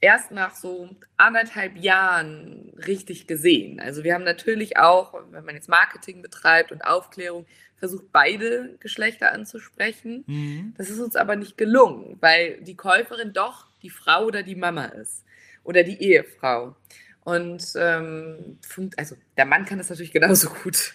erst 0.01 0.31
nach 0.31 0.55
so 0.55 0.89
anderthalb 1.15 1.77
Jahren 1.77 2.73
richtig 2.87 3.27
gesehen. 3.27 3.79
Also 3.79 4.03
wir 4.03 4.15
haben 4.15 4.23
natürlich 4.23 4.77
auch, 4.77 5.13
wenn 5.31 5.45
man 5.45 5.55
jetzt 5.55 5.69
Marketing 5.69 6.21
betreibt 6.21 6.71
und 6.71 6.81
Aufklärung, 6.81 7.45
versucht 7.77 8.11
beide 8.11 8.75
Geschlechter 8.79 9.31
anzusprechen. 9.31 10.23
Mhm. 10.27 10.73
Das 10.77 10.89
ist 10.89 10.99
uns 10.99 11.15
aber 11.15 11.35
nicht 11.35 11.57
gelungen, 11.57 12.17
weil 12.19 12.61
die 12.61 12.75
Käuferin 12.75 13.33
doch 13.33 13.67
die 13.81 13.89
Frau 13.89 14.25
oder 14.25 14.43
die 14.43 14.55
Mama 14.55 14.85
ist 14.85 15.23
oder 15.63 15.83
die 15.83 16.01
Ehefrau. 16.01 16.75
Und 17.23 17.73
ähm, 17.75 18.59
also 18.97 19.15
der 19.37 19.45
Mann 19.45 19.65
kann 19.65 19.77
das 19.77 19.89
natürlich 19.89 20.11
genauso 20.11 20.49
gut. 20.63 20.93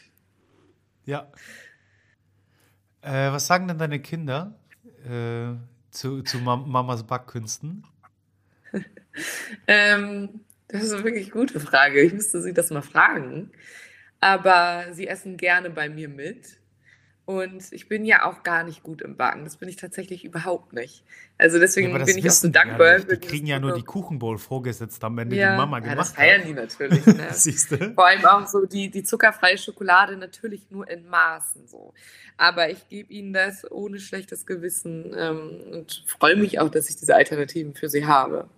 Ja. 1.05 1.30
Äh, 3.07 3.30
was 3.30 3.46
sagen 3.46 3.68
denn 3.68 3.78
deine 3.78 4.00
Kinder 4.00 4.52
äh, 5.04 5.54
zu, 5.92 6.22
zu 6.22 6.38
Mam 6.38 6.68
Mamas 6.68 7.04
Backkünsten? 7.04 7.84
ähm, 9.68 10.40
das 10.66 10.82
ist 10.82 10.92
eine 10.92 11.04
wirklich 11.04 11.30
gute 11.30 11.61
Frage. 11.61 12.00
Ich 12.00 12.12
müsste 12.12 12.42
sie 12.42 12.52
das 12.52 12.70
mal 12.70 12.82
fragen. 12.82 13.52
Aber 14.18 14.86
sie 14.92 15.07
essen 15.07 15.36
gerne 15.36 15.70
bei 15.70 15.88
mir 15.88 16.09
mit. 16.09 16.59
Und 17.26 17.72
ich 17.72 17.88
bin 17.88 18.04
ja 18.04 18.24
auch 18.24 18.44
gar 18.44 18.62
nicht 18.62 18.84
gut 18.84 19.02
im 19.02 19.16
Backen. 19.16 19.42
Das 19.42 19.56
bin 19.56 19.68
ich 19.68 19.74
tatsächlich 19.74 20.24
überhaupt 20.24 20.72
nicht. 20.72 21.02
Also 21.38 21.58
deswegen 21.58 21.90
ja, 21.90 22.04
bin 22.04 22.18
ich 22.18 22.28
auch 22.28 22.32
so 22.32 22.46
dankbar. 22.46 23.00
Die, 23.00 23.18
die 23.18 23.18
kriegen 23.18 23.48
ja 23.48 23.58
nur 23.58 23.74
die 23.74 23.82
Kuchenbowl 23.82 24.38
vorgesetzt 24.38 25.02
am 25.02 25.18
Ende, 25.18 25.34
ja, 25.34 25.50
die 25.50 25.56
Mama 25.56 25.80
gemacht 25.80 25.96
ja, 25.96 26.02
das 26.02 26.12
feiern 26.12 26.40
hat. 26.42 26.48
die 26.48 26.52
natürlich. 26.54 27.04
Ne? 27.04 27.26
Siehst 27.32 27.72
du? 27.72 27.94
Vor 27.94 28.06
allem 28.06 28.24
auch 28.24 28.46
so 28.46 28.64
die, 28.64 28.92
die 28.92 29.02
zuckerfreie 29.02 29.58
Schokolade 29.58 30.16
natürlich 30.16 30.70
nur 30.70 30.88
in 30.88 31.08
Maßen 31.08 31.66
so. 31.66 31.92
Aber 32.36 32.70
ich 32.70 32.88
gebe 32.88 33.12
ihnen 33.12 33.32
das 33.32 33.68
ohne 33.72 33.98
schlechtes 33.98 34.46
Gewissen 34.46 35.12
ähm, 35.18 35.62
und 35.72 36.04
freue 36.06 36.36
mich 36.36 36.60
auch, 36.60 36.68
dass 36.68 36.88
ich 36.88 36.94
diese 36.94 37.16
Alternativen 37.16 37.74
für 37.74 37.88
sie 37.88 38.06
habe. 38.06 38.48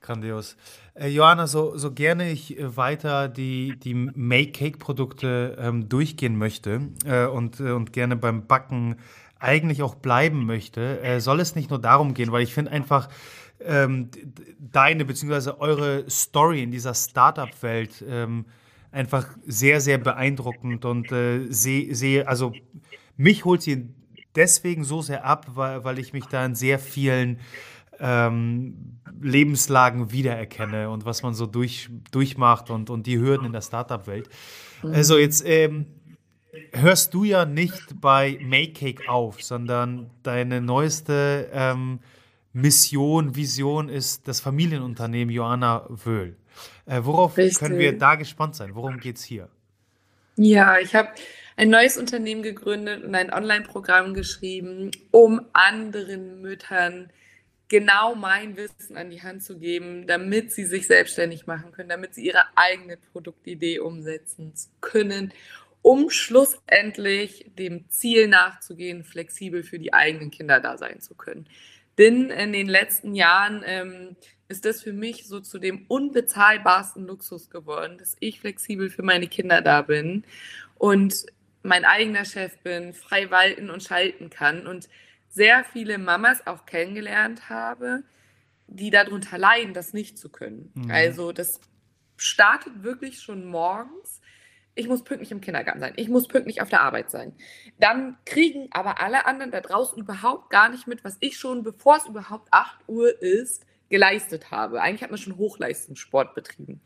Grandios. 0.00 0.56
Äh, 0.94 1.08
Johanna, 1.08 1.46
so, 1.46 1.76
so 1.76 1.92
gerne 1.92 2.30
ich 2.30 2.58
äh, 2.58 2.76
weiter 2.76 3.28
die, 3.28 3.78
die 3.78 3.94
Make-Cake-Produkte 3.94 5.56
ähm, 5.60 5.88
durchgehen 5.88 6.36
möchte 6.36 6.88
äh, 7.04 7.26
und, 7.26 7.60
äh, 7.60 7.72
und 7.72 7.92
gerne 7.92 8.16
beim 8.16 8.46
Backen 8.46 8.96
eigentlich 9.38 9.82
auch 9.82 9.94
bleiben 9.94 10.46
möchte, 10.46 11.00
äh, 11.02 11.20
soll 11.20 11.40
es 11.40 11.54
nicht 11.54 11.70
nur 11.70 11.80
darum 11.80 12.14
gehen, 12.14 12.32
weil 12.32 12.42
ich 12.42 12.54
finde 12.54 12.72
einfach 12.72 13.08
ähm, 13.60 14.10
deine 14.58 15.04
bzw. 15.04 15.52
eure 15.58 16.08
Story 16.10 16.62
in 16.62 16.70
dieser 16.70 16.94
Startup-Welt 16.94 18.04
ähm, 18.08 18.46
einfach 18.90 19.26
sehr, 19.46 19.80
sehr 19.80 19.98
beeindruckend 19.98 20.84
und 20.84 21.12
äh, 21.12 21.46
sehe, 21.50 21.94
seh, 21.94 22.24
also 22.24 22.52
mich 23.16 23.44
holt 23.44 23.62
sie 23.62 23.88
deswegen 24.34 24.84
so 24.84 25.02
sehr 25.02 25.24
ab, 25.24 25.46
weil, 25.54 25.84
weil 25.84 25.98
ich 25.98 26.12
mich 26.12 26.26
da 26.26 26.44
in 26.44 26.54
sehr 26.54 26.78
vielen 26.78 27.38
ähm, 28.00 28.98
Lebenslagen 29.20 30.12
wiedererkenne 30.12 30.90
und 30.90 31.04
was 31.04 31.22
man 31.22 31.34
so 31.34 31.46
durch, 31.46 31.90
durchmacht 32.10 32.70
und, 32.70 32.90
und 32.90 33.06
die 33.06 33.18
Hürden 33.18 33.46
in 33.46 33.52
der 33.52 33.62
Startup-Welt. 33.62 34.28
Mhm. 34.82 34.92
Also 34.92 35.18
jetzt 35.18 35.44
ähm, 35.46 35.86
hörst 36.72 37.14
du 37.14 37.24
ja 37.24 37.44
nicht 37.44 38.00
bei 38.00 38.38
Make 38.42 38.72
Cake 38.72 39.08
auf, 39.08 39.42
sondern 39.42 40.10
deine 40.22 40.60
neueste 40.60 41.48
ähm, 41.52 42.00
Mission, 42.52 43.36
Vision 43.36 43.88
ist 43.88 44.26
das 44.26 44.40
Familienunternehmen 44.40 45.32
Joanna 45.32 45.84
Wöhl. 45.88 46.36
Äh, 46.86 47.00
worauf 47.04 47.36
Richtig. 47.36 47.58
können 47.58 47.78
wir 47.78 47.96
da 47.96 48.14
gespannt 48.14 48.56
sein? 48.56 48.74
Worum 48.74 48.98
geht 48.98 49.16
es 49.16 49.24
hier? 49.24 49.48
Ja, 50.36 50.78
ich 50.78 50.94
habe 50.94 51.08
ein 51.56 51.70
neues 51.70 51.96
Unternehmen 51.96 52.42
gegründet 52.42 53.04
und 53.04 53.14
ein 53.14 53.32
Online-Programm 53.32 54.14
geschrieben, 54.14 54.90
um 55.10 55.40
anderen 55.52 56.40
Müttern 56.40 57.10
genau 57.68 58.14
mein 58.14 58.56
Wissen 58.56 58.96
an 58.96 59.10
die 59.10 59.22
Hand 59.22 59.42
zu 59.42 59.58
geben, 59.58 60.06
damit 60.06 60.52
sie 60.52 60.64
sich 60.64 60.86
selbstständig 60.86 61.46
machen 61.46 61.72
können, 61.72 61.88
damit 61.88 62.14
sie 62.14 62.24
ihre 62.24 62.44
eigene 62.56 62.96
Produktidee 62.96 63.78
umsetzen 63.78 64.54
können, 64.80 65.32
um 65.82 66.10
schlussendlich 66.10 67.46
dem 67.58 67.88
Ziel 67.90 68.28
nachzugehen, 68.28 69.04
flexibel 69.04 69.62
für 69.62 69.78
die 69.78 69.92
eigenen 69.92 70.30
Kinder 70.30 70.60
da 70.60 70.76
sein 70.76 71.00
zu 71.00 71.14
können. 71.14 71.48
Denn 71.98 72.30
in 72.30 72.52
den 72.52 72.68
letzten 72.68 73.14
Jahren 73.14 73.62
ähm, 73.66 74.16
ist 74.48 74.64
das 74.64 74.82
für 74.82 74.92
mich 74.92 75.26
so 75.26 75.40
zu 75.40 75.58
dem 75.58 75.84
unbezahlbarsten 75.88 77.06
Luxus 77.06 77.50
geworden, 77.50 77.98
dass 77.98 78.16
ich 78.20 78.40
flexibel 78.40 78.88
für 78.88 79.02
meine 79.02 79.28
Kinder 79.28 79.60
da 79.60 79.82
bin 79.82 80.24
und 80.76 81.26
mein 81.62 81.84
eigener 81.84 82.24
Chef 82.24 82.56
bin, 82.58 82.94
frei 82.94 83.30
walten 83.30 83.68
und 83.68 83.82
schalten 83.82 84.30
kann 84.30 84.66
und 84.66 84.88
sehr 85.28 85.64
viele 85.64 85.98
Mamas 85.98 86.46
auch 86.46 86.66
kennengelernt 86.66 87.48
habe, 87.48 88.02
die 88.66 88.90
darunter 88.90 89.38
leiden, 89.38 89.74
das 89.74 89.92
nicht 89.92 90.18
zu 90.18 90.28
können. 90.28 90.70
Mhm. 90.74 90.90
Also 90.90 91.32
das 91.32 91.60
startet 92.16 92.82
wirklich 92.82 93.20
schon 93.20 93.46
morgens. 93.46 94.20
Ich 94.74 94.86
muss 94.86 95.02
pünktlich 95.02 95.32
im 95.32 95.40
Kindergarten 95.40 95.80
sein. 95.80 95.94
Ich 95.96 96.08
muss 96.08 96.28
pünktlich 96.28 96.62
auf 96.62 96.68
der 96.68 96.82
Arbeit 96.82 97.10
sein. 97.10 97.34
Dann 97.80 98.16
kriegen 98.24 98.68
aber 98.70 99.00
alle 99.00 99.26
anderen 99.26 99.50
da 99.50 99.60
draußen 99.60 99.98
überhaupt 99.98 100.50
gar 100.50 100.68
nicht 100.68 100.86
mit, 100.86 101.02
was 101.02 101.16
ich 101.20 101.36
schon, 101.38 101.64
bevor 101.64 101.96
es 101.96 102.06
überhaupt 102.06 102.48
8 102.52 102.88
Uhr 102.88 103.20
ist, 103.20 103.64
geleistet 103.88 104.50
habe. 104.50 104.82
Eigentlich 104.82 105.02
hat 105.02 105.10
man 105.10 105.18
schon 105.18 105.36
Hochleistungssport 105.36 106.34
betrieben. 106.34 106.80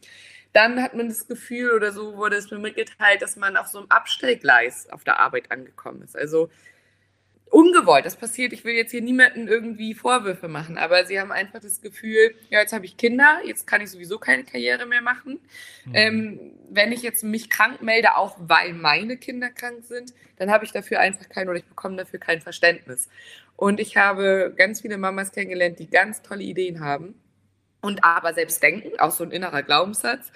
Dann 0.52 0.82
hat 0.82 0.94
man 0.94 1.08
das 1.08 1.26
Gefühl 1.26 1.72
oder 1.72 1.92
so 1.92 2.16
wurde 2.16 2.36
es 2.36 2.50
mir 2.50 2.58
mitgeteilt, 2.58 3.22
dass 3.22 3.36
man 3.36 3.56
auf 3.56 3.66
so 3.66 3.78
einem 3.78 3.90
Abstellgleis 3.90 4.88
auf 4.90 5.02
der 5.04 5.18
Arbeit 5.18 5.50
angekommen 5.50 6.02
ist. 6.02 6.16
Also 6.16 6.50
ungewollt. 7.52 8.06
Das 8.06 8.16
passiert. 8.16 8.52
Ich 8.52 8.64
will 8.64 8.74
jetzt 8.74 8.90
hier 8.90 9.02
niemanden 9.02 9.46
irgendwie 9.46 9.94
Vorwürfe 9.94 10.48
machen, 10.48 10.78
aber 10.78 11.04
sie 11.04 11.20
haben 11.20 11.30
einfach 11.32 11.60
das 11.60 11.80
Gefühl, 11.82 12.34
ja, 12.50 12.60
jetzt 12.60 12.72
habe 12.72 12.86
ich 12.86 12.96
Kinder, 12.96 13.40
jetzt 13.44 13.66
kann 13.66 13.82
ich 13.82 13.90
sowieso 13.90 14.18
keine 14.18 14.44
Karriere 14.44 14.86
mehr 14.86 15.02
machen. 15.02 15.38
Mhm. 15.84 15.92
Ähm, 15.94 16.40
wenn 16.70 16.92
ich 16.92 17.02
jetzt 17.02 17.22
mich 17.24 17.50
krank 17.50 17.82
melde, 17.82 18.16
auch 18.16 18.36
weil 18.40 18.72
meine 18.72 19.18
Kinder 19.18 19.50
krank 19.50 19.84
sind, 19.84 20.14
dann 20.36 20.50
habe 20.50 20.64
ich 20.64 20.72
dafür 20.72 21.00
einfach 21.00 21.28
kein 21.28 21.48
oder 21.48 21.58
ich 21.58 21.66
bekomme 21.66 21.96
dafür 21.96 22.18
kein 22.18 22.40
Verständnis. 22.40 23.08
Und 23.56 23.80
ich 23.80 23.96
habe 23.96 24.54
ganz 24.56 24.80
viele 24.80 24.96
Mamas 24.96 25.32
kennengelernt, 25.32 25.78
die 25.78 25.90
ganz 25.90 26.22
tolle 26.22 26.42
Ideen 26.42 26.80
haben 26.80 27.14
Und 27.82 28.04
aber 28.04 28.34
selbst 28.34 28.62
denken, 28.62 28.98
auch 28.98 29.10
so 29.12 29.24
ein 29.24 29.30
innerer 29.30 29.62
Glaubenssatz, 29.62 30.32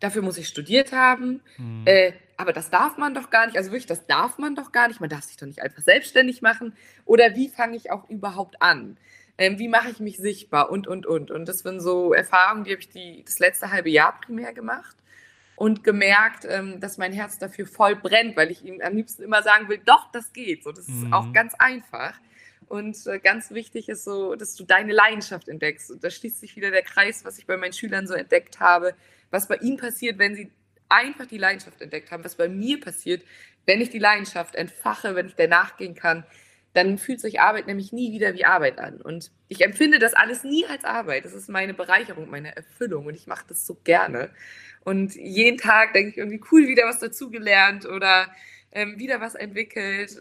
dafür 0.00 0.22
muss 0.22 0.38
ich 0.38 0.48
studiert 0.48 0.92
haben. 0.92 1.42
Mhm. 1.58 1.82
Äh, 1.86 2.12
aber 2.36 2.52
das 2.52 2.70
darf 2.70 2.96
man 2.96 3.14
doch 3.14 3.30
gar 3.30 3.46
nicht. 3.46 3.56
Also 3.56 3.70
wirklich, 3.70 3.86
das 3.86 4.06
darf 4.06 4.38
man 4.38 4.54
doch 4.54 4.72
gar 4.72 4.88
nicht. 4.88 5.00
Man 5.00 5.10
darf 5.10 5.24
sich 5.24 5.36
doch 5.36 5.46
nicht 5.46 5.62
einfach 5.62 5.82
selbstständig 5.82 6.42
machen. 6.42 6.76
Oder 7.04 7.34
wie 7.34 7.48
fange 7.48 7.76
ich 7.76 7.90
auch 7.90 8.08
überhaupt 8.08 8.60
an? 8.60 8.96
Ähm, 9.38 9.58
wie 9.58 9.68
mache 9.68 9.90
ich 9.90 10.00
mich 10.00 10.16
sichtbar? 10.16 10.70
Und, 10.70 10.86
und, 10.86 11.06
und. 11.06 11.30
Und 11.30 11.48
das 11.48 11.58
sind 11.58 11.80
so 11.80 12.12
Erfahrungen, 12.12 12.64
die 12.64 12.70
habe 12.70 12.80
ich 12.80 12.88
die, 12.88 13.22
das 13.24 13.38
letzte 13.38 13.70
halbe 13.70 13.90
Jahr 13.90 14.20
primär 14.20 14.52
gemacht 14.52 14.96
und 15.56 15.84
gemerkt, 15.84 16.46
ähm, 16.48 16.80
dass 16.80 16.98
mein 16.98 17.12
Herz 17.12 17.38
dafür 17.38 17.66
voll 17.66 17.96
brennt, 17.96 18.36
weil 18.36 18.50
ich 18.50 18.64
ihm 18.64 18.80
am 18.80 18.96
liebsten 18.96 19.22
immer 19.22 19.42
sagen 19.42 19.68
will, 19.68 19.80
doch, 19.84 20.10
das 20.12 20.32
geht. 20.32 20.64
So, 20.64 20.72
das 20.72 20.88
mhm. 20.88 21.06
ist 21.06 21.12
auch 21.12 21.32
ganz 21.32 21.54
einfach. 21.58 22.14
Und 22.66 23.06
äh, 23.06 23.18
ganz 23.18 23.50
wichtig 23.50 23.88
ist 23.88 24.04
so, 24.04 24.34
dass 24.34 24.54
du 24.54 24.64
deine 24.64 24.92
Leidenschaft 24.92 25.48
entdeckst. 25.48 25.90
Und 25.90 26.02
da 26.02 26.10
schließt 26.10 26.40
sich 26.40 26.56
wieder 26.56 26.70
der 26.70 26.82
Kreis, 26.82 27.24
was 27.24 27.38
ich 27.38 27.46
bei 27.46 27.56
meinen 27.56 27.72
Schülern 27.72 28.06
so 28.06 28.14
entdeckt 28.14 28.60
habe, 28.60 28.94
was 29.30 29.48
bei 29.48 29.56
ihnen 29.56 29.76
passiert, 29.76 30.18
wenn 30.18 30.34
sie 30.34 30.50
einfach 30.88 31.26
die 31.26 31.38
Leidenschaft 31.38 31.80
entdeckt 31.80 32.10
haben, 32.10 32.24
was 32.24 32.36
bei 32.36 32.48
mir 32.48 32.80
passiert, 32.80 33.22
wenn 33.66 33.80
ich 33.80 33.90
die 33.90 33.98
Leidenschaft 33.98 34.54
entfache, 34.54 35.14
wenn 35.14 35.26
ich 35.26 35.34
der 35.34 35.48
nachgehen 35.48 35.94
kann, 35.94 36.24
dann 36.74 36.98
fühlt 36.98 37.20
sich 37.20 37.40
Arbeit 37.40 37.66
nämlich 37.66 37.92
nie 37.92 38.12
wieder 38.12 38.34
wie 38.34 38.44
Arbeit 38.44 38.78
an. 38.78 39.00
Und 39.00 39.30
ich 39.48 39.64
empfinde 39.64 40.00
das 40.00 40.12
alles 40.14 40.42
nie 40.42 40.66
als 40.66 40.84
Arbeit. 40.84 41.24
Das 41.24 41.32
ist 41.32 41.48
meine 41.48 41.72
Bereicherung, 41.72 42.28
meine 42.28 42.54
Erfüllung 42.56 43.06
und 43.06 43.14
ich 43.14 43.26
mache 43.26 43.44
das 43.48 43.64
so 43.64 43.76
gerne. 43.84 44.30
Und 44.82 45.14
jeden 45.14 45.56
Tag 45.56 45.94
denke 45.94 46.10
ich 46.10 46.18
irgendwie 46.18 46.40
cool, 46.50 46.66
wieder 46.66 46.86
was 46.86 46.98
dazugelernt 46.98 47.86
oder 47.86 48.28
ähm, 48.72 48.98
wieder 48.98 49.20
was 49.20 49.36
entwickelt. 49.36 50.18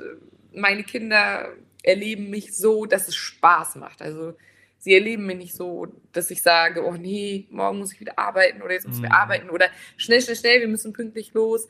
Meine 0.53 0.83
Kinder 0.83 1.49
erleben 1.81 2.29
mich 2.29 2.55
so, 2.55 2.85
dass 2.85 3.07
es 3.07 3.15
Spaß 3.15 3.75
macht. 3.75 4.01
Also 4.03 4.35
sie 4.83 4.93
erleben 4.93 5.25
mich 5.25 5.37
nicht 5.37 5.55
so, 5.55 5.87
dass 6.11 6.29
ich 6.29 6.41
sage, 6.41 6.85
oh 6.85 6.95
nee, 6.95 7.47
morgen 7.49 7.79
muss 7.79 7.93
ich 7.93 8.01
wieder 8.01 8.19
arbeiten 8.19 8.61
oder 8.61 8.73
jetzt 8.73 8.85
müssen 8.85 9.01
wir 9.01 9.09
mhm. 9.09 9.15
arbeiten 9.15 9.49
oder 9.49 9.67
schnell, 9.95 10.21
schnell, 10.21 10.35
schnell, 10.35 10.59
wir 10.59 10.67
müssen 10.67 10.91
pünktlich 10.91 11.33
los. 11.33 11.69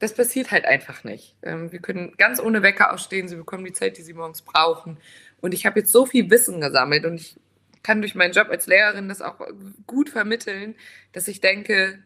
Das 0.00 0.12
passiert 0.12 0.50
halt 0.50 0.64
einfach 0.64 1.04
nicht. 1.04 1.36
Ähm, 1.42 1.70
wir 1.70 1.78
können 1.78 2.14
ganz 2.16 2.40
ohne 2.40 2.62
Wecker 2.62 2.92
ausstehen, 2.92 3.28
sie 3.28 3.36
bekommen 3.36 3.64
die 3.64 3.72
Zeit, 3.72 3.96
die 3.96 4.02
sie 4.02 4.12
morgens 4.12 4.42
brauchen. 4.42 4.98
Und 5.40 5.54
ich 5.54 5.66
habe 5.66 5.78
jetzt 5.78 5.92
so 5.92 6.04
viel 6.04 6.30
Wissen 6.30 6.60
gesammelt 6.60 7.04
und 7.04 7.14
ich 7.20 7.36
kann 7.84 8.00
durch 8.00 8.16
meinen 8.16 8.32
Job 8.32 8.48
als 8.50 8.66
Lehrerin 8.66 9.08
das 9.08 9.22
auch 9.22 9.38
gut 9.86 10.10
vermitteln, 10.10 10.74
dass 11.12 11.28
ich 11.28 11.40
denke, 11.40 12.02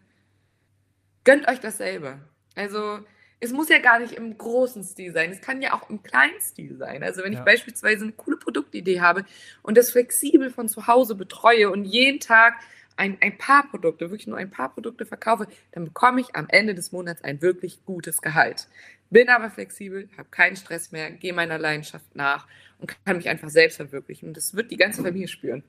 gönnt 1.24 1.48
euch 1.48 1.60
dasselbe. 1.60 2.18
Also 2.56 3.00
es 3.42 3.52
muss 3.52 3.68
ja 3.68 3.78
gar 3.78 3.98
nicht 3.98 4.12
im 4.12 4.38
großen 4.38 4.84
Stil 4.84 5.12
sein. 5.12 5.32
Es 5.32 5.40
kann 5.40 5.60
ja 5.60 5.72
auch 5.72 5.90
im 5.90 6.04
kleinen 6.04 6.40
Stil 6.40 6.76
sein. 6.76 7.02
Also 7.02 7.24
wenn 7.24 7.32
ja. 7.32 7.40
ich 7.40 7.44
beispielsweise 7.44 8.04
eine 8.04 8.12
coole 8.12 8.36
Produktidee 8.36 9.00
habe 9.00 9.24
und 9.62 9.76
das 9.76 9.90
flexibel 9.90 10.48
von 10.48 10.68
zu 10.68 10.86
Hause 10.86 11.16
betreue 11.16 11.68
und 11.68 11.84
jeden 11.84 12.20
Tag 12.20 12.54
ein, 12.96 13.18
ein 13.20 13.36
paar 13.36 13.68
Produkte, 13.68 14.10
wirklich 14.10 14.28
nur 14.28 14.38
ein 14.38 14.50
paar 14.50 14.72
Produkte 14.72 15.06
verkaufe, 15.06 15.48
dann 15.72 15.86
bekomme 15.86 16.20
ich 16.20 16.36
am 16.36 16.46
Ende 16.50 16.76
des 16.76 16.92
Monats 16.92 17.24
ein 17.24 17.42
wirklich 17.42 17.84
gutes 17.84 18.22
Gehalt. 18.22 18.68
Bin 19.10 19.28
aber 19.28 19.50
flexibel, 19.50 20.08
habe 20.16 20.28
keinen 20.30 20.54
Stress 20.54 20.92
mehr, 20.92 21.10
gehe 21.10 21.32
meiner 21.32 21.58
Leidenschaft 21.58 22.14
nach 22.14 22.46
und 22.78 22.94
kann 23.04 23.16
mich 23.16 23.28
einfach 23.28 23.48
selbst 23.48 23.76
verwirklichen. 23.76 24.28
Und 24.28 24.36
das 24.36 24.54
wird 24.54 24.70
die 24.70 24.76
ganze 24.76 25.02
Familie 25.02 25.26
spüren. 25.26 25.64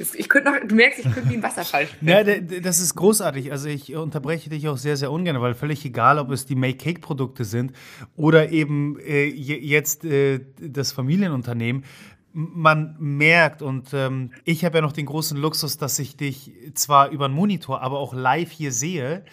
Ich 0.00 0.28
könnte 0.28 0.50
noch, 0.50 0.58
du 0.66 0.74
merkst, 0.74 1.00
ich 1.00 1.12
könnte 1.12 1.30
wie 1.30 1.34
ein 1.34 1.42
Wasserfall 1.42 1.88
Ja, 2.00 2.22
das 2.24 2.80
ist 2.80 2.94
großartig. 2.94 3.52
Also 3.52 3.68
ich 3.68 3.94
unterbreche 3.94 4.50
dich 4.50 4.68
auch 4.68 4.76
sehr, 4.76 4.96
sehr 4.96 5.10
ungern, 5.10 5.40
weil 5.40 5.54
völlig 5.54 5.84
egal, 5.84 6.18
ob 6.18 6.30
es 6.30 6.46
die 6.46 6.54
Make-Cake-Produkte 6.54 7.44
sind 7.44 7.72
oder 8.16 8.50
eben 8.50 8.98
äh, 9.00 9.26
jetzt 9.26 10.04
äh, 10.04 10.40
das 10.60 10.92
Familienunternehmen, 10.92 11.84
man 12.32 12.94
merkt 12.98 13.62
und 13.62 13.88
ähm, 13.94 14.30
ich 14.44 14.64
habe 14.64 14.78
ja 14.78 14.82
noch 14.82 14.92
den 14.92 15.06
großen 15.06 15.36
Luxus, 15.36 15.78
dass 15.78 15.98
ich 15.98 16.16
dich 16.16 16.52
zwar 16.74 17.08
über 17.10 17.24
einen 17.24 17.34
Monitor, 17.34 17.80
aber 17.80 17.98
auch 17.98 18.14
live 18.14 18.50
hier 18.50 18.70
sehe. 18.70 19.24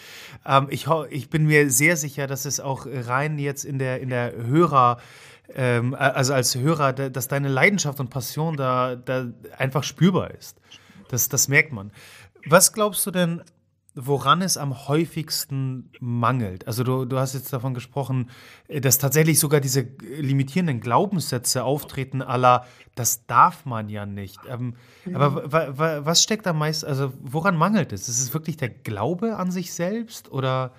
Ähm, 0.45 0.67
ich, 0.69 0.87
ich 1.09 1.29
bin 1.29 1.45
mir 1.45 1.69
sehr 1.69 1.97
sicher, 1.97 2.25
dass 2.25 2.45
es 2.45 2.59
auch 2.59 2.87
rein 2.89 3.37
jetzt 3.37 3.63
in 3.65 3.79
der, 3.79 4.01
in 4.01 4.09
der 4.09 4.33
Hörer- 4.35 4.97
ähm, 5.53 5.93
also 5.95 6.33
als 6.33 6.55
Hörer, 6.55 6.93
dass 6.93 7.27
deine 7.27 7.47
Leidenschaft 7.47 7.99
und 7.99 8.09
Passion 8.09 8.57
da, 8.57 8.95
da 8.95 9.27
einfach 9.57 9.83
spürbar 9.83 10.31
ist. 10.31 10.59
Das, 11.09 11.29
das 11.29 11.47
merkt 11.47 11.71
man. 11.71 11.91
Was 12.47 12.73
glaubst 12.73 13.05
du 13.05 13.11
denn, 13.11 13.41
woran 13.95 14.41
es 14.41 14.57
am 14.57 14.87
häufigsten 14.87 15.89
mangelt? 15.99 16.67
Also 16.67 16.83
du, 16.83 17.05
du 17.05 17.17
hast 17.17 17.33
jetzt 17.33 17.51
davon 17.53 17.73
gesprochen, 17.73 18.29
dass 18.67 18.97
tatsächlich 18.97 19.39
sogar 19.39 19.61
diese 19.61 19.87
limitierenden 20.19 20.81
Glaubenssätze 20.81 21.63
auftreten 21.63 22.21
aller, 22.21 22.65
das 22.95 23.25
darf 23.25 23.65
man 23.65 23.87
ja 23.89 24.05
nicht. 24.05 24.39
Ähm, 24.49 24.75
mhm. 25.05 25.15
Aber 25.15 26.05
was 26.05 26.21
steckt 26.21 26.45
da 26.45 26.53
meist, 26.53 26.83
also 26.83 27.13
woran 27.21 27.55
mangelt 27.55 27.93
es? 27.93 28.09
Ist 28.09 28.21
es 28.21 28.33
wirklich 28.33 28.57
der 28.57 28.69
Glaube 28.69 29.37
an 29.37 29.49
sich 29.49 29.73
selbst 29.73 30.31
oder 30.31 30.73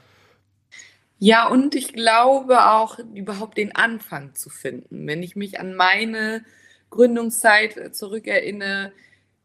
ja, 1.18 1.48
und 1.48 1.74
ich 1.74 1.92
glaube 1.92 2.66
auch, 2.66 2.98
überhaupt 2.98 3.56
den 3.56 3.74
Anfang 3.74 4.34
zu 4.34 4.50
finden. 4.50 5.06
Wenn 5.06 5.22
ich 5.22 5.36
mich 5.36 5.58
an 5.58 5.74
meine 5.74 6.44
Gründungszeit 6.90 7.76
äh, 7.76 7.92
zurückerinnere, 7.92 8.92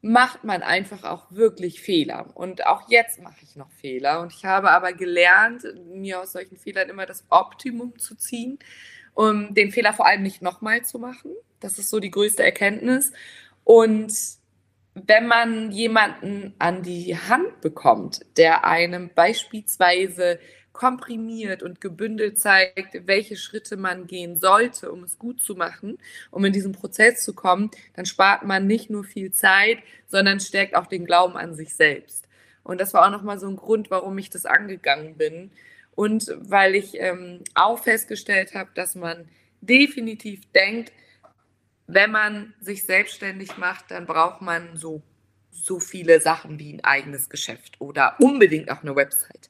macht 0.02 0.44
man 0.44 0.64
einfach 0.64 1.04
auch 1.04 1.32
wirklich 1.32 1.82
Fehler. 1.82 2.32
Und 2.34 2.66
auch 2.66 2.90
jetzt 2.90 3.22
mache 3.22 3.38
ich 3.44 3.56
noch 3.56 3.72
Fehler. 3.72 4.22
Und 4.22 4.34
ich 4.34 4.46
habe 4.46 4.72
aber 4.72 4.94
gelernt, 4.94 5.64
mir 5.86 6.22
aus 6.22 6.34
solchen 6.34 6.58
Fehlern 6.58 6.90
immer 6.90 7.06
das 7.06 7.24
Optimum 7.30 7.98
zu 8.00 8.16
ziehen, 8.16 8.58
um 9.14 9.54
den 9.54 9.72
Fehler 9.72 9.94
vor 9.94 10.08
allem 10.08 10.24
nicht 10.24 10.42
nochmal 10.42 10.84
zu 10.84 10.98
machen. 10.98 11.32
Das 11.60 11.78
ist 11.78 11.90
so 11.90 12.00
die 12.00 12.12
größte 12.12 12.44
Erkenntnis. 12.44 13.14
Und 13.64 14.12
wenn 14.96 15.28
man 15.28 15.72
jemanden 15.72 16.56
an 16.58 16.82
die 16.82 17.16
Hand 17.16 17.62
bekommt, 17.62 18.22
der 18.38 18.66
einem 18.66 19.12
beispielsweise 19.14 20.40
komprimiert 20.74 21.64
und 21.64 21.82
gebündelt 21.82 22.40
zeigt, 22.40 23.08
welche 23.08 23.36
Schritte 23.36 23.78
man 23.78 24.08
gehen 24.08 24.40
sollte, 24.40 24.92
um 24.92 25.04
es 25.04 25.20
gut 25.20 25.42
zu 25.42 25.56
machen, 25.56 25.98
um 26.32 26.46
in 26.46 26.54
diesen 26.54 26.72
Prozess 26.72 27.24
zu 27.24 27.34
kommen, 27.34 27.72
dann 27.96 28.06
spart 28.06 28.44
man 28.44 28.68
nicht 28.68 28.90
nur 28.90 29.04
viel 29.04 29.32
Zeit, 29.32 29.80
sondern 30.08 30.40
stärkt 30.40 30.76
auch 30.76 30.88
den 30.88 31.06
Glauben 31.06 31.36
an 31.36 31.56
sich 31.56 31.76
selbst. 31.76 32.28
Und 32.64 32.80
das 32.80 32.94
war 32.94 33.06
auch 33.06 33.12
nochmal 33.12 33.40
so 33.40 33.48
ein 33.48 33.56
Grund, 33.58 33.92
warum 33.92 34.18
ich 34.18 34.30
das 34.30 34.46
angegangen 34.46 35.18
bin. 35.18 35.52
Und 35.96 36.34
weil 36.38 36.76
ich 36.76 37.00
ähm, 37.00 37.44
auch 37.54 37.80
festgestellt 37.80 38.54
habe, 38.54 38.70
dass 38.76 38.96
man 38.96 39.28
definitiv 39.62 40.42
denkt, 40.54 40.92
wenn 41.88 42.12
man 42.12 42.54
sich 42.62 42.86
selbstständig 42.86 43.58
macht, 43.58 43.92
dann 43.92 44.06
braucht 44.06 44.42
man 44.42 44.78
so, 44.78 45.02
so 45.52 45.80
viele 45.80 46.22
Sachen 46.22 46.58
wie 46.60 46.74
ein 46.74 46.84
eigenes 46.84 47.30
Geschäft 47.30 47.80
oder 47.80 48.16
unbedingt 48.20 48.72
auch 48.72 48.82
eine 48.82 48.96
Website. 48.96 49.50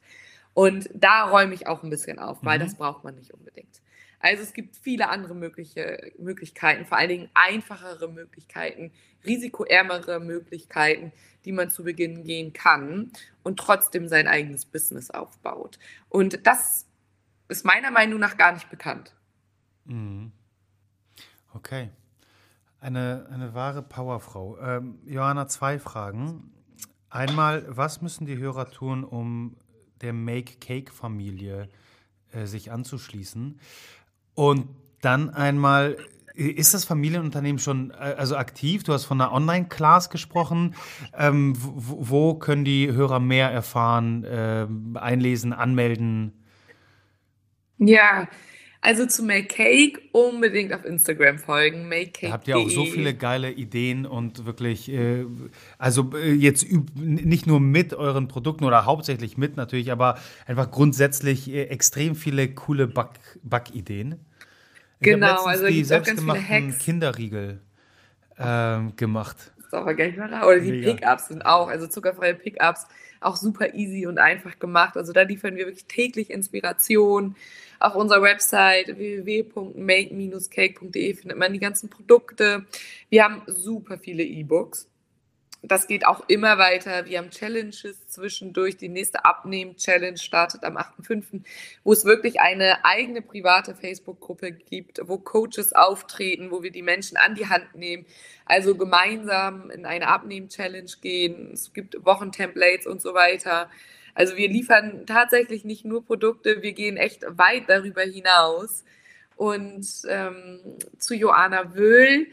Und 0.54 0.90
da 0.94 1.30
räume 1.30 1.54
ich 1.54 1.68
auch 1.68 1.84
ein 1.84 1.90
bisschen 1.90 2.20
auf, 2.20 2.40
weil 2.42 2.60
mhm. 2.60 2.64
das 2.64 2.76
braucht 2.76 3.04
man 3.04 3.16
nicht 3.16 3.34
unbedingt. 3.34 3.82
Also 4.20 4.44
es 4.44 4.54
gibt 4.54 4.78
viele 4.78 5.10
andere 5.10 5.34
mögliche 5.34 6.12
Möglichkeiten, 6.20 6.86
vor 6.86 6.98
allen 6.98 7.10
Dingen 7.10 7.30
einfachere 7.34 8.08
Möglichkeiten, 8.08 8.92
risikoärmere 9.26 10.20
Möglichkeiten, 10.20 11.12
die 11.46 11.52
man 11.52 11.72
zu 11.72 11.84
Beginn 11.84 12.24
gehen 12.24 12.54
kann 12.54 13.12
und 13.44 13.58
trotzdem 13.58 14.08
sein 14.08 14.28
eigenes 14.28 14.66
Business 14.66 15.10
aufbaut. 15.10 15.80
Und 16.10 16.46
das 16.46 16.86
ist 17.48 17.66
meiner 17.66 17.90
Meinung 17.92 18.20
nach 18.20 18.38
gar 18.38 18.54
nicht 18.54 18.70
bekannt. 18.70 19.16
Mhm. 19.86 20.32
Okay. 21.54 21.90
Eine, 22.80 23.28
eine 23.32 23.54
wahre 23.54 23.82
Powerfrau. 23.82 24.58
Ähm, 24.60 25.00
Johanna, 25.06 25.48
zwei 25.48 25.80
Fragen. 25.80 26.52
Einmal, 27.10 27.66
was 27.68 28.02
müssen 28.02 28.26
die 28.26 28.38
Hörer 28.38 28.72
tun, 28.72 29.04
um 29.04 29.58
der 30.02 30.14
Make 30.14 30.58
Cake 30.60 30.92
Familie 30.92 31.70
äh, 32.32 32.46
sich 32.46 32.72
anzuschließen. 32.72 33.60
Und 34.34 34.68
dann 35.02 35.30
einmal, 35.30 35.98
ist 36.34 36.74
das 36.74 36.86
Familienunternehmen 36.86 37.60
schon 37.60 37.92
äh, 37.92 38.16
also 38.18 38.38
aktiv? 38.38 38.84
Du 38.84 38.94
hast 38.94 39.06
von 39.06 39.20
einer 39.20 39.32
Online-Class 39.32 40.10
gesprochen. 40.10 40.76
Ähm, 41.18 41.54
wo, 41.58 42.10
wo, 42.10 42.34
können 42.36 42.66
die 42.66 42.92
Hörer 42.92 43.20
mehr 43.20 43.50
erfahren, 43.52 44.24
äh, 44.24 44.68
einlesen, 44.96 45.54
anmelden? 45.54 46.34
Ja, 47.78 48.28
also 48.82 49.06
zu 49.06 49.24
Make 49.24 49.48
Cake 49.48 50.02
unbedingt 50.12 50.74
auf 50.74 50.84
Instagram 50.86 51.38
folgen. 51.38 51.88
Make 51.88 52.12
Cake. 52.12 52.34
Habt 52.34 52.48
ihr 52.48 52.58
auch 52.58 52.70
so 52.70 52.86
viele 52.86 53.14
geile 53.14 53.52
Ideen 53.52 54.08
und 54.08 54.46
wirklich, 54.46 54.92
äh, 54.92 55.26
also 55.78 56.12
äh, 56.16 56.34
jetzt 56.34 56.66
nicht 56.96 57.46
nur 57.46 57.60
mit 57.60 57.94
euren 57.94 58.28
Produkten 58.28 58.64
oder 58.66 58.86
hauptsächlich 58.86 59.38
mit 59.38 59.56
natürlich, 59.56 59.92
aber 59.92 60.18
einfach 60.48 60.72
grundsätzlich 60.72 61.50
äh, 61.52 61.66
extrem 61.66 62.16
viele 62.16 62.54
coole 62.54 62.88
Backideen. 63.44 64.10
Back 64.10 64.20
genau, 65.00 65.46
also 65.46 65.68
die 65.68 65.84
selbstgemachten 65.84 66.78
Kinderriegel 66.78 67.62
ähm, 68.40 68.96
gemacht. 68.96 69.51
Aber 69.74 69.94
gar 69.94 70.06
nicht 70.06 70.18
mehr 70.18 70.46
Oder 70.46 70.60
die 70.60 70.82
Pickups 70.82 71.28
sind 71.28 71.46
auch, 71.46 71.68
also 71.68 71.88
zuckerfreie 71.88 72.36
Pickups, 72.36 72.88
auch 73.20 73.36
super 73.36 73.74
easy 73.74 74.08
und 74.08 74.18
einfach 74.18 74.58
gemacht. 74.60 74.96
Also 74.98 75.14
da 75.14 75.22
liefern 75.22 75.56
wir 75.56 75.66
wirklich 75.66 75.86
täglich 75.86 76.30
Inspiration 76.30 77.36
auf 77.80 77.96
unserer 77.96 78.22
Website 78.22 78.96
www.make-cake.de 78.96 81.14
findet 81.16 81.38
man 81.38 81.54
die 81.54 81.60
ganzen 81.60 81.90
Produkte. 81.90 82.66
Wir 83.10 83.24
haben 83.24 83.42
super 83.48 83.98
viele 83.98 84.24
E-Books. 84.24 84.91
Das 85.64 85.86
geht 85.86 86.08
auch 86.08 86.28
immer 86.28 86.58
weiter. 86.58 87.06
Wir 87.06 87.20
haben 87.20 87.30
Challenges 87.30 88.08
zwischendurch. 88.08 88.78
Die 88.78 88.90
nächste 88.90 89.26
Abnehmen-Challenge 89.26 90.18
startet 90.18 90.64
am 90.64 90.76
8.5., 90.76 91.42
wo 91.84 91.94
es 91.94 92.04
wirklich 92.04 92.40
eine 92.40 92.84
eigene 92.84 93.22
private 93.22 93.76
Facebook-Gruppe 93.76 94.54
gibt, 94.54 95.00
wo 95.04 95.20
Coaches 95.20 95.74
auftreten, 95.74 96.50
wo 96.50 96.64
wir 96.64 96.72
die 96.72 96.82
Menschen 96.82 97.16
an 97.16 97.36
die 97.36 97.48
Hand 97.48 97.76
nehmen, 97.76 98.06
also 98.46 98.76
gemeinsam 98.76 99.70
in 99.70 99.86
eine 99.86 100.08
Abnehmen-Challenge 100.08 100.92
gehen. 101.00 101.52
Es 101.54 101.72
gibt 101.74 102.04
Wochentemplates 102.06 102.88
und 102.88 103.00
so 103.00 103.14
weiter. 103.14 103.70
Also 104.16 104.38
wir 104.38 104.50
liefern 104.50 105.06
tatsächlich 105.06 105.64
nicht 105.64 105.86
nur 105.86 106.04
Produkte, 106.04 106.64
wir 106.64 106.74
gehen 106.74 106.98
echt 106.98 107.24
weit 107.38 107.70
darüber 107.70 108.02
hinaus. 108.02 108.84
Und 109.36 109.88
ähm, 110.08 110.60
zu 110.98 111.14
Joanna 111.16 111.76
Wöhl, 111.76 112.28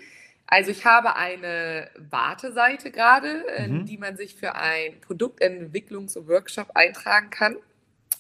also 0.50 0.70
ich 0.70 0.86
habe 0.86 1.14
eine 1.14 1.90
Warteseite 2.10 2.90
gerade, 2.90 3.28
in 3.58 3.80
mhm. 3.80 3.86
die 3.86 3.98
man 3.98 4.16
sich 4.16 4.34
für 4.34 4.54
ein 4.54 4.98
Produktentwicklungsworkshop 5.02 6.70
eintragen 6.74 7.28
kann. 7.28 7.56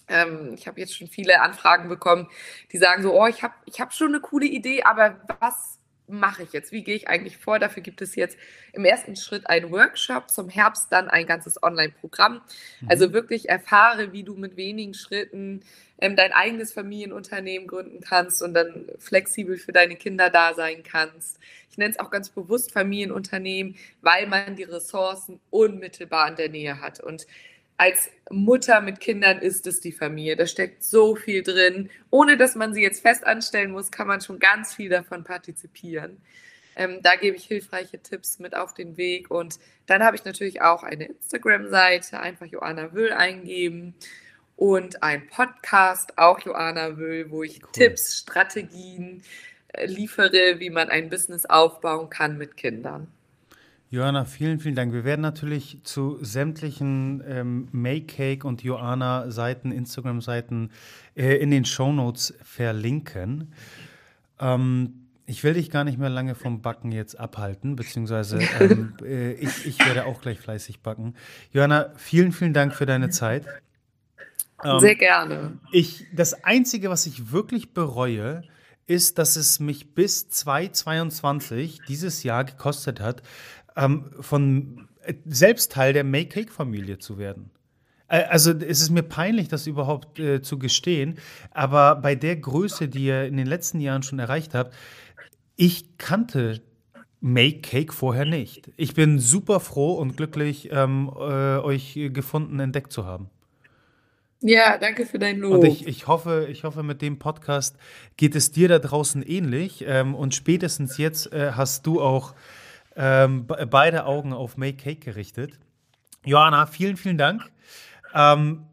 Ähm, 0.08 0.52
ich 0.54 0.68
habe 0.68 0.78
jetzt 0.78 0.94
schon 0.94 1.08
viele 1.08 1.40
Anfragen 1.40 1.88
bekommen, 1.88 2.28
die 2.70 2.76
sagen 2.76 3.02
so, 3.02 3.18
oh, 3.18 3.26
ich 3.26 3.42
habe 3.42 3.54
ich 3.64 3.80
hab 3.80 3.94
schon 3.94 4.08
eine 4.08 4.20
coole 4.20 4.46
Idee, 4.46 4.82
aber 4.82 5.20
was 5.40 5.77
mache 6.08 6.42
ich 6.42 6.52
jetzt? 6.52 6.72
Wie 6.72 6.82
gehe 6.82 6.94
ich 6.94 7.08
eigentlich 7.08 7.36
vor? 7.36 7.58
Dafür 7.58 7.82
gibt 7.82 8.00
es 8.02 8.14
jetzt 8.14 8.38
im 8.72 8.84
ersten 8.84 9.16
Schritt 9.16 9.48
einen 9.48 9.70
Workshop, 9.70 10.30
zum 10.30 10.48
Herbst 10.48 10.90
dann 10.90 11.08
ein 11.08 11.26
ganzes 11.26 11.62
Online-Programm. 11.62 12.40
Mhm. 12.80 12.88
Also 12.90 13.12
wirklich 13.12 13.48
erfahre, 13.48 14.12
wie 14.12 14.22
du 14.22 14.34
mit 14.34 14.56
wenigen 14.56 14.94
Schritten 14.94 15.62
ähm, 16.00 16.16
dein 16.16 16.32
eigenes 16.32 16.72
Familienunternehmen 16.72 17.66
gründen 17.66 18.00
kannst 18.00 18.42
und 18.42 18.54
dann 18.54 18.86
flexibel 18.98 19.56
für 19.56 19.72
deine 19.72 19.96
Kinder 19.96 20.30
da 20.30 20.54
sein 20.54 20.82
kannst. 20.82 21.38
Ich 21.70 21.78
nenne 21.78 21.90
es 21.90 21.98
auch 21.98 22.10
ganz 22.10 22.30
bewusst 22.30 22.72
Familienunternehmen, 22.72 23.76
weil 24.00 24.26
man 24.26 24.56
die 24.56 24.64
Ressourcen 24.64 25.40
unmittelbar 25.50 26.28
in 26.28 26.36
der 26.36 26.48
Nähe 26.48 26.80
hat. 26.80 27.00
Und 27.00 27.26
als 27.78 28.10
Mutter 28.28 28.80
mit 28.80 29.00
Kindern 29.00 29.38
ist 29.38 29.66
es 29.66 29.80
die 29.80 29.92
Familie. 29.92 30.36
Da 30.36 30.46
steckt 30.46 30.82
so 30.82 31.14
viel 31.14 31.42
drin. 31.42 31.90
Ohne 32.10 32.36
dass 32.36 32.56
man 32.56 32.74
sie 32.74 32.82
jetzt 32.82 33.00
fest 33.00 33.24
anstellen 33.24 33.70
muss, 33.70 33.90
kann 33.90 34.08
man 34.08 34.20
schon 34.20 34.40
ganz 34.40 34.74
viel 34.74 34.90
davon 34.90 35.24
partizipieren. 35.24 36.20
Ähm, 36.74 36.98
da 37.02 37.14
gebe 37.14 37.36
ich 37.36 37.44
hilfreiche 37.44 38.00
Tipps 38.00 38.40
mit 38.40 38.56
auf 38.56 38.74
den 38.74 38.96
Weg. 38.96 39.30
Und 39.30 39.60
dann 39.86 40.02
habe 40.02 40.16
ich 40.16 40.24
natürlich 40.24 40.60
auch 40.60 40.82
eine 40.82 41.06
Instagram-Seite, 41.06 42.18
einfach 42.20 42.46
Joanna 42.46 42.92
Wöhl 42.92 43.12
eingeben. 43.12 43.94
Und 44.56 45.04
ein 45.04 45.28
Podcast, 45.28 46.18
auch 46.18 46.40
Joanna 46.40 46.98
Wöhl, 46.98 47.30
wo 47.30 47.44
ich 47.44 47.62
cool. 47.62 47.70
Tipps, 47.72 48.18
Strategien 48.18 49.22
äh, 49.68 49.86
liefere, 49.86 50.58
wie 50.58 50.70
man 50.70 50.88
ein 50.88 51.10
Business 51.10 51.46
aufbauen 51.46 52.10
kann 52.10 52.38
mit 52.38 52.56
Kindern. 52.56 53.06
Johanna, 53.90 54.26
vielen, 54.26 54.60
vielen 54.60 54.74
Dank. 54.74 54.92
Wir 54.92 55.04
werden 55.04 55.22
natürlich 55.22 55.78
zu 55.82 56.18
sämtlichen 56.20 57.22
ähm, 57.26 57.68
Make 57.72 58.40
und 58.46 58.62
Joanna-Seiten, 58.62 59.72
Instagram-Seiten 59.72 60.70
äh, 61.16 61.36
in 61.36 61.50
den 61.50 61.64
Shownotes 61.64 62.34
verlinken. 62.42 63.54
Ähm, 64.38 65.08
ich 65.24 65.42
will 65.42 65.54
dich 65.54 65.70
gar 65.70 65.84
nicht 65.84 65.98
mehr 65.98 66.10
lange 66.10 66.34
vom 66.34 66.60
Backen 66.60 66.92
jetzt 66.92 67.18
abhalten, 67.18 67.76
beziehungsweise 67.76 68.40
ähm, 68.60 68.94
äh, 69.02 69.32
ich, 69.32 69.64
ich, 69.64 69.78
werde 69.78 70.04
auch 70.04 70.20
gleich 70.20 70.38
fleißig 70.38 70.80
backen. 70.80 71.14
Johanna, 71.52 71.92
vielen, 71.96 72.32
vielen 72.32 72.52
Dank 72.52 72.74
für 72.74 72.86
deine 72.86 73.08
Zeit. 73.08 73.46
Ähm, 74.64 74.80
Sehr 74.80 74.96
gerne. 74.96 75.58
Ich, 75.72 76.04
das 76.12 76.44
Einzige, 76.44 76.90
was 76.90 77.06
ich 77.06 77.32
wirklich 77.32 77.72
bereue, 77.72 78.42
ist, 78.88 79.18
dass 79.18 79.36
es 79.36 79.60
mich 79.60 79.94
bis 79.94 80.28
2022 80.30 81.82
dieses 81.86 82.22
Jahr 82.22 82.44
gekostet 82.44 83.00
hat, 83.00 83.22
ähm, 83.78 84.10
von 84.20 84.88
äh, 85.02 85.14
selbst 85.24 85.72
Teil 85.72 85.92
der 85.92 86.04
Make-Cake-Familie 86.04 86.98
zu 86.98 87.18
werden. 87.18 87.50
Äh, 88.08 88.24
also 88.24 88.50
es 88.52 88.82
ist 88.82 88.90
mir 88.90 89.02
peinlich, 89.02 89.48
das 89.48 89.66
überhaupt 89.66 90.18
äh, 90.18 90.42
zu 90.42 90.58
gestehen, 90.58 91.18
aber 91.52 91.96
bei 91.96 92.14
der 92.14 92.36
Größe, 92.36 92.88
die 92.88 93.04
ihr 93.04 93.24
in 93.24 93.36
den 93.36 93.46
letzten 93.46 93.80
Jahren 93.80 94.02
schon 94.02 94.18
erreicht 94.18 94.54
habt, 94.54 94.74
ich 95.56 95.96
kannte 95.98 96.60
Make 97.20 97.60
Cake 97.62 97.92
vorher 97.92 98.24
nicht. 98.24 98.70
Ich 98.76 98.94
bin 98.94 99.18
super 99.18 99.58
froh 99.58 99.94
und 99.94 100.16
glücklich, 100.16 100.68
ähm, 100.70 101.10
äh, 101.16 101.58
euch 101.58 101.98
gefunden, 102.12 102.60
entdeckt 102.60 102.92
zu 102.92 103.06
haben. 103.06 103.28
Ja, 104.40 104.78
danke 104.78 105.04
für 105.04 105.18
dein 105.18 105.40
Lob. 105.40 105.54
Und 105.54 105.64
ich, 105.64 105.88
ich, 105.88 106.06
hoffe, 106.06 106.46
ich 106.48 106.62
hoffe, 106.62 106.84
mit 106.84 107.02
dem 107.02 107.18
Podcast 107.18 107.76
geht 108.16 108.36
es 108.36 108.52
dir 108.52 108.68
da 108.68 108.78
draußen 108.78 109.22
ähnlich. 109.22 109.84
Ähm, 109.84 110.14
und 110.14 110.32
spätestens 110.32 110.96
jetzt 110.96 111.32
äh, 111.32 111.52
hast 111.56 111.86
du 111.86 112.00
auch 112.00 112.34
ähm, 112.98 113.46
beide 113.46 114.04
Augen 114.04 114.32
auf 114.32 114.56
Make 114.56 114.76
Cake 114.76 115.00
gerichtet. 115.00 115.58
Johanna, 116.24 116.66
vielen, 116.66 116.96
vielen 116.96 117.16
Dank. 117.16 117.42
Ähm, 118.12 118.66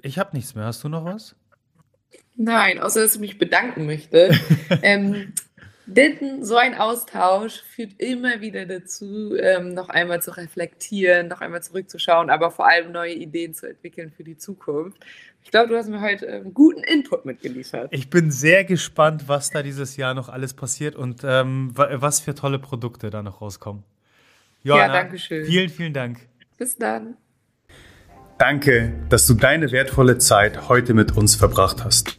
ich 0.00 0.18
habe 0.18 0.36
nichts 0.36 0.54
mehr. 0.54 0.64
Hast 0.64 0.84
du 0.84 0.88
noch 0.88 1.04
was? 1.04 1.34
Nein, 2.36 2.78
außer 2.78 3.02
dass 3.02 3.16
ich 3.16 3.20
mich 3.20 3.38
bedanken 3.38 3.86
möchte. 3.86 4.38
ähm, 4.82 5.34
denn 5.86 6.44
so 6.44 6.56
ein 6.56 6.74
Austausch 6.74 7.62
führt 7.62 7.92
immer 7.98 8.40
wieder 8.40 8.66
dazu, 8.66 9.36
ähm, 9.36 9.72
noch 9.72 9.88
einmal 9.88 10.20
zu 10.20 10.36
reflektieren, 10.36 11.28
noch 11.28 11.40
einmal 11.40 11.62
zurückzuschauen, 11.62 12.28
aber 12.28 12.50
vor 12.50 12.68
allem 12.68 12.90
neue 12.90 13.14
Ideen 13.14 13.54
zu 13.54 13.68
entwickeln 13.68 14.12
für 14.14 14.24
die 14.24 14.36
Zukunft. 14.36 15.04
Ich 15.44 15.52
glaube, 15.52 15.68
du 15.68 15.76
hast 15.76 15.88
mir 15.88 16.00
heute 16.00 16.26
ähm, 16.26 16.52
guten 16.52 16.82
Input 16.82 17.24
mitgeliefert. 17.24 17.88
Ich 17.92 18.10
bin 18.10 18.32
sehr 18.32 18.64
gespannt, 18.64 19.28
was 19.28 19.50
da 19.50 19.62
dieses 19.62 19.96
Jahr 19.96 20.12
noch 20.14 20.28
alles 20.28 20.54
passiert 20.54 20.96
und 20.96 21.22
ähm, 21.24 21.70
was 21.74 22.18
für 22.18 22.34
tolle 22.34 22.58
Produkte 22.58 23.10
da 23.10 23.22
noch 23.22 23.40
rauskommen. 23.40 23.84
Johanna, 24.64 24.86
ja, 24.86 24.92
danke 24.92 25.18
schön. 25.20 25.46
Vielen, 25.46 25.68
vielen 25.68 25.92
Dank. 25.94 26.18
Bis 26.58 26.76
dann. 26.76 27.16
Danke, 28.38 28.92
dass 29.08 29.26
du 29.28 29.34
deine 29.34 29.70
wertvolle 29.70 30.18
Zeit 30.18 30.68
heute 30.68 30.94
mit 30.94 31.16
uns 31.16 31.36
verbracht 31.36 31.84
hast. 31.84 32.18